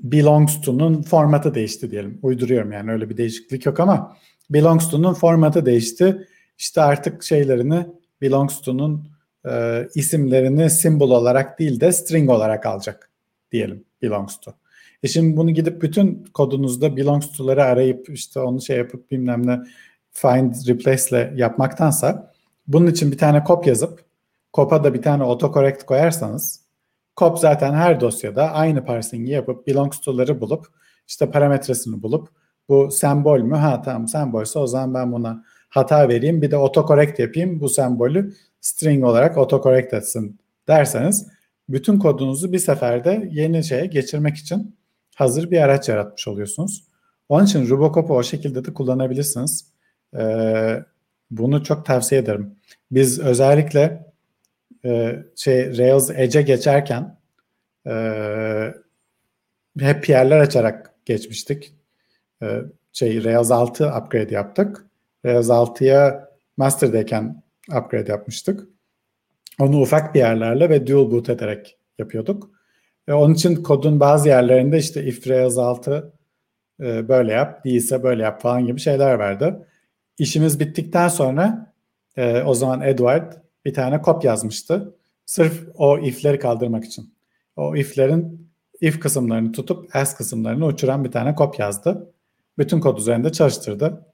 belongs 0.00 0.60
to'nun 0.60 1.02
formatı 1.02 1.54
değişti 1.54 1.90
diyelim. 1.90 2.18
Uyduruyorum 2.22 2.72
yani 2.72 2.92
öyle 2.92 3.10
bir 3.10 3.16
değişiklik 3.16 3.66
yok 3.66 3.80
ama 3.80 4.16
belongs 4.50 4.90
to'nun 4.90 5.14
formatı 5.14 5.66
değişti. 5.66 6.28
İşte 6.58 6.82
artık 6.82 7.22
şeylerini 7.22 7.86
belongs 8.20 8.60
to'nun 8.60 9.08
e, 9.48 9.82
isimlerini 9.94 10.70
symbol 10.70 11.10
olarak 11.10 11.58
değil 11.58 11.80
de 11.80 11.92
string 11.92 12.30
olarak 12.30 12.66
alacak 12.66 13.10
diyelim 13.52 13.84
belongs 14.02 14.40
to. 14.40 14.52
E 15.02 15.08
şimdi 15.08 15.36
bunu 15.36 15.50
gidip 15.50 15.82
bütün 15.82 16.24
kodunuzda 16.34 16.96
belongs 16.96 17.32
to'ları 17.32 17.64
arayıp 17.64 18.08
işte 18.08 18.40
onu 18.40 18.60
şey 18.60 18.76
yapıp 18.76 19.10
bilmem 19.10 19.46
ne 19.46 19.60
find 20.10 20.54
replace 20.68 21.02
ile 21.10 21.32
yapmaktansa 21.36 22.32
bunun 22.66 22.86
için 22.86 23.12
bir 23.12 23.18
tane 23.18 23.44
kop 23.44 23.66
yazıp 23.66 24.04
kopa 24.52 24.84
da 24.84 24.94
bir 24.94 25.02
tane 25.02 25.22
autocorrect 25.22 25.82
koyarsanız 25.82 26.62
kop 27.16 27.38
zaten 27.38 27.72
her 27.74 28.00
dosyada 28.00 28.52
aynı 28.52 28.84
parsing'i 28.84 29.30
yapıp 29.30 29.66
belongs 29.66 30.00
to'ları 30.00 30.40
bulup 30.40 30.66
işte 31.08 31.30
parametresini 31.30 32.02
bulup 32.02 32.28
bu 32.68 32.90
sembol 32.90 33.40
mü? 33.40 33.56
Ha 33.56 33.82
tamam 33.82 34.08
sembolse 34.08 34.58
o 34.58 34.66
zaman 34.66 34.94
ben 34.94 35.12
buna 35.12 35.44
hata 35.72 36.08
vereyim 36.08 36.42
bir 36.42 36.50
de 36.50 36.56
autocorrect 36.56 37.18
yapayım 37.18 37.60
bu 37.60 37.68
sembolü 37.68 38.34
string 38.60 39.04
olarak 39.04 39.38
autocorrect 39.38 39.94
etsin 39.94 40.38
derseniz 40.68 41.26
bütün 41.68 41.98
kodunuzu 41.98 42.52
bir 42.52 42.58
seferde 42.58 43.28
yeni 43.30 43.64
şeye 43.64 43.86
geçirmek 43.86 44.36
için 44.36 44.76
hazır 45.14 45.50
bir 45.50 45.60
araç 45.60 45.88
yaratmış 45.88 46.28
oluyorsunuz. 46.28 46.84
Onun 47.28 47.44
için 47.44 47.68
Robocop'u 47.68 48.14
o 48.14 48.22
şekilde 48.22 48.64
de 48.64 48.74
kullanabilirsiniz. 48.74 49.72
Ee, 50.16 50.82
bunu 51.30 51.64
çok 51.64 51.86
tavsiye 51.86 52.20
ederim. 52.20 52.56
Biz 52.90 53.20
özellikle 53.20 54.12
e, 54.84 55.16
şey 55.36 55.78
Rails 55.78 56.10
Edge'e 56.10 56.42
geçerken 56.42 57.18
e, 57.86 57.94
hep 59.78 60.08
yerler 60.08 60.38
açarak 60.38 60.94
geçmiştik. 61.04 61.74
E, 62.42 62.58
şey 62.92 63.24
Rails 63.24 63.50
6 63.50 63.88
upgrade 63.88 64.34
yaptık. 64.34 64.86
Rails 65.24 65.48
6'ya 65.48 66.28
master'dayken 66.56 67.42
upgrade 67.68 68.10
yapmıştık. 68.10 68.68
Onu 69.60 69.80
ufak 69.80 70.14
bir 70.14 70.18
yerlerle 70.18 70.70
ve 70.70 70.86
dual 70.86 71.10
boot 71.10 71.28
ederek 71.28 71.78
yapıyorduk. 71.98 72.50
E, 73.08 73.12
onun 73.12 73.34
için 73.34 73.62
kodun 73.62 74.00
bazı 74.00 74.28
yerlerinde 74.28 74.78
işte 74.78 75.04
if 75.04 75.28
Rails 75.28 75.58
6 75.58 76.12
e, 76.80 77.08
böyle 77.08 77.32
yap, 77.32 77.64
değilse 77.64 78.02
böyle 78.02 78.22
yap 78.22 78.42
falan 78.42 78.66
gibi 78.66 78.80
şeyler 78.80 79.18
verdi. 79.18 79.54
İşimiz 80.18 80.60
bittikten 80.60 81.08
sonra 81.08 81.74
e, 82.16 82.42
o 82.42 82.54
zaman 82.54 82.80
Edward 82.80 83.32
bir 83.64 83.74
tane 83.74 84.02
kop 84.02 84.24
yazmıştı. 84.24 84.94
Sırf 85.26 85.68
o 85.74 85.98
if'leri 85.98 86.38
kaldırmak 86.38 86.84
için. 86.84 87.14
O 87.56 87.76
if'lerin 87.76 88.48
if 88.80 89.00
kısımlarını 89.00 89.52
tutup 89.52 89.96
else 89.96 90.16
kısımlarını 90.16 90.66
uçuran 90.66 91.04
bir 91.04 91.10
tane 91.10 91.34
kop 91.34 91.58
yazdı. 91.58 92.12
Bütün 92.58 92.80
kod 92.80 92.98
üzerinde 92.98 93.32
çalıştırdı. 93.32 94.06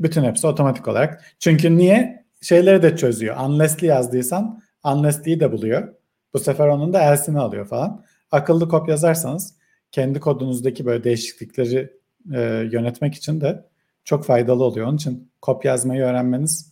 Bütün 0.00 0.24
hepsi 0.24 0.46
otomatik 0.46 0.88
olarak. 0.88 1.24
Çünkü 1.38 1.76
niye? 1.76 2.26
Şeyleri 2.40 2.82
de 2.82 2.96
çözüyor. 2.96 3.36
Unless'li 3.36 3.86
yazdıysan 3.86 4.62
unless'liyi 4.84 5.40
de 5.40 5.52
buluyor. 5.52 5.94
Bu 6.34 6.38
sefer 6.38 6.68
onun 6.68 6.92
da 6.92 7.02
else'ini 7.02 7.38
alıyor 7.38 7.66
falan 7.66 8.04
akıllı 8.30 8.68
kod 8.68 8.88
yazarsanız 8.88 9.54
kendi 9.92 10.20
kodunuzdaki 10.20 10.86
böyle 10.86 11.04
değişiklikleri 11.04 11.92
e, 12.34 12.40
yönetmek 12.72 13.14
için 13.14 13.40
de 13.40 13.64
çok 14.04 14.24
faydalı 14.24 14.64
oluyor. 14.64 14.86
Onun 14.86 14.96
için 14.96 15.30
kod 15.42 15.64
yazmayı 15.64 16.02
öğrenmenizi 16.02 16.64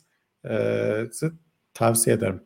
e, 0.49 1.05
tavsiye 1.75 2.17
ederim. 2.17 2.43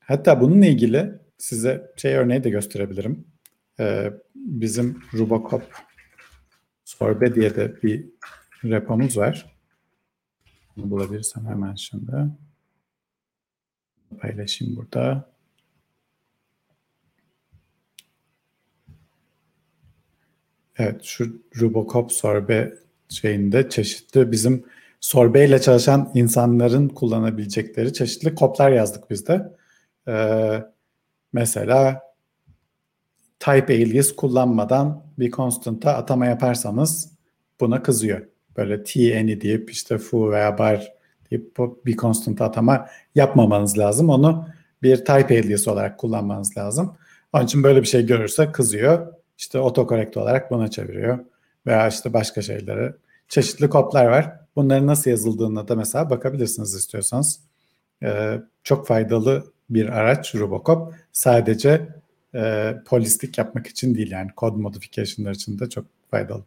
Hatta 0.00 0.40
bununla 0.40 0.66
ilgili 0.66 1.12
size 1.38 1.92
şey 1.96 2.14
örneği 2.14 2.44
de 2.44 2.50
gösterebilirim. 2.50 3.26
E, 3.80 4.12
bizim 4.34 5.02
Rubocop 5.14 5.62
Sorbe 6.84 7.34
diye 7.34 7.56
de 7.56 7.82
bir 7.82 8.06
repomuz 8.70 9.16
var. 9.16 9.56
Bunu 10.76 10.90
bulabilirsem 10.90 11.46
hemen 11.46 11.74
şimdi 11.74 12.12
paylaşayım 14.20 14.76
burada. 14.76 15.32
Evet 20.78 21.04
şu 21.04 21.42
Robocop 21.60 22.12
sorbe 22.12 22.74
şeyinde 23.08 23.68
çeşitli 23.68 24.32
bizim 24.32 24.64
sorbeyle 25.00 25.60
çalışan 25.60 26.10
insanların 26.14 26.88
kullanabilecekleri 26.88 27.92
çeşitli 27.92 28.34
koplar 28.34 28.70
yazdık 28.70 29.10
biz 29.10 29.26
de. 29.26 29.56
Ee, 30.08 30.62
mesela 31.32 32.02
type 33.40 33.74
alias 33.74 34.12
kullanmadan 34.12 35.06
bir 35.18 35.30
constant'a 35.30 35.94
atama 35.94 36.26
yaparsanız 36.26 37.12
buna 37.60 37.82
kızıyor. 37.82 38.31
Böyle 38.56 38.82
t 38.82 39.18
any 39.18 39.40
deyip 39.40 39.70
işte 39.70 39.98
foo 39.98 40.30
veya 40.30 40.58
bar 40.58 40.92
bir 41.86 41.96
constant 41.96 42.40
atama 42.40 42.86
yapmamanız 43.14 43.78
lazım. 43.78 44.08
Onu 44.08 44.48
bir 44.82 44.96
type 44.96 45.40
alias 45.40 45.68
olarak 45.68 45.98
kullanmanız 45.98 46.56
lazım. 46.56 46.96
Onun 47.32 47.44
için 47.44 47.62
böyle 47.62 47.82
bir 47.82 47.86
şey 47.86 48.06
görürse 48.06 48.52
kızıyor. 48.52 49.12
İşte 49.38 49.58
autocorrect 49.58 50.16
olarak 50.16 50.50
buna 50.50 50.68
çeviriyor. 50.68 51.18
Veya 51.66 51.88
işte 51.88 52.12
başka 52.12 52.42
şeylere. 52.42 52.94
Çeşitli 53.28 53.68
koplar 53.68 54.06
var. 54.06 54.32
Bunların 54.56 54.86
nasıl 54.86 55.10
yazıldığına 55.10 55.68
da 55.68 55.76
mesela 55.76 56.10
bakabilirsiniz 56.10 56.74
istiyorsanız. 56.74 57.40
Ee, 58.02 58.40
çok 58.64 58.86
faydalı 58.86 59.44
bir 59.70 59.88
araç 59.88 60.34
Robocop. 60.34 60.94
Sadece 61.12 61.88
e, 62.34 62.74
polislik 62.86 63.38
yapmak 63.38 63.66
için 63.66 63.94
değil 63.94 64.10
yani 64.10 64.30
kod 64.36 64.56
modification'lar 64.56 65.32
için 65.32 65.58
de 65.58 65.68
çok 65.68 65.84
faydalı. 66.10 66.44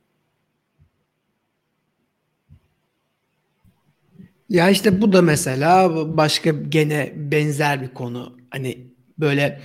Ya 4.50 4.70
işte 4.70 5.02
bu 5.02 5.14
da 5.14 5.22
mesela 5.22 5.96
başka 6.18 6.50
gene 6.50 7.14
benzer 7.16 7.82
bir 7.82 7.94
konu. 7.94 8.38
Hani 8.50 8.88
böyle 9.20 9.62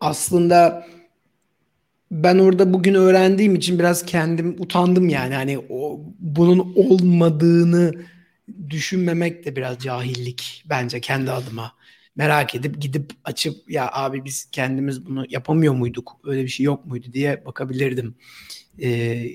aslında 0.00 0.86
ben 2.10 2.38
orada 2.38 2.72
bugün 2.72 2.94
öğrendiğim 2.94 3.54
için 3.54 3.78
biraz 3.78 4.06
kendim 4.06 4.56
utandım 4.58 5.08
yani. 5.08 5.34
Hani 5.34 5.58
o 5.68 6.00
bunun 6.18 6.72
olmadığını 6.76 7.94
düşünmemek 8.70 9.44
de 9.44 9.56
biraz 9.56 9.78
cahillik 9.78 10.64
bence 10.70 11.00
kendi 11.00 11.30
adıma. 11.30 11.72
Merak 12.16 12.54
edip 12.54 12.82
gidip 12.82 13.12
açıp 13.24 13.70
ya 13.70 13.90
abi 13.92 14.24
biz 14.24 14.48
kendimiz 14.52 15.06
bunu 15.06 15.24
yapamıyor 15.28 15.74
muyduk? 15.74 16.16
Öyle 16.24 16.42
bir 16.42 16.48
şey 16.48 16.64
yok 16.64 16.86
muydu 16.86 17.06
diye 17.12 17.44
bakabilirdim. 17.46 18.14
Ee, 18.82 19.26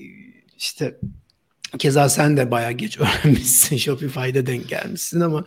işte 0.58 0.98
Keza 1.78 2.08
sen 2.08 2.36
de 2.36 2.50
bayağı 2.50 2.72
geç 2.72 2.98
öğrenmişsin. 3.00 3.76
Shopify'da 3.76 4.46
denk 4.46 4.68
gelmişsin 4.68 5.20
ama 5.20 5.44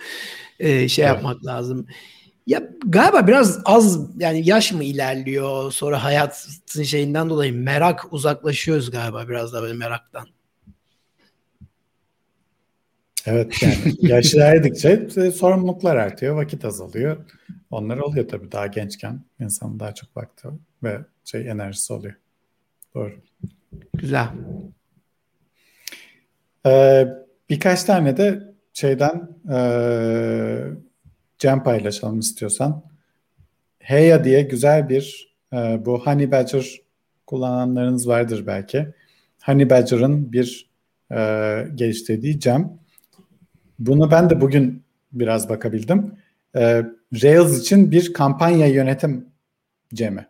e, 0.60 0.88
şey 0.88 1.06
evet. 1.06 1.16
yapmak 1.16 1.46
lazım. 1.46 1.88
Ya 2.48 2.70
galiba 2.86 3.28
biraz 3.28 3.62
az 3.66 4.00
yani 4.18 4.50
yaş 4.50 4.72
mı 4.72 4.84
ilerliyor 4.84 5.72
sonra 5.72 6.04
hayatın 6.04 6.84
şeyinden 6.84 7.30
dolayı 7.30 7.54
merak 7.54 8.14
uzaklaşıyoruz 8.14 8.92
galiba 8.92 9.30
biraz 9.30 9.54
da 9.54 9.62
böyle 9.62 9.74
meraktan. 9.74 10.28
Evet 13.26 13.62
yani 13.64 13.96
yaş 14.02 14.34
ilerledikçe 14.34 15.10
sorumluluklar 15.32 15.96
artıyor, 15.96 16.36
vakit 16.36 16.66
azalıyor. 16.66 17.18
Onlar 17.72 17.98
oluyor 17.98 18.28
tabii 18.28 18.52
daha 18.52 18.68
gençken 18.68 19.22
insanın 19.40 19.80
daha 19.80 19.94
çok 19.94 20.18
vakti 20.18 20.48
ve 20.84 21.00
şey 21.26 21.50
enerjisi 21.50 21.94
oluyor. 21.94 22.16
Doğru. 22.96 23.14
Güzel. 23.94 24.28
Ee, 26.66 27.08
birkaç 27.50 27.84
tane 27.84 28.18
de 28.18 28.54
şeyden 28.74 29.30
e, 29.52 29.60
Cem 31.40 31.64
paylaşalım 31.64 32.20
istiyorsan. 32.20 32.84
Heya 33.80 34.24
diye 34.24 34.42
güzel 34.42 34.90
bir 34.90 35.36
e, 35.54 35.86
bu 35.86 36.00
Honey 36.06 36.32
Badger 36.32 36.82
kullananlarınız 37.28 38.08
vardır 38.08 38.44
belki. 38.48 38.88
Honey 39.44 39.70
Badger'ın 39.70 40.34
bir 40.34 40.70
e, 41.12 41.18
geliştirdiği 41.76 42.40
Cem. 42.40 42.80
Bunu 43.80 44.12
ben 44.12 44.30
de 44.30 44.42
bugün 44.42 44.84
biraz 45.12 45.50
bakabildim. 45.50 46.14
E, 46.56 46.84
Rails 47.24 47.60
için 47.60 47.92
bir 47.92 48.14
kampanya 48.14 48.68
yönetim 48.68 49.26
Cem'i. 49.94 50.26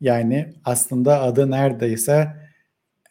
Yani 0.00 0.54
aslında 0.64 1.22
adı 1.22 1.50
neredeyse 1.50 2.43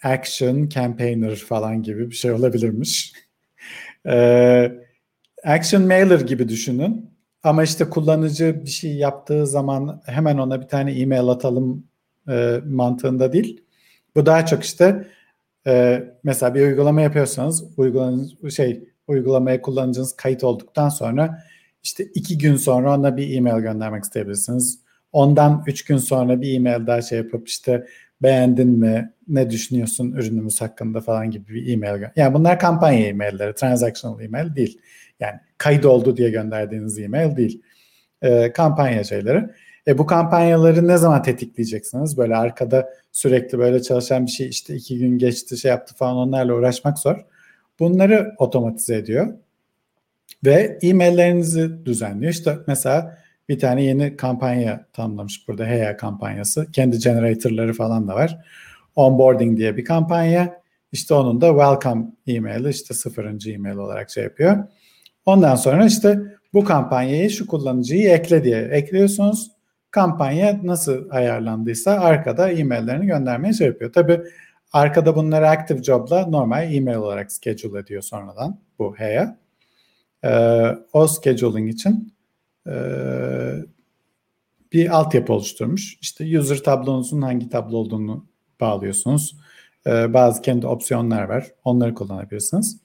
Action 0.04 0.70
Campaigner 0.70 1.36
falan 1.36 1.84
gibi 1.84 2.10
bir 2.10 2.16
şey 2.16 2.32
olabilirmiş. 2.32 3.14
ee, 4.08 4.72
action 5.44 5.84
Mailer 5.84 6.20
gibi 6.20 6.50
düşünün. 6.50 7.14
Ama 7.44 7.64
işte 7.64 7.90
kullanıcı 7.90 8.62
bir 8.66 8.70
şey 8.70 8.96
yaptığı 8.96 9.48
zaman 9.48 10.02
hemen 10.06 10.38
ona 10.38 10.62
bir 10.62 10.68
tane 10.68 11.00
e-mail 11.00 11.28
atalım 11.28 11.88
e, 12.30 12.60
mantığında 12.66 13.34
değil. 13.34 13.64
Bu 14.16 14.26
daha 14.26 14.46
çok 14.46 14.64
işte 14.64 15.08
e, 15.68 16.04
mesela 16.24 16.56
bir 16.56 16.62
uygulama 16.62 17.02
yapıyorsanız 17.02 17.64
uygulamacı 17.78 18.52
şey 18.52 18.90
uygulamaya 19.08 19.62
kullanıcınız 19.62 20.16
kayıt 20.16 20.44
olduktan 20.44 20.90
sonra 20.90 21.44
işte 21.84 22.04
iki 22.04 22.38
gün 22.38 22.56
sonra 22.56 22.98
ona 22.98 23.18
bir 23.18 23.38
e-mail 23.38 23.62
göndermek 23.62 24.04
isteyebilirsiniz. 24.04 24.80
Ondan 25.12 25.64
üç 25.68 25.86
gün 25.86 25.98
sonra 25.98 26.42
bir 26.42 26.56
e-mail 26.56 26.88
daha 26.88 27.02
şey 27.02 27.18
yapıp 27.18 27.48
işte 27.48 27.88
beğendin 28.24 28.70
mi, 28.70 29.14
ne 29.28 29.50
düşünüyorsun 29.50 30.12
ürünümüz 30.12 30.62
hakkında 30.62 31.02
falan 31.02 31.32
gibi 31.32 31.54
bir 31.54 31.74
e-mail. 31.74 32.04
Yani 32.16 32.34
bunlar 32.34 32.60
kampanya 32.60 33.08
e-mailleri, 33.08 33.56
transactional 33.56 34.22
e-mail 34.22 34.56
değil. 34.56 34.80
Yani 35.20 35.40
kayıt 35.58 35.86
oldu 35.86 36.18
diye 36.18 36.30
gönderdiğiniz 36.30 37.00
e-mail 37.00 37.36
değil. 37.36 37.62
E, 38.22 38.54
kampanya 38.54 39.04
şeyleri. 39.04 39.50
E, 39.88 39.98
bu 39.98 40.06
kampanyaları 40.06 40.88
ne 40.88 40.98
zaman 40.98 41.22
tetikleyeceksiniz? 41.22 42.18
Böyle 42.18 42.36
arkada 42.36 42.90
sürekli 43.12 43.60
böyle 43.60 43.82
çalışan 43.82 44.26
bir 44.26 44.32
şey 44.32 44.50
işte 44.50 44.76
iki 44.76 45.00
gün 45.00 45.18
geçti 45.18 45.58
şey 45.58 45.70
yaptı 45.70 45.96
falan 45.96 46.16
onlarla 46.16 46.54
uğraşmak 46.54 47.00
zor. 47.00 47.26
Bunları 47.80 48.36
otomatize 48.38 48.96
ediyor. 48.96 49.34
Ve 50.46 50.78
e-maillerinizi 50.82 51.86
düzenliyor. 51.86 52.32
İşte 52.32 52.58
mesela 52.68 53.18
bir 53.54 53.60
tane 53.60 53.84
yeni 53.84 54.18
kampanya 54.18 54.86
tanımlamış 54.94 55.48
burada 55.48 55.66
Heya 55.66 55.98
kampanyası. 55.98 56.72
Kendi 56.72 57.00
generatorları 57.00 57.74
falan 57.74 58.08
da 58.08 58.16
var. 58.16 58.38
Onboarding 58.96 59.58
diye 59.58 59.78
bir 59.78 59.86
kampanya. 59.86 60.62
İşte 60.92 61.14
onun 61.14 61.42
da 61.42 61.48
welcome 61.48 62.06
e-maili 62.28 62.70
işte 62.70 62.94
sıfırıncı 62.94 63.52
e-mail 63.52 63.76
olarak 63.76 64.12
şey 64.12 64.24
yapıyor. 64.24 64.58
Ondan 65.26 65.56
sonra 65.56 65.86
işte 65.86 66.20
bu 66.54 66.64
kampanyayı 66.64 67.30
şu 67.30 67.48
kullanıcıyı 67.48 68.10
ekle 68.10 68.44
diye 68.44 68.62
ekliyorsunuz. 68.62 69.52
Kampanya 69.92 70.60
nasıl 70.64 71.10
ayarlandıysa 71.10 71.92
arkada 71.92 72.52
e-maillerini 72.52 73.06
göndermeye 73.06 73.54
şey 73.54 73.68
yapıyor. 73.68 73.94
Tabi 73.94 74.22
arkada 74.72 75.16
bunları 75.16 75.50
Active 75.50 75.84
Job'la 75.84 76.28
normal 76.28 76.74
e-mail 76.74 76.98
olarak 76.98 77.32
schedule 77.32 77.80
ediyor 77.80 78.02
sonradan 78.02 78.60
bu 78.80 78.96
Heya. 78.96 79.38
Ee, 80.24 80.68
o 80.94 81.08
scheduling 81.08 81.70
için 81.70 82.13
bir 84.74 84.90
altyapı 84.98 85.34
oluşturmuş. 85.34 85.98
İşte 86.02 86.40
user 86.40 86.58
tablonuzun 86.58 87.22
hangi 87.22 87.50
tablo 87.50 87.78
olduğunu 87.78 88.26
bağlıyorsunuz. 88.62 89.38
Ee, 89.88 90.14
bazı 90.14 90.42
kendi 90.42 90.68
opsiyonlar 90.68 91.24
var. 91.24 91.52
Onları 91.64 91.94
kullanabilirsiniz. 91.94 92.78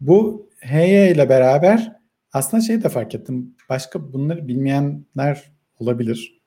Bu 0.00 0.48
HY 0.60 1.10
ile 1.10 1.28
beraber 1.28 1.92
aslında 2.32 2.62
şey 2.62 2.82
de 2.82 2.88
fark 2.88 3.14
ettim. 3.14 3.54
Başka 3.68 4.12
bunları 4.12 4.48
bilmeyenler 4.48 5.52
olabilir. 5.78 6.40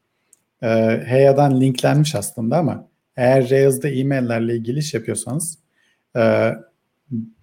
Ee, 0.63 0.67
HY'dan 1.07 1.61
linklenmiş 1.61 2.15
aslında 2.15 2.57
ama 2.57 2.87
eğer 3.15 3.49
Rails'da 3.49 3.89
e-maillerle 3.89 4.55
ilgili 4.55 4.79
iş 4.79 4.93
yapıyorsanız 4.93 5.59
e, 6.15 6.51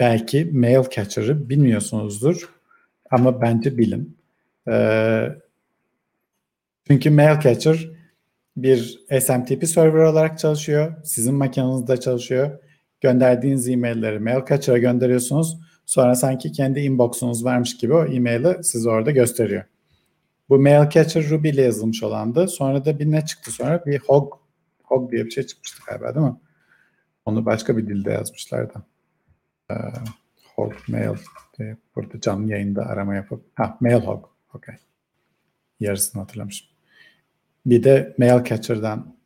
belki 0.00 0.44
mail 0.44 0.82
catcher'ı 0.90 1.48
bilmiyorsunuzdur 1.48 2.48
ama 3.10 3.40
bence 3.40 3.78
bilin. 3.78 4.19
Ee, 4.68 5.28
çünkü 6.86 7.10
Mailcatcher 7.10 7.90
bir 8.56 9.00
SMTP 9.20 9.68
server 9.68 10.02
olarak 10.02 10.38
çalışıyor. 10.38 10.94
Sizin 11.04 11.34
makinenizde 11.34 12.00
çalışıyor. 12.00 12.58
Gönderdiğiniz 13.00 13.68
e-mailleri 13.68 14.18
Mailcatcher'a 14.18 14.78
gönderiyorsunuz. 14.78 15.60
Sonra 15.86 16.14
sanki 16.14 16.52
kendi 16.52 16.80
inbox'unuz 16.80 17.44
varmış 17.44 17.76
gibi 17.76 17.94
o 17.94 18.04
e-maili 18.04 18.64
size 18.64 18.90
orada 18.90 19.10
gösteriyor. 19.10 19.64
Bu 20.48 20.58
Mailcatcher 20.58 21.30
Ruby 21.30 21.48
ile 21.48 21.62
yazılmış 21.62 22.02
olandı. 22.02 22.48
Sonra 22.48 22.84
da 22.84 22.98
bir 22.98 23.10
ne 23.10 23.24
çıktı 23.24 23.50
sonra? 23.50 23.86
Bir 23.86 23.98
Hog, 23.98 24.34
Hog 24.82 25.12
diye 25.12 25.24
bir 25.24 25.30
şey 25.30 25.46
çıkmıştı 25.46 25.82
galiba 25.86 26.14
değil 26.14 26.26
mi? 26.26 26.36
Onu 27.24 27.46
başka 27.46 27.76
bir 27.76 27.86
dilde 27.86 28.10
yazmışlardı. 28.10 28.74
Ee, 29.70 29.74
Hog 30.56 30.72
Mail 30.88 31.16
diye 31.58 31.76
burada 31.96 32.20
canlı 32.20 32.50
yayında 32.50 32.86
arama 32.86 33.14
yapıp 33.14 33.44
ha 33.54 33.76
Mailhog 33.80 34.29
Okay. 34.54 34.74
Yarısını 35.80 36.22
hatırlamışım. 36.22 36.68
Bir 37.66 37.82
de 37.82 38.14
Mailcatcher'dan 38.18 39.16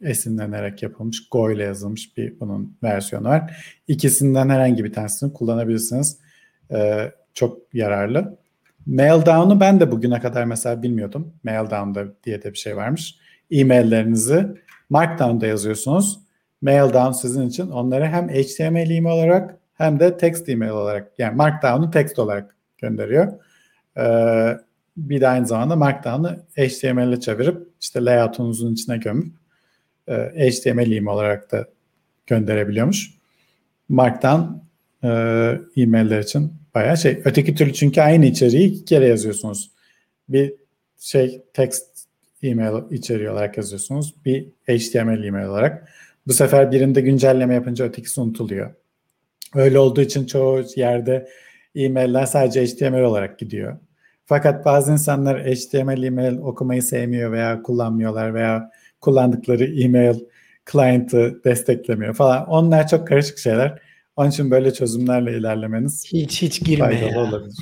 esinlenerek 0.00 0.82
yapılmış, 0.82 1.28
Go 1.28 1.50
ile 1.50 1.62
yazılmış 1.62 2.16
bir 2.16 2.40
bunun 2.40 2.76
versiyonu 2.82 3.28
var. 3.28 3.66
İkisinden 3.88 4.48
herhangi 4.48 4.84
bir 4.84 4.92
tanesini 4.92 5.32
kullanabilirsiniz. 5.32 6.18
Ee, 6.72 7.12
çok 7.34 7.74
yararlı. 7.74 8.38
Maildown'u 8.86 9.60
ben 9.60 9.80
de 9.80 9.92
bugüne 9.92 10.20
kadar 10.20 10.44
mesela 10.44 10.82
bilmiyordum. 10.82 11.34
Maildown'da 11.44 12.04
diye 12.24 12.42
de 12.42 12.52
bir 12.52 12.58
şey 12.58 12.76
varmış. 12.76 13.18
E-maillerinizi 13.50 14.46
Markdown'da 14.90 15.46
yazıyorsunuz. 15.46 16.20
Maildown 16.62 17.12
sizin 17.12 17.48
için 17.48 17.70
onları 17.70 18.06
hem 18.06 18.28
HTML 18.28 18.90
email 18.90 19.14
olarak 19.14 19.58
hem 19.74 20.00
de 20.00 20.16
text 20.16 20.48
email 20.48 20.70
olarak 20.70 21.18
yani 21.18 21.36
Markdown'u 21.36 21.90
text 21.90 22.18
olarak 22.18 22.56
gönderiyor. 22.78 23.32
Ee, 23.98 24.58
bir 24.96 25.20
de 25.20 25.28
aynı 25.28 25.46
zamanda 25.46 25.76
Markdown'ı 25.76 26.44
HTML'e 26.56 27.20
çevirip 27.20 27.68
işte 27.80 28.04
layout'unuzun 28.04 28.72
içine 28.72 28.96
gömüp 28.96 29.34
e, 30.08 30.14
HTML 30.14 30.92
email 30.92 31.16
olarak 31.16 31.52
da 31.52 31.68
gönderebiliyormuş. 32.26 33.10
Markdown 33.88 34.42
e, 35.02 35.08
e-mailler 35.76 36.20
için 36.20 36.52
bayağı 36.74 36.96
şey. 36.96 37.22
Öteki 37.24 37.54
türlü 37.54 37.72
çünkü 37.72 38.00
aynı 38.00 38.26
içeriği 38.26 38.68
iki 38.68 38.84
kere 38.84 39.06
yazıyorsunuz. 39.06 39.70
Bir 40.28 40.54
şey 40.98 41.42
text 41.52 41.84
e-mail 42.42 42.90
içeriği 42.90 43.30
olarak 43.30 43.56
yazıyorsunuz. 43.56 44.14
Bir 44.24 44.46
HTML 44.68 45.24
e-mail 45.24 45.46
olarak. 45.46 45.88
Bu 46.26 46.32
sefer 46.32 46.72
birinde 46.72 47.00
güncelleme 47.00 47.54
yapınca 47.54 47.84
ötekisi 47.84 48.20
unutuluyor. 48.20 48.74
Öyle 49.54 49.78
olduğu 49.78 50.00
için 50.00 50.26
çoğu 50.26 50.64
yerde 50.76 51.28
e-mailler 51.74 52.26
sadece 52.26 52.66
HTML 52.66 53.02
olarak 53.02 53.38
gidiyor. 53.38 53.78
Fakat 54.26 54.64
bazı 54.64 54.92
insanlar 54.92 55.40
HTML 55.40 56.02
e-mail 56.02 56.38
okumayı 56.38 56.82
sevmiyor 56.82 57.32
veya 57.32 57.62
kullanmıyorlar 57.62 58.34
veya 58.34 58.70
kullandıkları 59.00 59.64
e-mail 59.64 60.20
client'ı 60.72 61.40
desteklemiyor 61.44 62.14
falan. 62.14 62.46
Onlar 62.48 62.88
çok 62.88 63.08
karışık 63.08 63.38
şeyler. 63.38 63.78
Onun 64.16 64.30
için 64.30 64.50
böyle 64.50 64.72
çözümlerle 64.72 65.38
ilerlemeniz 65.38 66.04
hiç 66.12 66.42
hiç 66.42 66.64
girme 66.64 66.84
faydalı 66.84 67.10
ya. 67.10 67.18
olabilir. 67.18 67.56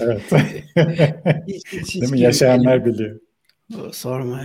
Evet. 0.00 0.22
hiç, 1.46 1.72
hiç, 1.72 1.94
hiç 1.94 2.00
Değil 2.00 2.12
mi? 2.12 2.20
Yaşayanlar 2.20 2.84
biliyor. 2.84 3.20
Sorma. 3.92 4.40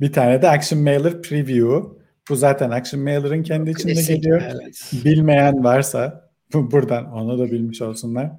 Bir 0.00 0.12
tane 0.12 0.42
de 0.42 0.48
Action 0.48 0.82
Mailer 0.82 1.22
Preview. 1.22 2.00
Bu 2.28 2.36
zaten 2.36 2.70
Action 2.70 3.02
Mailer'ın 3.02 3.42
kendi 3.42 3.70
içinde 3.70 3.92
Klasik, 3.92 4.16
geliyor. 4.16 4.42
Evet. 4.44 4.92
Bilmeyen 5.04 5.64
varsa 5.64 6.29
buradan 6.70 7.12
onu 7.12 7.38
da 7.38 7.50
bilmiş 7.50 7.82
olsunlar. 7.82 8.30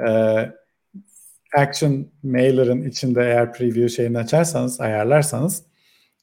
Ee, 0.00 0.52
Action 1.56 2.06
Mailer'ın 2.22 2.82
içinde 2.82 3.20
eğer 3.20 3.52
preview 3.52 3.88
şeyini 3.88 4.18
açarsanız, 4.18 4.80
ayarlarsanız 4.80 5.62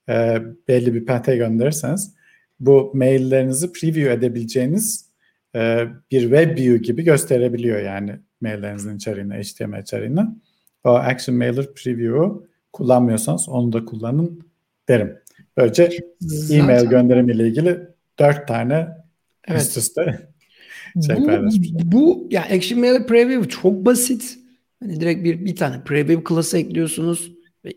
e, 0.10 0.42
belli 0.68 0.94
bir 0.94 1.06
pathe 1.06 1.36
gönderirseniz 1.36 2.14
bu 2.60 2.92
maillerinizi 2.94 3.72
preview 3.72 4.14
edebileceğiniz 4.14 5.10
e, 5.56 5.88
bir 6.12 6.22
web 6.22 6.58
view 6.58 6.78
gibi 6.78 7.04
gösterebiliyor 7.04 7.82
yani 7.82 8.20
maillerinizin 8.42 8.96
içeriğini, 8.96 9.34
HTML 9.34 9.82
içeriğini. 9.82 10.22
O 10.84 10.90
Action 10.90 11.38
Mailer 11.38 11.74
Preview'u 11.74 12.48
kullanmıyorsanız 12.74 13.50
onu 13.50 13.74
da 13.74 13.86
kullanın 13.86 14.40
derim. 14.90 15.18
Böylece 15.58 15.90
Zaten... 16.20 16.60
e-mail 16.60 16.86
gönderimi 16.86 17.32
ile 17.32 17.48
ilgili 17.48 17.80
dört 18.20 18.48
tane 18.48 18.88
evet. 19.48 19.62
üst 19.62 19.78
üste 19.78 20.29
şey 21.08 21.16
bu, 21.18 21.26
paylaşmışlar. 21.26 21.92
Bu 21.92 22.28
ya 22.32 22.42
yani 22.42 22.58
Action 22.58 23.08
Preview 23.08 23.50
çok 23.50 23.86
basit. 23.86 24.40
Hani 24.80 25.00
direkt 25.00 25.24
bir 25.24 25.46
bir 25.46 25.56
tane 25.56 25.84
preview 25.84 26.24
klası 26.24 26.58
ekliyorsunuz 26.58 27.32
ve 27.66 27.74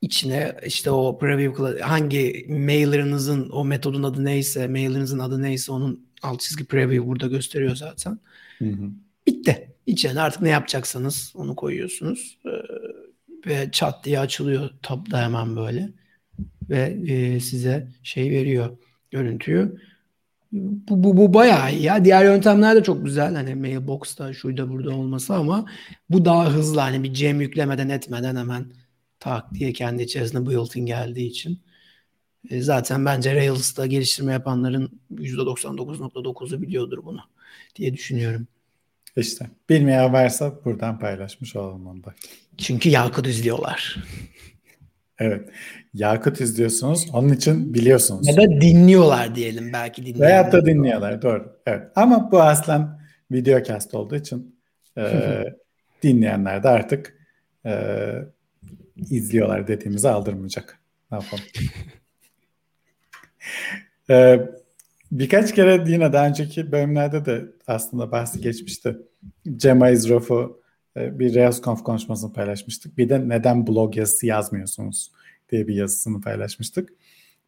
içine 0.00 0.56
işte 0.66 0.90
o 0.90 1.18
preview 1.18 1.56
klası 1.56 1.82
hangi 1.82 2.46
mailer'ınızın 2.48 3.50
o 3.50 3.64
metodun 3.64 4.02
adı 4.02 4.24
neyse, 4.24 4.68
mailer'ınızın 4.68 5.18
adı 5.18 5.42
neyse 5.42 5.72
onun 5.72 6.06
alt 6.22 6.40
çizgi 6.40 6.64
preview 6.64 7.06
burada 7.06 7.26
gösteriyor 7.26 7.76
zaten. 7.76 8.18
Hı 8.58 8.64
hı. 8.64 8.90
Bitti. 9.26 9.72
İçine 9.86 10.20
artık 10.20 10.42
ne 10.42 10.48
yapacaksanız 10.48 11.32
onu 11.36 11.56
koyuyorsunuz. 11.56 12.38
Ee, 12.46 12.50
ve 13.46 13.68
çat 13.72 14.04
diye 14.04 14.20
açılıyor 14.20 14.70
tab 14.82 15.10
da 15.10 15.22
hemen 15.22 15.56
böyle. 15.56 15.88
Ve 16.70 16.98
e, 17.06 17.40
size 17.40 17.88
şey 18.02 18.30
veriyor 18.30 18.76
görüntüyü. 19.10 19.76
Bu, 20.52 21.04
bu, 21.04 21.16
bu 21.16 21.34
bayağı 21.34 21.72
iyi 21.72 21.82
ya. 21.82 22.04
Diğer 22.04 22.24
yöntemler 22.24 22.76
de 22.76 22.82
çok 22.82 23.04
güzel. 23.04 23.34
Hani 23.34 23.54
mailbox'ta 23.54 24.32
şuyda 24.32 24.70
burada 24.70 24.96
olması 24.96 25.34
ama 25.34 25.66
bu 26.10 26.24
daha 26.24 26.50
hızlı. 26.50 26.80
Hani 26.80 27.02
bir 27.02 27.14
cem 27.14 27.40
yüklemeden 27.40 27.88
etmeden 27.88 28.36
hemen 28.36 28.72
tak 29.20 29.54
diye 29.54 29.72
kendi 29.72 30.02
içerisinde 30.02 30.50
built-in 30.50 30.86
geldiği 30.86 31.26
için. 31.26 31.60
E, 32.50 32.62
zaten 32.62 33.04
bence 33.04 33.34
Rails'ta 33.34 33.86
geliştirme 33.86 34.32
yapanların 34.32 35.00
%99.9'u 35.10 36.62
biliyordur 36.62 37.04
bunu 37.04 37.20
diye 37.76 37.94
düşünüyorum. 37.94 38.46
İşte 39.16 39.50
bilmeyen 39.68 40.12
varsa 40.12 40.64
buradan 40.64 40.98
paylaşmış 40.98 41.56
olalım 41.56 41.86
onu 41.86 42.04
da. 42.04 42.14
Çünkü 42.58 42.88
Yakut 42.88 43.26
izliyorlar. 43.26 43.96
Evet. 45.18 45.48
Yakut 45.94 46.40
izliyorsunuz. 46.40 47.06
Onun 47.12 47.28
için 47.28 47.74
biliyorsunuz. 47.74 48.28
Ya 48.28 48.36
da 48.36 48.60
dinliyorlar 48.60 49.34
diyelim 49.34 49.72
belki 49.72 50.02
dinliyorlar. 50.02 50.28
Veyahut 50.28 50.52
da 50.52 50.66
dinliyorlar. 50.66 51.22
Doğru. 51.22 51.60
Evet. 51.66 51.82
Ama 51.94 52.32
bu 52.32 52.42
aslen 52.42 53.00
videocast 53.30 53.94
olduğu 53.94 54.16
için 54.16 54.60
e, 54.98 55.44
dinleyenler 56.02 56.62
de 56.62 56.68
artık 56.68 57.16
e, 57.66 58.12
izliyorlar 59.10 59.68
dediğimizi 59.68 60.08
aldırmayacak. 60.08 60.78
Ne 61.12 61.18
yapalım? 61.18 61.44
e, 64.10 64.40
birkaç 65.12 65.54
kere 65.54 65.84
yine 65.86 66.12
daha 66.12 66.26
önceki 66.26 66.72
bölümlerde 66.72 67.24
de 67.24 67.44
aslında 67.66 68.12
bahsi 68.12 68.40
geçmişti. 68.40 68.96
Cema 69.56 69.90
İzrof'u 69.90 70.62
e, 70.62 70.65
bir 70.96 71.34
RailsConf 71.34 71.82
konuşmasını 71.82 72.32
paylaşmıştık. 72.32 72.98
Bir 72.98 73.08
de 73.08 73.28
neden 73.28 73.66
blog 73.66 73.96
yazısı 73.96 74.26
yazmıyorsunuz 74.26 75.12
diye 75.50 75.68
bir 75.68 75.74
yazısını 75.74 76.20
paylaşmıştık. 76.20 76.88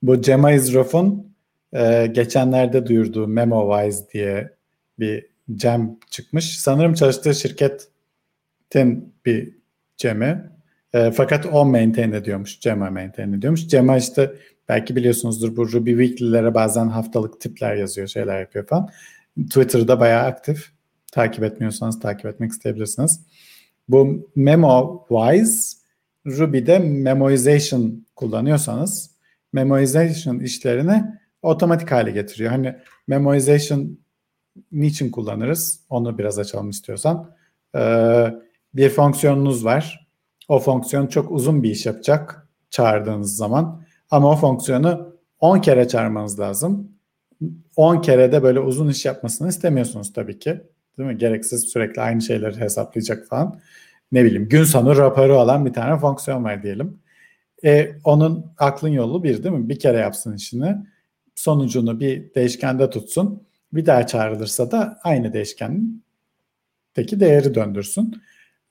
Bu 0.02 0.22
Cema 0.22 0.52
İzrof'un 0.52 1.34
e, 1.72 2.06
geçenlerde 2.06 2.86
duyurduğu 2.86 3.28
MemoWise 3.28 4.10
diye 4.12 4.54
bir 4.98 5.26
cem 5.54 5.98
çıkmış. 6.10 6.58
Sanırım 6.58 6.94
çalıştığı 6.94 7.34
şirketin 7.34 9.14
bir 9.26 9.58
cemi. 9.96 10.50
E, 10.92 11.10
fakat 11.10 11.46
o 11.52 11.64
maintain 11.64 12.12
ediyormuş. 12.12 12.60
Cema 12.60 12.90
maintain 12.90 13.32
ediyormuş. 13.32 13.68
Cema 13.68 13.96
işte 13.96 14.34
belki 14.68 14.96
biliyorsunuzdur 14.96 15.56
bu 15.56 15.72
Ruby 15.72 15.90
Weekly'lere 15.90 16.54
bazen 16.54 16.88
haftalık 16.88 17.40
tipler 17.40 17.76
yazıyor, 17.76 18.08
şeyler 18.08 18.40
yapıyor 18.40 18.66
falan. 18.66 18.88
Twitter'da 19.36 20.00
bayağı 20.00 20.26
aktif. 20.26 20.70
Takip 21.12 21.44
etmiyorsanız 21.44 22.00
takip 22.00 22.26
etmek 22.26 22.52
isteyebilirsiniz. 22.52 23.20
Bu 23.88 24.30
MemoWise 24.36 25.78
Ruby'de 26.26 26.78
memoization 26.78 28.06
kullanıyorsanız 28.16 29.10
memoization 29.52 30.38
işlerini 30.38 31.04
otomatik 31.42 31.92
hale 31.92 32.10
getiriyor. 32.10 32.50
Hani 32.50 32.76
memoization 33.06 33.98
niçin 34.72 35.10
kullanırız? 35.10 35.80
Onu 35.90 36.18
biraz 36.18 36.38
açalım 36.38 36.70
istiyorsan. 36.70 37.30
Ee, 37.76 38.34
bir 38.74 38.90
fonksiyonunuz 38.90 39.64
var. 39.64 40.08
O 40.48 40.58
fonksiyon 40.58 41.06
çok 41.06 41.30
uzun 41.30 41.62
bir 41.62 41.70
iş 41.70 41.86
yapacak 41.86 42.48
çağırdığınız 42.70 43.36
zaman. 43.36 43.82
Ama 44.10 44.30
o 44.30 44.36
fonksiyonu 44.36 45.16
10 45.40 45.60
kere 45.60 45.88
çağırmanız 45.88 46.40
lazım. 46.40 46.92
10 47.76 48.00
kere 48.00 48.32
de 48.32 48.42
böyle 48.42 48.60
uzun 48.60 48.88
iş 48.88 49.04
yapmasını 49.04 49.48
istemiyorsunuz 49.48 50.12
tabii 50.12 50.38
ki. 50.38 50.60
Değil 50.98 51.08
mi? 51.08 51.18
Gereksiz 51.18 51.64
sürekli 51.64 52.02
aynı 52.02 52.22
şeyleri 52.22 52.60
hesaplayacak 52.60 53.26
falan. 53.26 53.60
Ne 54.12 54.24
bileyim 54.24 54.48
gün 54.48 54.64
sonu 54.64 54.96
raporu 54.96 55.38
olan 55.38 55.66
bir 55.66 55.72
tane 55.72 55.98
fonksiyon 55.98 56.44
var 56.44 56.62
diyelim. 56.62 56.98
E, 57.64 57.92
onun 58.04 58.52
aklın 58.58 58.88
yolu 58.88 59.24
bir 59.24 59.44
değil 59.44 59.54
mi? 59.54 59.68
Bir 59.68 59.78
kere 59.78 59.98
yapsın 59.98 60.36
işini. 60.36 60.76
Sonucunu 61.34 62.00
bir 62.00 62.34
değişkende 62.34 62.90
tutsun. 62.90 63.42
Bir 63.72 63.86
daha 63.86 64.06
çağrılırsa 64.06 64.70
da 64.70 64.98
aynı 65.04 65.32
değişkendeki 65.32 66.00
değeri 67.20 67.54
döndürsün. 67.54 68.22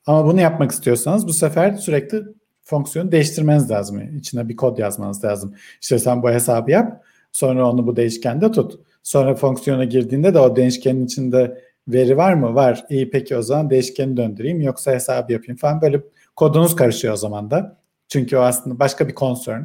Ama 0.06 0.26
bunu 0.26 0.42
yapmak 0.42 0.72
istiyorsanız 0.72 1.28
bu 1.28 1.34
sefer 1.34 1.74
sürekli 1.74 2.24
fonksiyonu 2.64 3.12
değiştirmeniz 3.12 3.72
lazım. 3.72 4.18
İçine 4.18 4.50
bir 4.50 4.56
kod 4.56 4.78
yazmanız 4.78 5.24
lazım. 5.24 5.56
İşte 5.82 6.00
sen 6.00 6.24
bu 6.24 6.30
hesabı 6.30 6.72
yap. 6.72 7.04
Sonra 7.32 7.70
onu 7.70 7.88
bu 7.88 7.96
değişkende 7.96 8.52
tut. 8.52 8.80
Sonra 9.04 9.36
fonksiyona 9.36 9.84
girdiğinde 9.84 10.34
de 10.34 10.40
o 10.40 10.56
değişkenin 10.56 11.06
içinde 11.06 11.62
veri 11.88 12.18
var 12.18 12.34
mı? 12.34 12.56
Var. 12.56 12.86
İyi 12.90 13.10
peki 13.10 13.38
o 13.38 13.42
zaman 13.42 13.70
değişkeni 13.70 14.18
döndüreyim 14.18 14.62
yoksa 14.62 14.92
hesap 14.92 15.32
yapayım 15.32 15.58
falan. 15.58 15.82
Böyle 15.82 16.02
kodunuz 16.36 16.76
karışıyor 16.76 17.14
o 17.14 17.18
zaman 17.18 17.52
da. 17.52 17.82
Çünkü 18.08 18.38
o 18.38 18.40
aslında 18.40 18.80
başka 18.80 19.08
bir 19.08 19.16
concern. 19.16 19.62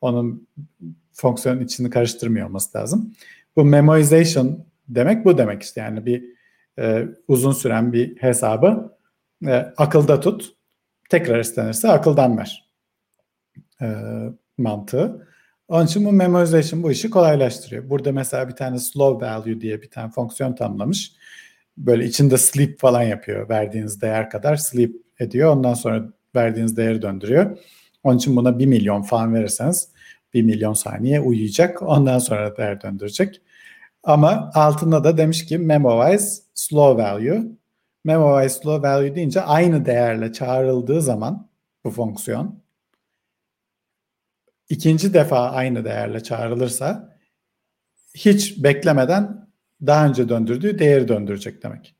Onun 0.00 0.48
fonksiyonun 1.12 1.60
içini 1.60 1.90
karıştırmıyor 1.90 2.46
olması 2.46 2.78
lazım. 2.78 3.12
Bu 3.56 3.64
memoization 3.64 4.66
demek 4.88 5.24
bu 5.24 5.38
demek 5.38 5.62
işte. 5.62 5.80
Yani 5.80 6.06
bir 6.06 6.24
e, 6.78 7.08
uzun 7.28 7.52
süren 7.52 7.92
bir 7.92 8.16
hesabı 8.16 8.96
e, 9.46 9.54
akılda 9.76 10.20
tut. 10.20 10.54
Tekrar 11.10 11.40
istenirse 11.40 11.88
akıldan 11.90 12.38
ver. 12.38 12.70
E, 13.82 13.86
mantığı. 14.58 15.28
Onun 15.68 15.86
için 15.86 16.04
bu 16.04 16.12
memoization 16.12 16.82
bu 16.82 16.90
işi 16.90 17.10
kolaylaştırıyor. 17.10 17.90
Burada 17.90 18.12
mesela 18.12 18.48
bir 18.48 18.56
tane 18.56 18.78
slow 18.78 19.26
value 19.26 19.60
diye 19.60 19.82
bir 19.82 19.90
tane 19.90 20.10
fonksiyon 20.10 20.54
tanımlamış 20.54 21.12
böyle 21.76 22.04
içinde 22.04 22.38
sleep 22.38 22.80
falan 22.80 23.02
yapıyor. 23.02 23.48
Verdiğiniz 23.48 24.00
değer 24.02 24.30
kadar 24.30 24.56
sleep 24.56 24.96
ediyor. 25.18 25.50
Ondan 25.50 25.74
sonra 25.74 26.04
verdiğiniz 26.34 26.76
değeri 26.76 27.02
döndürüyor. 27.02 27.58
Onun 28.02 28.18
için 28.18 28.36
buna 28.36 28.58
1 28.58 28.66
milyon 28.66 29.02
falan 29.02 29.34
verirseniz 29.34 29.88
1 30.34 30.42
milyon 30.42 30.72
saniye 30.72 31.20
uyuyacak. 31.20 31.82
Ondan 31.82 32.18
sonra 32.18 32.56
değer 32.56 32.80
döndürecek. 32.80 33.40
Ama 34.02 34.50
altında 34.54 35.04
da 35.04 35.16
demiş 35.16 35.46
ki 35.46 35.58
memorize 35.58 36.42
slow 36.54 37.02
value. 37.02 37.42
Memorize 38.04 38.48
slow 38.48 38.88
value 38.88 39.14
deyince 39.14 39.40
aynı 39.40 39.84
değerle 39.84 40.32
çağrıldığı 40.32 41.02
zaman 41.02 41.48
bu 41.84 41.90
fonksiyon 41.90 42.64
ikinci 44.68 45.14
defa 45.14 45.50
aynı 45.50 45.84
değerle 45.84 46.22
çağrılırsa 46.22 47.16
hiç 48.14 48.64
beklemeden 48.64 49.43
daha 49.86 50.06
önce 50.06 50.28
döndürdüğü 50.28 50.78
değeri 50.78 51.08
döndürecek 51.08 51.62
demek. 51.62 51.94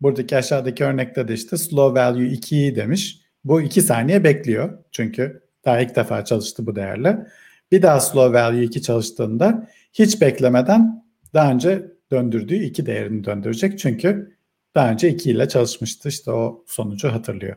Buradaki 0.00 0.36
aşağıdaki 0.36 0.84
örnekte 0.84 1.28
de 1.28 1.34
işte 1.34 1.56
slow 1.56 2.00
value 2.00 2.26
2'yi 2.26 2.76
demiş. 2.76 3.20
Bu 3.44 3.60
2 3.60 3.82
saniye 3.82 4.24
bekliyor. 4.24 4.78
Çünkü 4.92 5.42
daha 5.64 5.80
ilk 5.80 5.96
defa 5.96 6.24
çalıştı 6.24 6.66
bu 6.66 6.76
değerle. 6.76 7.26
Bir 7.72 7.82
daha 7.82 8.00
slow 8.00 8.40
value 8.40 8.62
2 8.62 8.82
çalıştığında 8.82 9.68
hiç 9.92 10.20
beklemeden 10.20 11.04
daha 11.34 11.52
önce 11.52 11.92
döndürdüğü 12.10 12.54
2 12.54 12.86
değerini 12.86 13.24
döndürecek. 13.24 13.78
Çünkü 13.78 14.36
daha 14.74 14.90
önce 14.90 15.08
2 15.08 15.30
ile 15.30 15.48
çalışmıştı. 15.48 16.08
İşte 16.08 16.30
o 16.30 16.64
sonucu 16.66 17.08
hatırlıyor. 17.08 17.56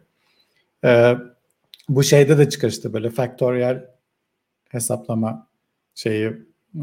Ee, 0.85 1.13
bu 1.89 2.03
şeyde 2.03 2.37
de 2.37 2.49
çıkar 2.49 2.69
işte 2.69 2.93
böyle 2.93 3.09
factorial 3.09 3.85
hesaplama 4.69 5.47
şeyi 5.95 6.33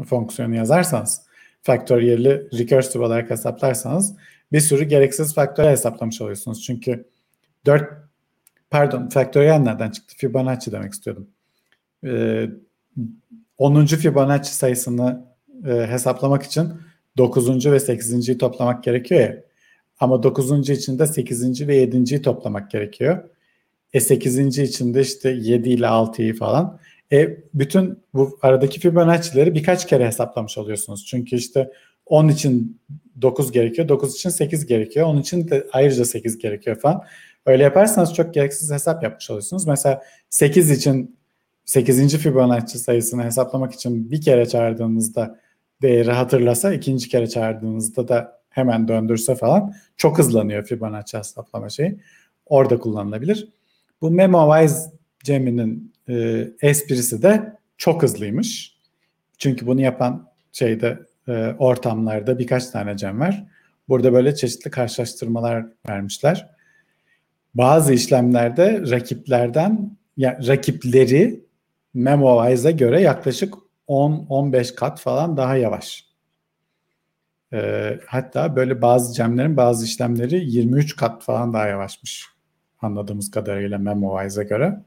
fonksiyonu 0.05 0.55
yazarsanız 0.55 1.21
faktöriyeli 1.63 2.47
recursive 2.59 3.03
olarak 3.03 3.29
hesaplarsanız 3.29 4.15
bir 4.51 4.59
sürü 4.59 4.83
gereksiz 4.83 5.33
faktöriyel 5.33 5.73
hesaplamış 5.73 6.21
oluyorsunuz. 6.21 6.63
Çünkü 6.63 7.05
4 7.65 7.83
pardon 8.69 9.09
faktöriyel 9.09 9.59
nereden 9.59 9.91
çıktı? 9.91 10.15
Fibonacci 10.17 10.71
demek 10.71 10.93
istiyordum. 10.93 11.27
Ee, 12.05 12.49
10. 13.57 13.85
Fibonacci 13.85 14.49
sayısını 14.49 15.25
e, 15.67 15.87
hesaplamak 15.87 16.43
için 16.43 16.73
9. 17.17 17.65
ve 17.65 17.77
8.yi 17.77 18.37
toplamak 18.37 18.83
gerekiyor 18.83 19.21
ya. 19.21 19.43
Ama 19.99 20.23
9. 20.23 20.69
için 20.69 20.99
de 20.99 21.07
8. 21.07 21.67
ve 21.67 21.83
7.yi 21.83 22.21
toplamak 22.21 22.71
gerekiyor. 22.71 23.29
E 23.93 23.99
8. 23.99 24.59
için 24.59 24.93
de 24.93 25.01
işte 25.01 25.29
7 25.29 25.69
ile 25.69 25.85
6'yı 25.85 26.35
falan. 26.35 26.79
E 27.13 27.37
bütün 27.53 28.03
bu 28.13 28.39
aradaki 28.41 28.79
Fibonacci'leri 28.79 29.53
birkaç 29.55 29.87
kere 29.87 30.07
hesaplamış 30.07 30.57
oluyorsunuz. 30.57 31.05
Çünkü 31.05 31.35
işte 31.35 31.71
10 32.05 32.27
için 32.27 32.81
9 33.21 33.51
gerekiyor, 33.51 33.87
9 33.87 34.15
için 34.15 34.29
8 34.29 34.65
gerekiyor, 34.65 35.07
10 35.07 35.17
için 35.17 35.47
de 35.49 35.67
ayrıca 35.73 36.05
8 36.05 36.37
gerekiyor 36.37 36.79
falan. 36.79 37.03
Öyle 37.45 37.63
yaparsanız 37.63 38.13
çok 38.13 38.33
gereksiz 38.33 38.71
hesap 38.71 39.03
yapmış 39.03 39.29
oluyorsunuz. 39.29 39.67
Mesela 39.67 40.03
8 40.29 40.71
için 40.71 41.17
8. 41.65 42.17
Fibonacci 42.17 42.79
sayısını 42.79 43.23
hesaplamak 43.23 43.73
için 43.73 44.11
bir 44.11 44.21
kere 44.21 44.45
çağırdığınızda 44.45 45.39
değeri 45.81 46.11
hatırlasa, 46.11 46.73
ikinci 46.73 47.09
kere 47.09 47.27
çağırdığınızda 47.27 48.07
da 48.07 48.39
hemen 48.49 48.87
döndürse 48.87 49.35
falan 49.35 49.73
çok 49.97 50.17
hızlanıyor 50.17 50.65
Fibonacci 50.65 51.17
hesaplama 51.17 51.69
şeyi. 51.69 51.99
Orada 52.45 52.79
kullanılabilir. 52.79 53.47
Bu 54.01 54.11
MemoWise 54.11 54.91
Cem'inin 55.23 55.92
e, 56.09 56.47
esprisi 56.61 57.21
de 57.21 57.57
çok 57.77 58.03
hızlıymış. 58.03 58.77
Çünkü 59.37 59.67
bunu 59.67 59.81
yapan 59.81 60.27
şeyde 60.51 60.99
e, 61.27 61.55
ortamlarda 61.59 62.39
birkaç 62.39 62.69
tane 62.69 62.97
Cem 62.97 63.19
var. 63.19 63.43
Burada 63.89 64.13
böyle 64.13 64.35
çeşitli 64.35 64.71
karşılaştırmalar 64.71 65.65
vermişler. 65.89 66.49
Bazı 67.55 67.93
işlemlerde 67.93 68.81
rakiplerden 68.91 69.97
yani 70.17 70.47
rakipleri 70.47 71.43
MemoWise'a 71.93 72.71
göre 72.71 73.01
yaklaşık 73.01 73.53
10-15 73.87 74.75
kat 74.75 74.99
falan 74.99 75.37
daha 75.37 75.57
yavaş. 75.57 76.05
E, 77.53 77.99
hatta 78.07 78.55
böyle 78.55 78.81
bazı 78.81 79.13
cemlerin 79.13 79.57
bazı 79.57 79.85
işlemleri 79.85 80.45
23 80.45 80.95
kat 80.95 81.23
falan 81.23 81.53
daha 81.53 81.67
yavaşmış 81.67 82.25
anladığımız 82.81 83.31
kadarıyla 83.31 83.77
MemoWise'a 83.77 84.43
göre. 84.43 84.79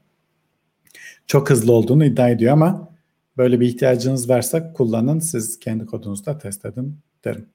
Çok 1.27 1.49
hızlı 1.49 1.71
olduğunu 1.73 2.05
iddia 2.05 2.29
ediyor 2.29 2.53
ama 2.53 2.93
böyle 3.37 3.59
bir 3.59 3.67
ihtiyacınız 3.67 4.29
varsa 4.29 4.73
kullanın. 4.73 5.19
Siz 5.19 5.59
kendi 5.59 5.85
kodunuzda 5.85 6.37
test 6.37 6.65
edin 6.65 6.99
derim. 7.25 7.49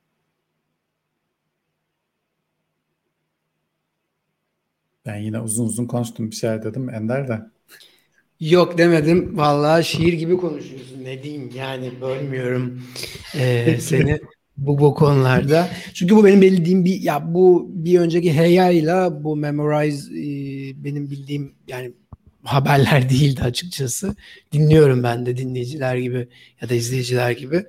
Ben 5.07 5.17
yine 5.17 5.41
uzun 5.41 5.67
uzun 5.67 5.87
konuştum 5.87 6.31
bir 6.31 6.37
şey 6.37 6.51
dedim 6.51 6.91
Ender 6.91 7.29
de. 7.29 7.41
Yok 8.41 8.79
demedim. 8.79 9.39
Vallahi 9.39 9.85
şiir 9.85 10.13
gibi 10.13 10.37
konuşuyorsun. 10.37 11.05
Ne 11.05 11.23
diyeyim 11.23 11.51
yani 11.55 11.93
bölmüyorum 12.01 12.83
ee, 13.35 13.77
seni 13.81 14.21
bu 14.57 14.79
bu 14.79 14.95
konularda. 14.95 15.69
Çünkü 15.95 16.17
bu 16.17 16.25
benim 16.25 16.41
bildiğim 16.41 16.85
bir 16.85 17.01
ya 17.01 17.35
bu 17.35 17.71
bir 17.75 18.01
önceki 18.01 18.33
Heya 18.33 18.71
ile 18.71 19.25
bu 19.25 19.37
Memorize 19.37 20.13
e, 20.13 20.25
benim 20.85 21.11
bildiğim 21.11 21.55
yani 21.69 21.93
haberler 22.45 23.09
değildi 23.11 23.43
açıkçası. 23.43 24.17
Dinliyorum 24.53 25.03
ben 25.03 25.27
de 25.27 25.37
dinleyiciler 25.37 25.97
gibi 25.97 26.29
ya 26.61 26.69
da 26.69 26.75
izleyiciler 26.75 27.31
gibi. 27.31 27.65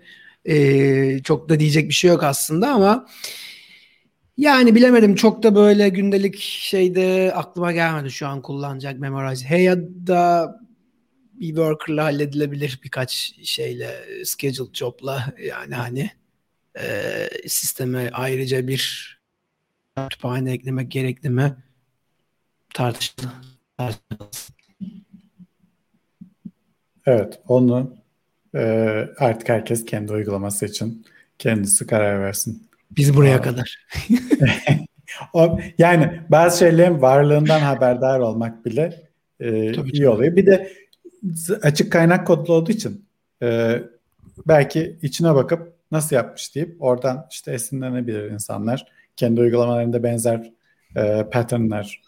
E, 0.45 1.19
çok 1.23 1.49
da 1.49 1.59
diyecek 1.59 1.89
bir 1.89 1.93
şey 1.93 2.09
yok 2.09 2.23
aslında 2.23 2.73
ama 2.73 3.07
yani 4.37 4.75
bilemedim 4.75 5.15
çok 5.15 5.43
da 5.43 5.55
böyle 5.55 5.89
gündelik 5.89 6.39
şeyde 6.39 7.33
aklıma 7.35 7.71
gelmedi 7.71 8.11
şu 8.11 8.27
an 8.27 8.41
kullanacak 8.41 8.99
Memorize. 8.99 9.45
Heya 9.45 9.77
da 10.07 10.55
bir 11.33 11.47
worker'la 11.47 12.03
halledilebilir 12.03 12.79
birkaç 12.83 13.33
şeyle 13.43 14.05
schedule 14.25 14.69
job'la 14.73 15.33
yani 15.47 15.75
hani 15.75 16.11
e, 16.79 17.29
sisteme 17.47 18.09
ayrıca 18.13 18.67
bir 18.67 19.13
kütüphane 19.95 20.51
eklemek 20.51 20.91
gerekli 20.91 21.29
mi 21.29 21.55
tartışılır. 22.73 23.29
Evet 27.05 27.39
onu 27.47 27.95
e, 28.55 28.59
artık 29.19 29.49
herkes 29.49 29.85
kendi 29.85 30.13
uygulaması 30.13 30.65
için 30.65 31.05
kendisi 31.39 31.87
karar 31.87 32.21
versin. 32.21 32.67
Biz 32.91 33.15
buraya 33.15 33.37
Aa. 33.37 33.41
kadar. 33.41 33.85
o, 35.33 35.59
yani 35.77 36.21
bazı 36.29 36.59
şeylerin 36.59 37.01
varlığından 37.01 37.59
haberdar 37.59 38.19
olmak 38.19 38.65
bile 38.65 39.03
e, 39.39 39.73
iyi 39.73 40.09
oluyor. 40.09 40.35
Bir 40.35 40.45
de 40.45 40.71
açık 41.61 41.91
kaynak 41.91 42.27
kodlu 42.27 42.53
olduğu 42.53 42.71
için 42.71 43.05
e, 43.43 43.81
belki 44.47 44.97
içine 45.01 45.35
bakıp 45.35 45.73
nasıl 45.91 46.15
yapmış 46.15 46.55
deyip 46.55 46.75
oradan 46.79 47.27
işte 47.31 47.53
esinlenebilir 47.53 48.31
insanlar. 48.31 48.85
Kendi 49.15 49.41
uygulamalarında 49.41 50.03
benzer 50.03 50.53
e, 50.95 51.25
patternler 51.31 52.01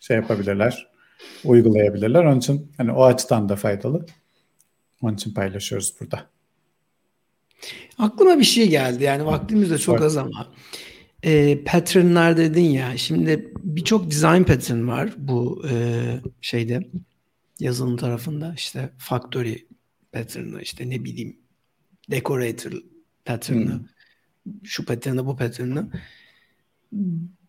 şey 0.00 0.16
yapabilirler, 0.16 0.86
uygulayabilirler. 1.44 2.24
Onun 2.24 2.38
için 2.38 2.72
hani 2.76 2.92
o 2.92 3.04
açıdan 3.04 3.48
da 3.48 3.56
faydalı. 3.56 4.06
Onun 5.02 5.14
için 5.14 5.34
paylaşıyoruz 5.34 5.94
burada. 6.00 6.26
Aklıma 7.98 8.38
bir 8.38 8.44
şey 8.44 8.68
geldi. 8.68 9.04
Yani 9.04 9.26
vaktimiz 9.26 9.70
de 9.70 9.78
çok 9.78 10.02
az 10.02 10.16
ama. 10.16 10.52
E, 11.22 11.64
patternlar 11.64 12.36
dedin 12.36 12.64
ya. 12.64 12.96
Şimdi 12.96 13.52
birçok 13.62 14.10
design 14.10 14.42
pattern 14.42 14.88
var 14.88 15.10
bu 15.16 15.64
e, 15.70 16.04
şeyde 16.40 16.88
yazılım 17.60 17.96
tarafında. 17.96 18.54
işte 18.56 18.90
factory 18.98 19.56
pattern'ı 20.12 20.62
işte 20.62 20.90
ne 20.90 21.04
bileyim 21.04 21.36
decorator 22.10 22.72
pattern'ı 23.24 23.72
hmm. 23.72 24.52
şu 24.64 24.84
pattern'ı 24.84 25.26
bu 25.26 25.36
pattern'ı 25.36 25.90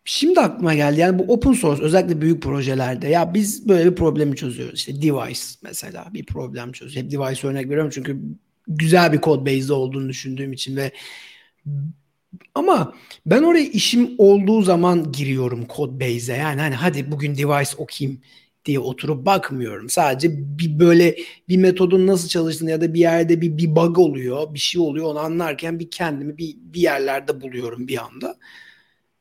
Şimdi 0.06 0.40
aklıma 0.40 0.74
geldi 0.76 1.00
yani 1.00 1.20
bu 1.20 1.34
open 1.34 1.54
source 1.54 1.84
özellikle 1.84 2.22
büyük 2.22 2.44
projelerde 2.44 3.08
ya 3.08 3.34
biz 3.34 3.70
böyle 3.70 3.92
bir 3.92 3.96
problemi 3.96 4.36
çözüyoruz. 4.36 4.80
İşte 4.80 5.02
device 5.02 5.42
mesela 5.64 6.08
bir 6.14 6.26
problem 6.26 6.72
çözüyor. 6.72 7.06
Hep 7.06 7.12
device 7.12 7.48
örnek 7.48 7.66
veriyorum 7.66 7.92
çünkü 7.94 8.20
güzel 8.68 9.14
bir 9.14 9.22
code 9.22 9.52
base 9.58 9.74
olduğunu 9.74 10.10
düşündüğüm 10.10 10.54
için 10.54 10.76
ve 10.76 10.92
ama 12.56 12.94
ben 13.26 13.44
oraya 13.44 13.66
işim 13.66 14.16
olduğu 14.18 14.62
zaman 14.62 15.12
giriyorum 15.12 15.68
code 15.76 16.00
base'e. 16.00 16.38
Yani 16.38 16.62
hani 16.62 16.76
hadi 16.76 17.12
bugün 17.12 17.38
device 17.38 17.72
okuyayım 17.78 18.22
diye 18.66 18.80
oturup 18.80 19.26
bakmıyorum. 19.26 19.90
Sadece 19.90 20.30
bir 20.60 20.80
böyle 20.80 21.16
bir 21.50 21.58
metodun 21.58 22.08
nasıl 22.08 22.28
çalıştığını 22.28 22.72
ya 22.72 22.82
da 22.82 22.94
bir 22.94 23.00
yerde 23.00 23.42
bir, 23.42 23.58
bir 23.58 23.76
bug 23.76 24.00
oluyor, 24.00 24.54
bir 24.54 24.60
şey 24.60 24.82
oluyor 24.82 25.06
onu 25.06 25.20
anlarken 25.20 25.80
bir 25.80 25.90
kendimi 25.92 26.38
bir, 26.38 26.56
bir 26.60 26.82
yerlerde 26.82 27.42
buluyorum 27.42 27.88
bir 27.88 28.06
anda. 28.06 28.38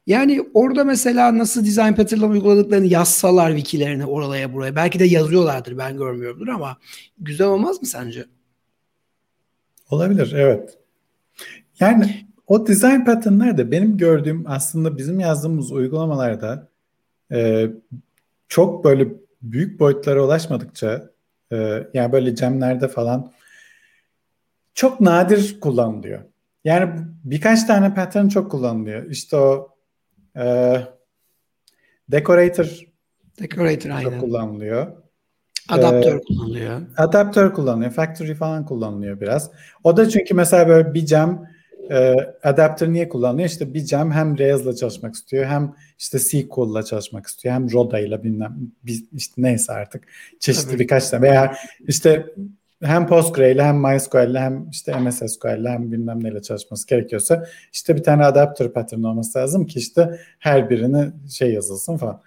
Yani 0.07 0.51
orada 0.55 0.85
mesela 0.85 1.39
nasıl 1.39 1.65
design 1.65 1.93
pattern'la 1.93 2.27
uyguladıklarını 2.27 2.87
yazsalar 2.87 3.57
wikilerini 3.57 4.07
oraya 4.07 4.53
buraya. 4.53 4.77
Belki 4.77 4.99
de 4.99 5.05
yazıyorlardır 5.05 5.79
ben 5.79 5.97
görmüyorumdur 5.97 6.49
ama 6.49 6.77
güzel 7.19 7.47
olmaz 7.47 7.81
mı 7.81 7.87
sence? 7.89 8.25
Olabilir 9.91 10.33
evet. 10.37 10.79
Yani 11.81 12.27
o 12.47 12.67
design 12.67 13.05
pattern'ler 13.05 13.59
de 13.59 13.71
benim 13.71 13.97
gördüğüm 13.97 14.45
aslında 14.47 14.97
bizim 14.97 15.21
yazdığımız 15.21 15.73
uygulamalarda 15.73 16.69
e, 17.33 17.71
çok 18.49 18.85
böyle 18.85 19.09
büyük 19.43 19.81
boyutlara 19.81 20.25
ulaşmadıkça 20.25 21.11
e, 21.53 21.87
yani 21.95 22.13
böyle 22.13 22.35
cemlerde 22.35 22.89
falan 22.89 23.33
çok 24.75 25.01
nadir 25.01 25.61
kullanılıyor. 25.61 26.23
Yani 26.65 27.01
birkaç 27.25 27.65
tane 27.65 27.95
pattern 27.95 28.29
çok 28.29 28.51
kullanılıyor. 28.51 29.11
İşte 29.11 29.37
o 29.37 29.74
e, 30.37 30.77
decorator 32.09 32.95
Decorator 33.41 33.91
aynen. 33.91 34.21
kullanılıyor. 34.21 34.93
Adaptör 35.69 36.17
ee, 36.17 36.21
kullanılıyor. 36.21 36.81
Adaptör 36.97 37.53
kullanılıyor. 37.53 37.91
Factory 37.91 38.35
falan 38.35 38.67
kullanılıyor 38.67 39.21
biraz. 39.21 39.51
O 39.85 39.97
da 39.97 40.09
çünkü 40.09 40.35
mesela 40.35 40.69
böyle 40.69 40.95
bir 40.95 41.07
cam 41.07 41.47
e, 41.91 42.15
adapter 42.43 42.93
niye 42.93 43.09
kullanılıyor? 43.09 43.49
İşte 43.49 43.75
bir 43.75 43.85
cam 43.85 44.13
hem 44.13 44.39
Rails'la 44.39 44.77
çalışmak 44.77 45.15
istiyor 45.15 45.45
hem 45.45 45.75
işte 45.99 46.19
SQL'la 46.19 46.83
çalışmak 46.83 47.27
istiyor 47.27 47.55
hem 47.55 47.73
Roda 47.73 48.01
ile 48.01 48.23
bilmem 48.23 48.57
işte 49.13 49.35
neyse 49.43 49.73
artık 49.73 50.05
çeşitli 50.41 50.71
Tabii. 50.71 50.79
birkaç 50.79 51.11
tane 51.11 51.23
veya 51.23 51.57
işte 51.89 52.27
hem 52.85 53.07
PostgreSQL 53.07 53.61
hem 53.61 53.77
MySQL 53.77 54.31
ile 54.31 54.41
hem 54.41 54.69
işte 54.71 55.01
MS 55.01 55.23
SQL 55.33 55.61
ile 55.61 55.69
hem 55.69 55.93
bilmem 55.93 56.25
neyle 56.25 56.43
çalışması 56.43 56.87
gerekiyorsa 56.87 57.47
işte 57.73 57.97
bir 57.97 58.03
tane 58.03 58.25
adapter 58.25 58.73
pattern 58.73 59.03
olması 59.03 59.39
lazım 59.39 59.67
ki 59.67 59.79
işte 59.79 60.21
her 60.39 60.71
birini 60.71 61.13
şey 61.31 61.53
yazılsın 61.53 61.97
falan. 61.97 62.21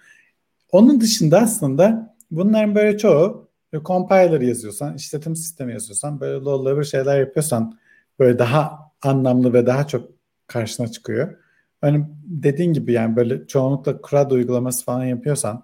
Onun 0.72 1.02
dışında 1.02 1.40
aslında 1.40 2.16
bunların 2.32 2.76
böyle 2.76 2.98
çoğu 2.98 3.48
compiler 3.86 4.42
yazıyorsan, 4.42 4.96
işletim 4.96 5.36
sistemi 5.36 5.74
yazıyorsan, 5.74 6.20
böyle 6.20 6.40
low 6.40 6.72
level 6.72 6.84
şeyler 6.84 7.20
yapıyorsan 7.20 7.80
böyle 8.20 8.40
daha 8.40 8.80
anlamlı 9.02 9.54
ve 9.54 9.66
daha 9.66 9.88
çok 9.88 10.10
karşına 10.48 10.88
çıkıyor. 10.88 11.38
Hani 11.82 12.06
dediğin 12.26 12.74
gibi 12.74 12.94
yani 12.94 13.16
böyle 13.16 13.48
çoğunlukla 13.48 14.00
CRUD 14.10 14.32
uygulaması 14.32 14.86
falan 14.86 15.06
yapıyorsan 15.06 15.64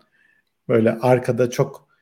böyle 0.68 0.92
arkada 0.92 1.50
çok 1.50 1.93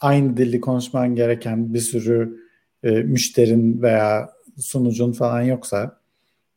aynı 0.00 0.36
dili 0.36 0.60
konuşman 0.60 1.14
gereken 1.14 1.74
bir 1.74 1.78
sürü 1.78 2.40
e, 2.82 2.90
müşterin 2.90 3.82
veya 3.82 4.30
sunucun 4.58 5.12
falan 5.12 5.42
yoksa 5.42 6.00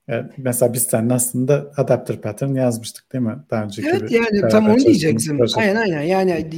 e, 0.10 0.14
mesela 0.38 0.74
biz 0.74 0.84
seninle 0.84 1.14
aslında 1.14 1.72
adapter 1.78 2.22
pattern 2.22 2.56
yazmıştık 2.56 3.14
değil 3.14 3.24
mi? 3.24 3.38
Daha 3.52 3.64
önceki 3.64 3.89
evet 3.89 4.12
yani 4.12 4.52
tam 4.52 4.70
onu 4.70 4.80
diyeceksin. 4.80 5.39
Aynen 5.56 5.76
aynen 5.76 6.02
yani 6.02 6.50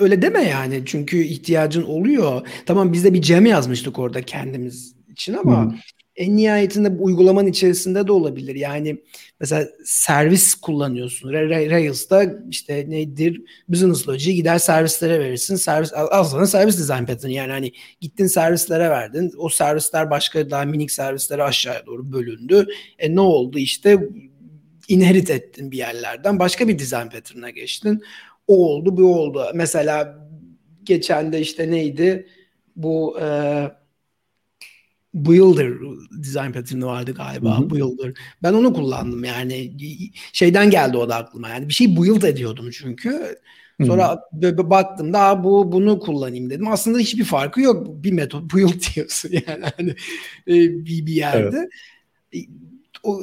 öyle 0.00 0.22
deme 0.22 0.42
yani 0.42 0.82
çünkü 0.86 1.22
ihtiyacın 1.22 1.82
oluyor. 1.82 2.46
Tamam 2.66 2.92
biz 2.92 3.04
de 3.04 3.14
bir 3.14 3.22
cem 3.22 3.46
yazmıştık 3.46 3.98
orada 3.98 4.22
kendimiz 4.22 4.94
için 5.08 5.34
ama 5.34 5.64
Hı 5.64 5.76
en 6.16 6.36
nihayetinde 6.36 6.98
bu 6.98 7.04
uygulamanın 7.04 7.46
içerisinde 7.46 8.06
de 8.06 8.12
olabilir. 8.12 8.54
Yani 8.54 8.96
mesela 9.40 9.68
servis 9.84 10.54
kullanıyorsun. 10.54 11.32
Rails'da 11.32 12.34
işte 12.50 12.84
nedir? 12.88 13.42
Business 13.68 14.08
Logic'i 14.08 14.34
gider 14.34 14.58
servislere 14.58 15.20
verirsin. 15.20 15.56
Servis 15.56 15.92
aslında 15.94 16.46
servis 16.46 16.78
design 16.78 17.04
pattern 17.04 17.30
yani 17.30 17.52
hani 17.52 17.72
gittin 18.00 18.26
servislere 18.26 18.90
verdin. 18.90 19.32
O 19.38 19.48
servisler 19.48 20.10
başka 20.10 20.50
daha 20.50 20.64
minik 20.64 20.90
servislere 20.90 21.42
aşağıya 21.42 21.86
doğru 21.86 22.12
bölündü. 22.12 22.66
E 22.98 23.14
ne 23.14 23.20
oldu 23.20 23.58
işte 23.58 24.08
inherit 24.88 25.30
ettin 25.30 25.70
bir 25.70 25.78
yerlerden. 25.78 26.38
Başka 26.38 26.68
bir 26.68 26.78
design 26.78 27.08
pattern'a 27.08 27.50
geçtin. 27.50 28.02
O 28.46 28.68
oldu 28.68 28.96
bu 28.96 29.20
oldu. 29.20 29.46
Mesela 29.54 30.28
geçen 30.84 31.32
de 31.32 31.40
işte 31.40 31.70
neydi? 31.70 32.26
Bu 32.76 33.18
eee 33.20 33.81
Builder 35.14 35.72
design 36.10 36.52
pattern'ı 36.52 36.86
vardı 36.86 37.14
galiba. 37.14 37.58
Hı 37.58 37.62
hı. 37.62 37.70
Builder. 37.70 38.12
Ben 38.42 38.52
onu 38.52 38.72
kullandım 38.72 39.24
yani. 39.24 39.72
Şeyden 40.32 40.70
geldi 40.70 40.96
o 40.96 41.08
da 41.08 41.16
aklıma. 41.16 41.48
Yani 41.48 41.68
bir 41.68 41.74
şey 41.74 41.96
build 41.96 42.22
ediyordum 42.22 42.70
çünkü. 42.70 43.36
Sonra 43.86 44.20
böyle 44.32 44.70
baktım 44.70 45.12
daha 45.12 45.44
bu 45.44 45.72
bunu 45.72 46.00
kullanayım 46.00 46.50
dedim. 46.50 46.68
Aslında 46.68 46.98
hiçbir 46.98 47.24
farkı 47.24 47.60
yok. 47.60 47.86
Bir 48.04 48.12
metot 48.12 48.54
build 48.54 48.94
diyorsun 48.94 49.30
yani 49.46 49.64
hani 49.76 49.90
e, 50.48 50.84
bir, 50.86 51.06
bir 51.06 51.14
yerde. 51.14 51.68
Evet. 52.32 52.48
O 53.02 53.22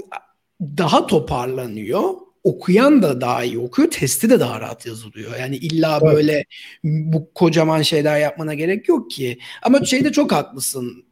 daha 0.61 1.07
toparlanıyor. 1.07 2.03
Okuyan 2.43 3.01
da 3.01 3.21
daha 3.21 3.43
iyi 3.43 3.59
okuyor. 3.59 3.91
Testi 3.91 4.29
de 4.29 4.39
daha 4.39 4.61
rahat 4.61 4.85
yazılıyor. 4.85 5.31
Yani 5.39 5.57
illa 5.57 5.99
evet. 6.03 6.13
böyle 6.15 6.45
bu 6.83 7.33
kocaman 7.33 7.81
şeyler 7.81 8.19
yapmana 8.19 8.53
gerek 8.53 8.89
yok 8.89 9.11
ki. 9.11 9.39
Ama 9.61 9.85
şeyde 9.85 10.11
çok 10.11 10.31
haklısın 10.31 11.03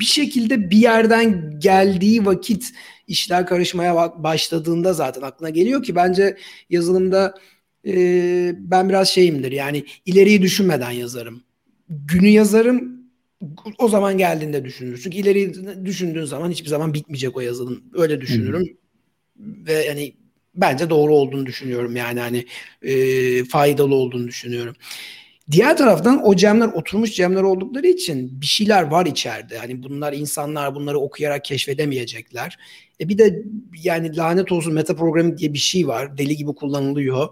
bir 0.00 0.04
şekilde 0.04 0.70
bir 0.70 0.76
yerden 0.76 1.60
geldiği 1.60 2.26
vakit 2.26 2.72
işler 3.06 3.46
karışmaya 3.46 4.22
başladığında 4.22 4.92
zaten 4.92 5.22
aklına 5.22 5.50
geliyor 5.50 5.82
ki 5.82 5.94
bence 5.94 6.36
yazılımda 6.70 7.34
e, 7.86 7.92
ben 8.58 8.88
biraz 8.88 9.08
şeyimdir 9.08 9.52
yani 9.52 9.84
ileriyi 10.06 10.42
düşünmeden 10.42 10.90
yazarım. 10.90 11.42
Günü 11.88 12.28
yazarım 12.28 12.96
o 13.78 13.88
zaman 13.88 14.18
geldiğinde 14.18 14.64
düşünürüm. 14.64 15.00
Çünkü 15.02 15.16
ileri 15.16 15.54
düşündüğün 15.84 16.24
zaman 16.24 16.50
hiçbir 16.50 16.68
zaman 16.68 16.94
bitmeyecek 16.94 17.36
o 17.36 17.40
yazılım. 17.40 17.84
Öyle 17.94 18.20
düşünürüm. 18.20 18.62
Hmm. 19.36 19.66
Ve 19.66 19.72
yani 19.72 20.14
bence 20.54 20.90
doğru 20.90 21.14
olduğunu 21.14 21.46
düşünüyorum. 21.46 21.96
Yani 21.96 22.20
hani 22.20 22.46
e, 22.82 23.44
faydalı 23.44 23.94
olduğunu 23.94 24.28
düşünüyorum. 24.28 24.76
Diğer 25.50 25.76
taraftan 25.76 26.26
o 26.26 26.36
cemler 26.36 26.66
oturmuş 26.66 27.14
cemler 27.14 27.42
oldukları 27.42 27.86
için 27.86 28.40
bir 28.40 28.46
şeyler 28.46 28.82
var 28.82 29.06
içeride. 29.06 29.58
Hani 29.58 29.82
bunlar 29.82 30.12
insanlar 30.12 30.74
bunları 30.74 30.98
okuyarak 30.98 31.44
keşfedemeyecekler. 31.44 32.58
E 33.00 33.08
bir 33.08 33.18
de 33.18 33.42
yani 33.82 34.16
lanet 34.16 34.52
olsun 34.52 34.74
meta 34.74 34.96
programı 34.96 35.38
diye 35.38 35.52
bir 35.52 35.58
şey 35.58 35.88
var. 35.88 36.18
Deli 36.18 36.36
gibi 36.36 36.54
kullanılıyor. 36.54 37.28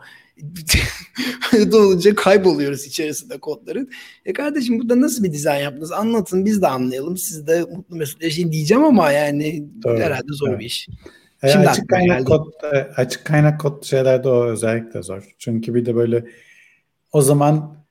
Dolunca 1.73 2.15
kayboluyoruz 2.15 2.85
içerisinde 2.85 3.39
kodların. 3.39 3.91
E 4.25 4.33
kardeşim 4.33 4.81
burada 4.81 5.01
nasıl 5.01 5.25
bir 5.25 5.33
dizayn 5.33 5.63
yaptınız? 5.63 5.93
Anlatın 5.93 6.45
biz 6.45 6.63
de 6.63 6.69
anlayalım. 6.69 7.17
Siz 7.17 7.47
de 7.47 7.61
mutlu 7.61 7.97
mesut 7.97 8.23
yaşayın 8.23 8.53
diyeceğim 8.53 8.85
ama 8.85 9.13
yani 9.13 9.65
Doğru. 9.83 9.99
herhalde 9.99 10.33
zor 10.33 10.49
evet. 10.49 10.61
bir 10.61 10.65
iş. 10.65 10.89
E, 11.43 11.49
Şimdi 11.49 11.69
açık 11.69 11.89
kaynak 11.89 12.27
kod 12.27 12.47
e, 12.73 12.77
açık 12.77 13.25
kaynak 13.25 13.61
kod 13.61 13.85
şeylerde 13.85 14.29
o 14.29 14.45
özellikle 14.45 15.03
zor. 15.03 15.35
Çünkü 15.39 15.75
bir 15.75 15.87
de 15.87 15.95
böyle 15.95 16.25
o 17.13 17.23
zaman 17.23 17.84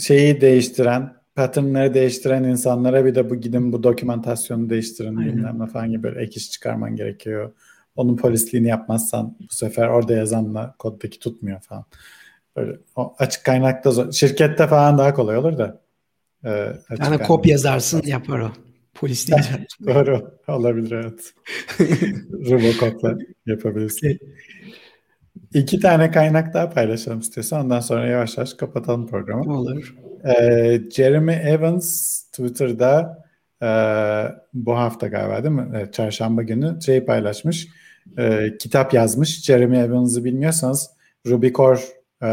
şeyi 0.00 0.40
değiştiren, 0.40 1.12
patternları 1.34 1.94
değiştiren 1.94 2.44
insanlara 2.44 3.04
bir 3.04 3.14
de 3.14 3.30
bu 3.30 3.36
gidin 3.36 3.72
bu 3.72 3.82
dokümantasyonu 3.82 4.70
değiştirin 4.70 5.16
Aynen. 5.16 5.36
bilmem 5.36 5.58
ne 5.58 5.66
falan 5.66 5.90
gibi 5.90 6.02
böyle 6.02 6.20
ek 6.20 6.32
iş 6.36 6.50
çıkarman 6.50 6.96
gerekiyor. 6.96 7.52
Onun 7.96 8.16
polisliğini 8.16 8.68
yapmazsan 8.68 9.36
bu 9.40 9.54
sefer 9.54 9.88
orada 9.88 10.14
yazanla 10.14 10.74
koddaki 10.78 11.18
tutmuyor 11.18 11.60
falan. 11.60 11.84
Böyle 12.56 12.78
o 12.96 13.14
açık 13.18 13.44
kaynakta 13.44 13.90
zor. 13.90 14.12
Şirkette 14.12 14.66
falan 14.66 14.98
daha 14.98 15.14
kolay 15.14 15.36
olur 15.36 15.58
da. 15.58 15.80
E, 16.44 16.50
yani 16.98 17.18
kop 17.18 17.46
yazarsın 17.46 18.02
yapar 18.06 18.38
o. 18.38 18.52
Polis 18.94 19.28
değil. 19.28 19.42
Doğru. 19.86 20.38
Olabilir 20.48 20.92
evet. 20.92 21.34
Robocop'la 22.50 23.18
yapabilirsin. 23.46 24.18
İki 25.54 25.80
tane 25.80 26.10
kaynak 26.10 26.54
daha 26.54 26.70
paylaşalım 26.70 27.20
istiyorsan. 27.20 27.64
Ondan 27.64 27.80
sonra 27.80 28.06
yavaş 28.06 28.36
yavaş 28.36 28.54
kapatalım 28.54 29.06
programı. 29.06 29.58
Olur. 29.58 29.94
Ee, 30.24 30.80
Jeremy 30.90 31.32
Evans 31.32 32.20
Twitter'da 32.22 33.24
e, 33.62 33.70
bu 34.54 34.76
hafta 34.76 35.06
galiba 35.06 35.44
değil 35.44 35.54
mi? 35.54 35.68
Evet, 35.74 35.94
çarşamba 35.94 36.42
günü 36.42 36.82
şey 36.82 37.04
paylaşmış. 37.04 37.68
E, 38.18 38.56
kitap 38.58 38.94
yazmış. 38.94 39.42
Jeremy 39.42 39.78
Evans'ı 39.78 40.24
bilmiyorsanız 40.24 40.90
Ruby 41.26 41.48
Core 41.48 41.80
e, 42.22 42.28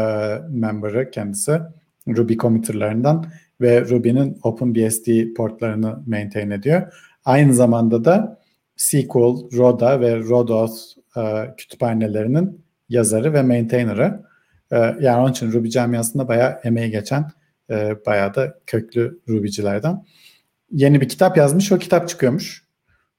member'ı 0.50 1.10
kendisi. 1.10 1.60
Ruby 2.08 2.34
committer'larından 2.34 3.26
ve 3.60 3.80
Ruby'nin 3.80 4.38
OpenBSD 4.42 5.34
portlarını 5.36 6.02
maintain 6.06 6.50
ediyor. 6.50 6.94
Aynı 7.24 7.54
zamanda 7.54 8.04
da 8.04 8.38
SQL, 8.76 9.56
Roda 9.56 10.00
ve 10.00 10.18
Rodos 10.18 10.96
e, 11.16 11.20
kütüphanelerinin 11.56 12.67
yazarı 12.88 13.32
ve 13.32 13.42
maintainer'ı. 13.42 14.22
E, 14.70 14.76
yani 14.76 15.16
onun 15.16 15.30
için 15.30 15.52
Ruby 15.52 15.68
camiasında 15.68 16.28
bayağı 16.28 16.60
emeği 16.64 16.90
geçen 16.90 17.30
e, 17.70 17.96
bayağı 18.06 18.34
da 18.34 18.58
köklü 18.66 19.20
Ruby'cilerden. 19.28 20.04
Yeni 20.70 21.00
bir 21.00 21.08
kitap 21.08 21.36
yazmış. 21.36 21.72
O 21.72 21.78
kitap 21.78 22.08
çıkıyormuş. 22.08 22.64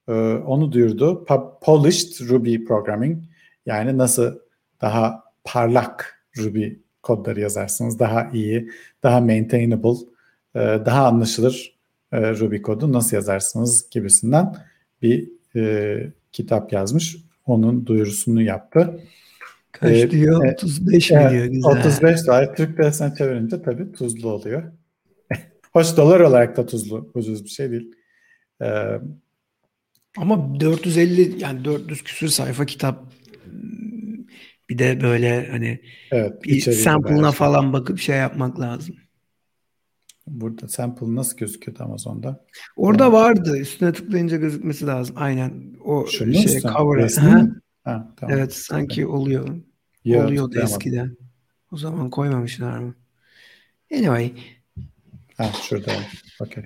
E, 0.08 0.12
onu 0.34 0.72
duyurdu. 0.72 1.26
Polished 1.62 2.28
Ruby 2.28 2.64
Programming. 2.64 3.24
Yani 3.66 3.98
nasıl 3.98 4.38
daha 4.80 5.24
parlak 5.44 6.24
Ruby 6.38 6.68
kodları 7.02 7.40
yazarsınız. 7.40 7.98
Daha 7.98 8.30
iyi, 8.32 8.70
daha 9.02 9.20
maintainable, 9.20 9.98
e, 10.54 10.58
daha 10.60 11.06
anlaşılır 11.06 11.80
e, 12.12 12.30
Ruby 12.30 12.56
kodu 12.56 12.92
nasıl 12.92 13.16
yazarsınız 13.16 13.90
gibisinden 13.90 14.56
bir 15.02 15.30
e, 15.56 16.12
kitap 16.32 16.72
yazmış. 16.72 17.16
Onun 17.46 17.86
duyurusunu 17.86 18.42
yaptı. 18.42 19.00
Kaç 19.72 19.96
ee, 19.96 20.10
diyor? 20.10 20.44
E, 20.44 20.52
35 20.52 21.10
mi 21.10 21.28
diyor? 21.30 21.44
Güzel. 21.44 21.70
35 21.70 22.26
dolar. 22.26 22.56
Türk 22.56 22.80
lirasına 22.80 23.14
çevirince 23.14 23.62
tabii 23.62 23.92
tuzlu 23.92 24.30
oluyor. 24.30 24.62
Hoş 25.72 25.96
dolar 25.96 26.20
olarak 26.20 26.56
da 26.56 26.66
tuzlu. 26.66 27.10
Ucuz 27.14 27.44
bir 27.44 27.50
şey 27.50 27.70
değil. 27.70 27.94
Ee, 28.62 29.00
Ama 30.16 30.60
450 30.60 31.42
yani 31.42 31.64
400 31.64 32.02
küsür 32.02 32.28
sayfa 32.28 32.66
kitap 32.66 33.12
bir 34.70 34.78
de 34.78 35.00
böyle 35.00 35.48
hani 35.50 35.80
evet, 36.10 36.44
bir 36.44 36.60
sample'ına 36.60 37.32
falan 37.32 37.72
bakıp 37.72 37.98
şey 37.98 38.16
yapmak 38.16 38.60
lazım. 38.60 38.96
Burada 40.26 40.68
sample 40.68 41.14
nasıl 41.14 41.36
gözüküyordu 41.36 41.82
Amazon'da? 41.82 42.44
Orada 42.76 43.08
o, 43.08 43.12
vardı. 43.12 43.58
Üstüne 43.58 43.92
tıklayınca 43.92 44.36
gözükmesi 44.36 44.86
lazım. 44.86 45.16
Aynen. 45.18 45.74
O 45.84 46.06
Şunu 46.06 46.34
şey 46.34 46.60
cover. 46.60 47.10
Ha, 47.90 48.08
tamam. 48.16 48.36
Evet 48.36 48.54
sanki 48.54 49.06
oluyor. 49.06 49.56
Ya, 50.04 50.26
Oluyordu 50.26 50.60
eskiden. 50.60 51.16
O 51.72 51.76
zaman 51.76 52.10
koymamışlar 52.10 52.78
mı? 52.78 52.94
Anyway. 53.92 54.32
Ha 55.36 55.52
şurada. 55.62 55.92
Okay. 56.40 56.64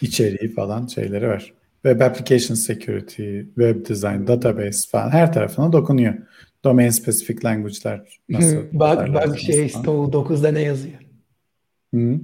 İçeriği 0.00 0.54
falan 0.54 0.86
şeyleri 0.86 1.28
var. 1.28 1.52
Web 1.82 2.00
Application 2.00 2.54
Security, 2.54 3.40
Web 3.40 3.88
Design, 3.88 4.26
Database 4.26 4.88
falan 4.90 5.10
her 5.10 5.32
tarafına 5.32 5.72
dokunuyor. 5.72 6.14
Domain 6.64 6.90
Specific 6.90 7.44
Language'ler 7.44 8.18
nasıl? 8.28 8.56
bak 8.72 9.14
bak 9.14 9.38
şey 9.38 9.66
9'da 9.66 10.52
ne 10.52 10.60
yazıyor? 10.60 10.98
Hı. 11.94 12.20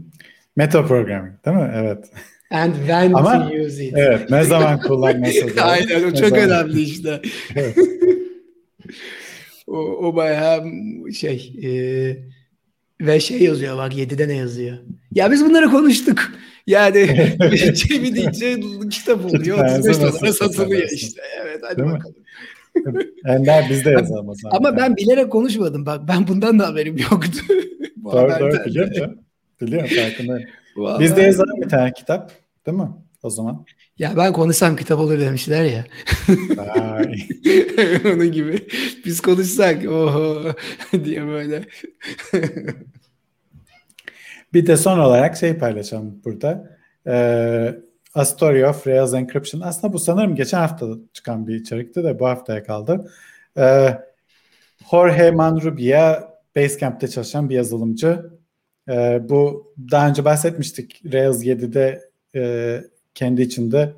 Meta 0.57 0.87
programming 0.87 1.45
değil 1.45 1.57
mi? 1.57 1.73
Evet. 1.75 2.11
And 2.51 2.75
when 2.75 3.13
Ama, 3.13 3.49
to 3.49 3.55
use 3.55 3.85
it. 3.85 3.95
Evet. 3.97 4.31
Ne 4.31 4.45
zaman 4.45 4.81
kullanması. 4.81 5.47
Aynen 5.63 6.05
o 6.05 6.15
çok 6.15 6.29
zaman. 6.29 6.39
önemli 6.39 6.83
işte. 6.83 7.23
evet. 7.57 7.79
o, 9.67 9.79
o 9.79 10.17
bayağı 10.17 10.65
şey 11.13 11.53
e, 11.63 11.71
ve 13.01 13.21
şey 13.21 13.43
yazıyor 13.43 13.77
bak 13.77 13.93
7'de 13.93 14.29
ne 14.29 14.37
yazıyor. 14.37 14.79
Ya 15.13 15.31
biz 15.31 15.45
bunları 15.45 15.71
konuştuk. 15.71 16.33
Yani 16.67 17.07
Cem'i 17.75 18.15
deyince 18.15 18.61
kitap 18.91 19.25
oluyor. 19.25 19.79
35 19.79 20.01
dolara 20.01 20.33
satılıyor 20.33 20.89
işte. 20.93 21.23
Evet 21.43 21.61
hadi 21.63 21.79
Değil 21.79 21.91
bakalım. 21.91 22.17
Ender 23.27 23.67
biz 23.71 23.85
de 23.85 23.91
yazalım 23.91 24.29
o 24.29 24.35
zaman. 24.35 24.57
Ama 24.57 24.77
ben 24.77 24.97
bilerek 24.97 25.33
konuşmadım. 25.33 25.87
Bak 25.87 26.09
ben 26.09 26.29
bundan 26.29 26.59
da 26.59 26.69
haberim 26.69 26.97
yoktu. 26.99 27.39
doğru 28.05 28.33
doğru 28.41 28.65
biliyorum. 28.65 29.19
Biliyorum 29.61 29.89
farkındayım. 29.97 30.49
Biz 30.77 31.16
de 31.16 31.22
yazalım 31.22 31.61
bir 31.61 31.68
tane 31.68 31.93
kitap. 31.93 32.33
Değil 32.66 32.79
mi? 32.79 32.89
O 33.22 33.31
zaman. 33.31 33.64
Ya 33.99 34.12
ben 34.16 34.33
konuşsam 34.33 34.77
kitap 34.77 35.01
olur 35.01 35.20
demişler 35.20 35.64
ya. 35.64 35.85
Onun 38.14 38.33
gibi. 38.33 38.68
Biz 39.05 39.20
konuşsak 39.20 39.87
oho 39.87 40.43
diye 41.05 41.27
böyle. 41.27 41.64
bir 44.53 44.66
de 44.66 44.77
son 44.77 44.99
olarak 44.99 45.37
şey 45.37 45.59
paylaşalım 45.59 46.20
burada. 46.25 46.79
Ee, 47.07 47.75
A 48.14 48.25
Story 48.25 48.66
of 48.66 48.87
Rails 48.87 49.14
Encryption. 49.14 49.61
Aslında 49.61 49.93
bu 49.93 49.99
sanırım 49.99 50.35
geçen 50.35 50.59
hafta 50.59 50.87
çıkan 51.12 51.47
bir 51.47 51.55
içerikti 51.55 52.05
de 52.05 52.18
bu 52.18 52.27
haftaya 52.27 52.62
kaldı. 52.62 53.12
Ee, 53.59 53.99
Jorge 54.91 55.31
Manrubia 55.31 56.35
Basecamp'te 56.57 57.09
çalışan 57.09 57.51
bir 57.51 57.55
yazılımcı. 57.55 58.31
Ee, 58.89 59.22
bu 59.28 59.72
daha 59.91 60.09
önce 60.09 60.24
bahsetmiştik. 60.24 61.03
Rails 61.12 61.45
7'de 61.45 62.11
e, 62.35 62.80
kendi 63.14 63.43
içinde 63.43 63.95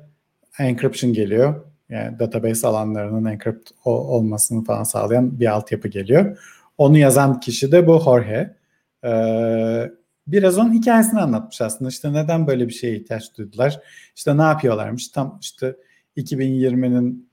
encryption 0.59 1.13
geliyor. 1.13 1.65
Yani 1.89 2.19
database 2.19 2.67
alanlarının 2.67 3.25
encrypt 3.25 3.71
olmasını 3.85 4.63
falan 4.63 4.83
sağlayan 4.83 5.39
bir 5.39 5.51
altyapı 5.51 5.87
geliyor. 5.87 6.37
Onu 6.77 6.97
yazan 6.97 7.39
kişi 7.39 7.71
de 7.71 7.87
bu 7.87 8.01
Jorge. 8.03 8.55
Ee, 9.05 9.91
biraz 10.27 10.57
onun 10.57 10.73
hikayesini 10.73 11.19
anlatmış 11.19 11.61
aslında. 11.61 11.89
İşte 11.89 12.13
neden 12.13 12.47
böyle 12.47 12.67
bir 12.67 12.73
şeye 12.73 12.95
ihtiyaç 12.95 13.37
duydular? 13.37 13.79
İşte 14.15 14.37
ne 14.37 14.41
yapıyorlarmış? 14.41 15.07
Tam 15.07 15.37
işte 15.41 15.75
2020'nin 16.17 17.29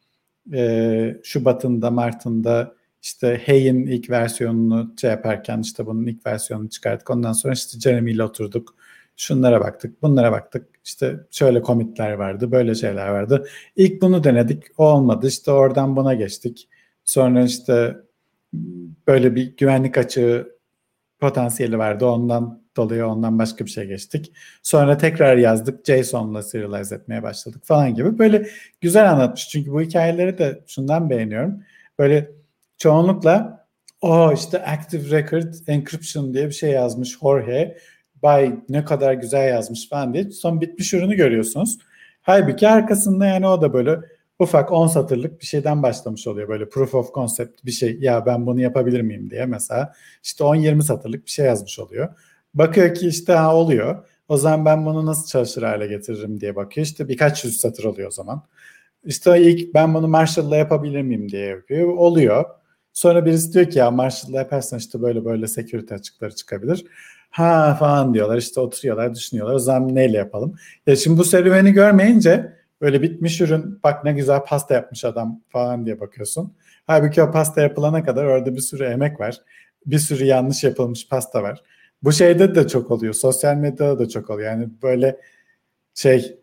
e, 0.53 1.17
Şubat'ında, 1.23 1.91
Mart'ında 1.91 2.75
işte 3.05 3.41
Hey'in 3.45 3.87
ilk 3.87 4.11
versiyonunu 4.11 4.95
şey 5.01 5.11
yaparken 5.11 5.61
işte 5.61 5.87
bunun 5.87 6.07
ilk 6.07 6.27
versiyonunu 6.27 6.71
çıkarttık. 6.71 7.11
Ondan 7.11 7.33
sonra 7.33 7.55
işte 7.55 7.81
Jeremy 7.81 8.13
ile 8.13 8.23
oturduk. 8.23 8.75
Şunlara 9.17 9.61
baktık, 9.61 10.03
bunlara 10.03 10.33
baktık. 10.33 10.67
İşte 10.85 11.17
şöyle 11.31 11.63
komitler 11.63 12.13
vardı, 12.13 12.53
böyle 12.53 12.75
şeyler 12.75 13.09
vardı. 13.09 13.47
İlk 13.77 14.03
bunu 14.03 14.25
denedik, 14.25 14.65
o 14.79 14.85
olmadı. 14.85 15.27
İşte 15.27 15.51
oradan 15.51 15.97
buna 15.97 16.15
geçtik. 16.15 16.69
Sonra 17.05 17.45
işte 17.45 17.97
böyle 19.07 19.35
bir 19.35 19.57
güvenlik 19.57 19.99
açığı 19.99 20.59
potansiyeli 21.21 21.79
vardı. 21.79 22.07
Ondan 22.07 22.63
dolayı 22.77 23.07
ondan 23.07 23.39
başka 23.39 23.65
bir 23.65 23.71
şey 23.71 23.87
geçtik. 23.87 24.33
Sonra 24.63 24.99
tekrar 24.99 25.37
yazdık. 25.37 25.87
JSON'la 25.87 26.43
serialize 26.43 26.95
etmeye 26.95 27.23
başladık 27.23 27.63
falan 27.65 27.95
gibi. 27.95 28.19
Böyle 28.19 28.47
güzel 28.81 29.11
anlatmış. 29.11 29.49
Çünkü 29.49 29.73
bu 29.73 29.81
hikayeleri 29.81 30.39
de 30.39 30.65
şundan 30.67 31.11
beğeniyorum. 31.11 31.63
Böyle 31.99 32.44
çoğunlukla 32.79 33.67
o 34.01 34.33
işte 34.33 34.65
Active 34.65 35.11
Record 35.11 35.55
Encryption 35.67 36.35
diye 36.35 36.47
bir 36.47 36.53
şey 36.53 36.71
yazmış 36.71 37.19
Jorge. 37.19 37.79
Bay 38.23 38.55
ne 38.69 38.85
kadar 38.85 39.13
güzel 39.13 39.49
yazmış 39.49 39.89
falan 39.89 40.15
diye 40.15 40.31
son 40.31 40.61
bitmiş 40.61 40.95
ürünü 40.95 41.15
görüyorsunuz. 41.15 41.79
Halbuki 42.23 42.69
arkasında 42.69 43.27
yani 43.27 43.47
o 43.47 43.63
da 43.63 43.73
böyle 43.73 44.01
ufak 44.39 44.73
10 44.73 44.87
satırlık 44.87 45.41
bir 45.41 45.47
şeyden 45.47 45.83
başlamış 45.83 46.27
oluyor. 46.27 46.49
Böyle 46.49 46.69
proof 46.69 46.95
of 46.95 47.15
concept 47.15 47.65
bir 47.65 47.71
şey 47.71 47.99
ya 48.01 48.27
ben 48.27 48.47
bunu 48.47 48.61
yapabilir 48.61 49.01
miyim 49.01 49.31
diye 49.31 49.47
mesela 49.47 49.93
işte 50.23 50.45
10-20 50.45 50.83
satırlık 50.83 51.27
bir 51.27 51.31
şey 51.31 51.47
yazmış 51.47 51.79
oluyor. 51.79 52.09
Bakıyor 52.55 52.95
ki 52.95 53.09
işte 53.09 53.33
ha 53.33 53.57
oluyor. 53.57 54.09
O 54.29 54.37
zaman 54.37 54.65
ben 54.65 54.87
bunu 54.87 55.07
nasıl 55.07 55.27
çalışır 55.27 55.63
hale 55.63 55.87
getiririm 55.87 56.41
diye 56.41 56.57
bakıyor. 56.57 56.87
İşte 56.87 57.09
birkaç 57.09 57.45
yüz 57.45 57.57
satır 57.57 57.85
oluyor 57.85 58.09
o 58.09 58.11
zaman. 58.11 58.43
İşte 59.05 59.43
ilk 59.43 59.75
ben 59.75 59.95
bunu 59.95 60.09
Marshall'la 60.09 60.57
yapabilir 60.57 61.03
miyim 61.03 61.29
diye 61.29 61.47
yapıyor. 61.47 61.89
Oluyor. 61.89 62.45
Sonra 62.95 63.27
birisi 63.27 63.53
diyor 63.53 63.71
ki 63.71 63.79
ya 63.79 63.91
Marshall'la 63.91 64.39
yaparsan 64.39 64.79
işte 64.79 65.03
böyle 65.03 65.25
böyle 65.25 65.47
security 65.47 65.95
açıkları 65.95 66.35
çıkabilir. 66.35 66.85
Ha 67.31 67.77
falan 67.79 68.15
diyorlar 68.15 68.37
işte 68.37 68.61
oturuyorlar 68.61 69.15
düşünüyorlar 69.15 69.55
o 69.55 69.59
zaman 69.59 69.95
neyle 69.95 70.17
yapalım. 70.17 70.55
Ya 70.87 70.97
şimdi 70.97 71.19
bu 71.19 71.25
serüveni 71.25 71.73
görmeyince 71.73 72.53
böyle 72.81 73.03
bitmiş 73.03 73.41
ürün 73.41 73.81
bak 73.83 74.05
ne 74.05 74.13
güzel 74.13 74.45
pasta 74.45 74.75
yapmış 74.75 75.05
adam 75.05 75.41
falan 75.49 75.87
diye 75.87 76.01
bakıyorsun. 76.01 76.55
Halbuki 76.87 77.23
o 77.23 77.33
pasta 77.33 77.61
yapılana 77.61 78.05
kadar 78.05 78.25
orada 78.25 78.55
bir 78.55 78.61
sürü 78.61 78.85
emek 78.85 79.21
var. 79.21 79.41
Bir 79.87 79.99
sürü 79.99 80.25
yanlış 80.25 80.65
yapılmış 80.65 81.09
pasta 81.09 81.43
var. 81.43 81.63
Bu 82.03 82.13
şeyde 82.13 82.55
de 82.55 82.69
çok 82.69 82.91
oluyor. 82.91 83.15
Sosyal 83.15 83.57
medyada 83.57 83.99
da 83.99 84.09
çok 84.09 84.31
oluyor. 84.31 84.51
Yani 84.51 84.69
böyle 84.83 85.21
şey 85.95 86.39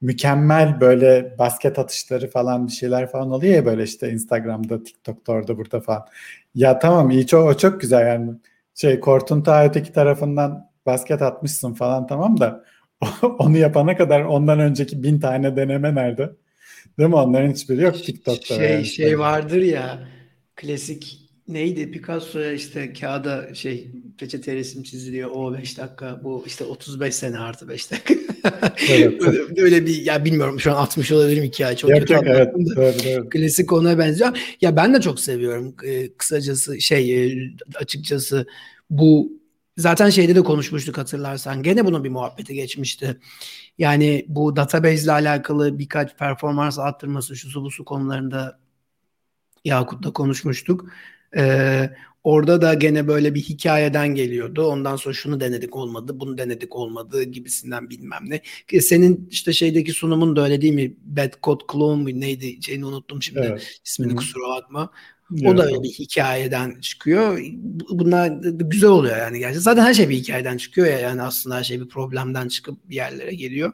mükemmel 0.00 0.80
böyle 0.80 1.34
basket 1.38 1.78
atışları 1.78 2.30
falan 2.30 2.66
bir 2.66 2.72
şeyler 2.72 3.10
falan 3.10 3.30
oluyor 3.30 3.54
ya 3.54 3.66
böyle 3.66 3.82
işte 3.82 4.10
Instagram'da, 4.12 4.82
TikTok'ta 4.82 5.32
orada 5.32 5.58
burada 5.58 5.80
falan. 5.80 6.06
Ya 6.54 6.78
tamam 6.78 7.10
iyi 7.10 7.26
çok 7.26 7.46
o 7.48 7.54
çok 7.56 7.80
güzel 7.80 8.06
yani 8.06 8.30
şey 8.74 9.00
kortun 9.00 9.42
ta 9.42 9.64
öteki 9.66 9.92
tarafından 9.92 10.70
basket 10.86 11.22
atmışsın 11.22 11.74
falan 11.74 12.06
tamam 12.06 12.40
da 12.40 12.64
onu 13.38 13.56
yapana 13.56 13.96
kadar 13.96 14.20
ondan 14.20 14.60
önceki 14.60 15.02
bin 15.02 15.20
tane 15.20 15.56
deneme 15.56 15.94
nerede? 15.94 16.30
Değil 16.98 17.08
mi? 17.08 17.16
Onların 17.16 17.50
hiçbiri 17.50 17.82
yok 17.82 17.94
TikTok'ta. 17.94 18.54
Şey 18.54 18.70
yani. 18.70 18.84
şey 18.84 19.18
vardır 19.18 19.62
ya 19.62 20.08
klasik 20.56 21.28
neydi 21.48 21.90
Picasso'ya 21.90 22.52
işte 22.52 22.92
kağıda 22.92 23.54
şey 23.54 23.90
peçete 24.18 24.54
resim 24.54 24.82
çiziliyor 24.82 25.30
o 25.30 25.54
5 25.54 25.78
dakika 25.78 26.20
bu 26.24 26.44
işte 26.46 26.64
35 26.64 27.14
sene 27.14 27.38
artı 27.38 27.68
5 27.68 27.90
dakika. 27.90 28.14
evet. 28.88 29.20
böyle, 29.26 29.56
böyle 29.56 29.86
bir 29.86 30.02
ya 30.02 30.24
bilmiyorum 30.24 30.60
şu 30.60 30.72
an 30.72 30.76
60 30.76 31.12
olabilirim 31.12 31.44
hikaye 31.44 31.76
çok 31.76 31.90
kötü 31.90 32.12
yok, 32.12 32.24
evet. 32.26 32.54
evet, 32.76 33.04
evet. 33.06 33.30
Klasik 33.30 33.72
ona 33.72 33.98
benziyor. 33.98 34.56
Ya 34.60 34.76
ben 34.76 34.94
de 34.94 35.00
çok 35.00 35.20
seviyorum 35.20 35.74
ee, 35.84 36.12
kısacası 36.12 36.80
şey 36.80 37.26
e, 37.26 37.50
açıkçası 37.74 38.46
bu 38.90 39.32
zaten 39.76 40.10
şeyde 40.10 40.34
de 40.34 40.42
konuşmuştuk 40.42 40.98
hatırlarsan. 40.98 41.62
Gene 41.62 41.84
bunun 41.84 42.04
bir 42.04 42.10
muhabbeti 42.10 42.54
geçmişti. 42.54 43.18
Yani 43.78 44.24
bu 44.28 44.56
database 44.56 45.02
ile 45.02 45.12
alakalı 45.12 45.78
birkaç 45.78 46.16
performans 46.16 46.78
arttırması 46.78 47.36
şu 47.36 47.48
su 47.50 47.62
bu 47.62 47.70
su 47.70 47.84
konularında 47.84 48.58
Yakut'la 49.64 50.12
konuşmuştuk. 50.12 50.86
Ee, 51.36 51.90
orada 52.28 52.62
da 52.62 52.74
gene 52.74 53.08
böyle 53.08 53.34
bir 53.34 53.40
hikayeden 53.40 54.08
geliyordu. 54.08 54.66
Ondan 54.66 54.96
sonra 54.96 55.14
şunu 55.14 55.40
denedik 55.40 55.76
olmadı, 55.76 56.20
bunu 56.20 56.38
denedik 56.38 56.76
olmadı 56.76 57.22
gibisinden 57.22 57.90
bilmem 57.90 58.22
ne. 58.26 58.40
Senin 58.80 59.28
işte 59.30 59.52
şeydeki 59.52 59.92
sunumun 59.92 60.36
da 60.36 60.44
öyle 60.44 60.60
değil 60.60 60.74
mi? 60.74 60.94
Bad 61.04 61.32
Code 61.42 61.64
Clone 61.72 62.02
mu 62.02 62.20
neydi? 62.20 62.62
Şeyini 62.62 62.86
unuttum 62.86 63.22
şimdi. 63.22 63.40
Evet. 63.50 63.80
İsmini 63.84 64.12
Hı. 64.12 64.16
kusura 64.16 64.48
bakma. 64.48 64.90
O 65.44 65.58
da 65.58 65.66
öyle 65.66 65.82
bir 65.82 65.88
hikayeden 65.88 66.80
çıkıyor. 66.80 67.40
Bunlar 67.90 68.28
güzel 68.42 68.90
oluyor 68.90 69.16
yani 69.16 69.38
gerçekten. 69.38 69.60
Zaten 69.60 69.82
her 69.82 69.94
şey 69.94 70.08
bir 70.08 70.16
hikayeden 70.16 70.56
çıkıyor 70.56 70.86
ya 70.86 70.98
yani 70.98 71.22
aslında 71.22 71.56
her 71.56 71.64
şey 71.64 71.80
bir 71.80 71.88
problemden 71.88 72.48
çıkıp 72.48 72.88
bir 72.88 72.94
yerlere 72.94 73.34
geliyor. 73.34 73.72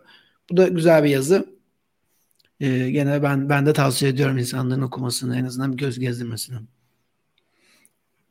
Bu 0.51 0.57
da 0.57 0.69
güzel 0.69 1.05
bir 1.05 1.11
yazı. 1.11 1.47
Ee, 2.61 2.91
gene 2.91 3.23
ben 3.23 3.49
ben 3.49 3.67
de 3.67 3.73
tavsiye 3.73 4.11
ediyorum 4.11 4.39
insanların 4.39 4.83
okumasını 4.83 5.37
en 5.37 5.45
azından 5.45 5.73
bir 5.73 5.79
göz 5.79 5.99
gezdirmesini. 5.99 6.59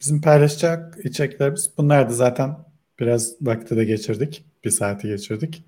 Bizim 0.03 0.21
paylaşacak 0.21 0.97
içeriklerimiz 1.03 1.69
bunlardı 1.77 2.13
zaten. 2.13 2.55
Biraz 2.99 3.33
vakti 3.41 3.77
de 3.77 3.85
geçirdik. 3.85 4.45
Bir 4.65 4.69
saati 4.69 5.07
geçirdik. 5.07 5.63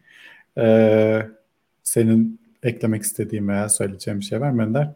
Ee, 0.58 1.22
senin 1.84 2.40
eklemek 2.64 3.04
istediğin 3.04 3.48
veya 3.48 3.70
söyleyeceğim 3.70 4.20
bir 4.20 4.26
şey 4.26 4.42
var 4.42 4.52
mı 4.52 4.64
Önder? 4.64 4.90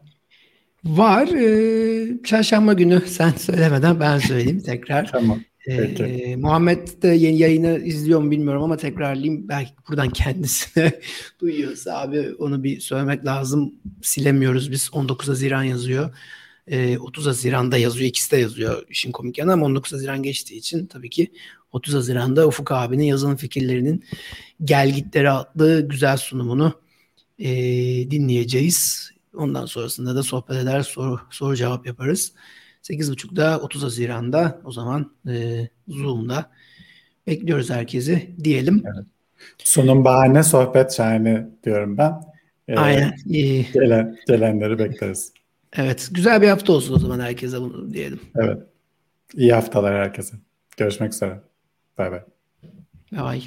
Var. 0.85 1.27
Ee, 1.27 2.23
çarşamba 2.23 2.73
günü 2.73 3.01
sen 3.07 3.31
söylemeden 3.31 3.99
ben 3.99 4.19
söyleyeyim 4.19 4.61
tekrar. 4.65 5.07
tamam. 5.11 5.39
Ee, 5.67 6.35
Muhammed 6.35 6.87
de 7.01 7.07
yeni 7.07 7.37
yayını 7.37 7.79
izliyor 7.83 8.21
mu 8.21 8.31
bilmiyorum 8.31 8.63
ama 8.63 8.77
tekrarlayayım. 8.77 9.49
Belki 9.49 9.71
buradan 9.89 10.09
kendisine 10.13 10.91
duyuyorsa 11.39 11.99
abi 11.99 12.35
onu 12.39 12.63
bir 12.63 12.79
söylemek 12.79 13.25
lazım. 13.25 13.73
Silemiyoruz 14.01 14.71
biz. 14.71 14.89
19 14.93 15.27
Haziran 15.27 15.63
yazıyor. 15.63 16.15
30 16.99 17.25
ee, 17.25 17.29
Haziran'da 17.29 17.77
yazıyor. 17.77 18.09
ikisi 18.09 18.31
de 18.31 18.37
yazıyor 18.37 18.85
işin 18.89 19.11
komik 19.11 19.37
yanı 19.37 19.53
ama 19.53 19.65
19 19.65 19.93
Haziran 19.93 20.23
geçtiği 20.23 20.55
için 20.55 20.85
tabii 20.85 21.09
ki 21.09 21.31
30 21.71 21.93
Haziran'da 21.93 22.47
Ufuk 22.47 22.71
abinin 22.71 23.03
yazının 23.03 23.35
fikirlerinin 23.35 24.03
gelgitleri 24.63 25.29
adlı 25.29 25.87
güzel 25.87 26.17
sunumunu 26.17 26.73
e, 27.39 27.49
dinleyeceğiz. 28.11 29.11
Ondan 29.35 29.65
sonrasında 29.65 30.15
da 30.15 30.23
sohbet 30.23 30.57
eder, 30.57 30.81
soru, 30.81 31.19
soru 31.29 31.55
cevap 31.55 31.85
yaparız. 31.85 32.33
8.30'da 32.83 33.59
30 33.59 33.83
Haziran'da 33.83 34.61
o 34.63 34.71
zaman 34.71 35.11
e, 35.29 35.67
Zoom'da 35.87 36.51
bekliyoruz 37.27 37.69
herkesi 37.69 38.29
diyelim. 38.43 38.83
Evet. 38.85 39.05
Sunum 39.57 40.05
bahane 40.05 40.43
sohbet 40.43 40.93
şahane 40.93 41.47
diyorum 41.63 41.97
ben. 41.97 42.13
Ee, 42.67 42.75
Aynen. 42.75 43.13
Gelen, 43.73 44.17
gelenleri 44.27 44.79
bekleriz. 44.79 45.33
Evet. 45.73 46.09
Güzel 46.11 46.41
bir 46.41 46.47
hafta 46.47 46.73
olsun 46.73 46.95
o 46.95 46.99
zaman 46.99 47.19
herkese 47.19 47.61
bunu 47.61 47.93
diyelim. 47.93 48.19
Evet. 48.35 48.57
İyi 49.33 49.53
haftalar 49.53 49.95
herkese. 49.95 50.35
Görüşmek 50.77 51.13
üzere. 51.13 51.39
Bay 51.97 52.11
bay. 52.11 52.21
Bay. 53.11 53.43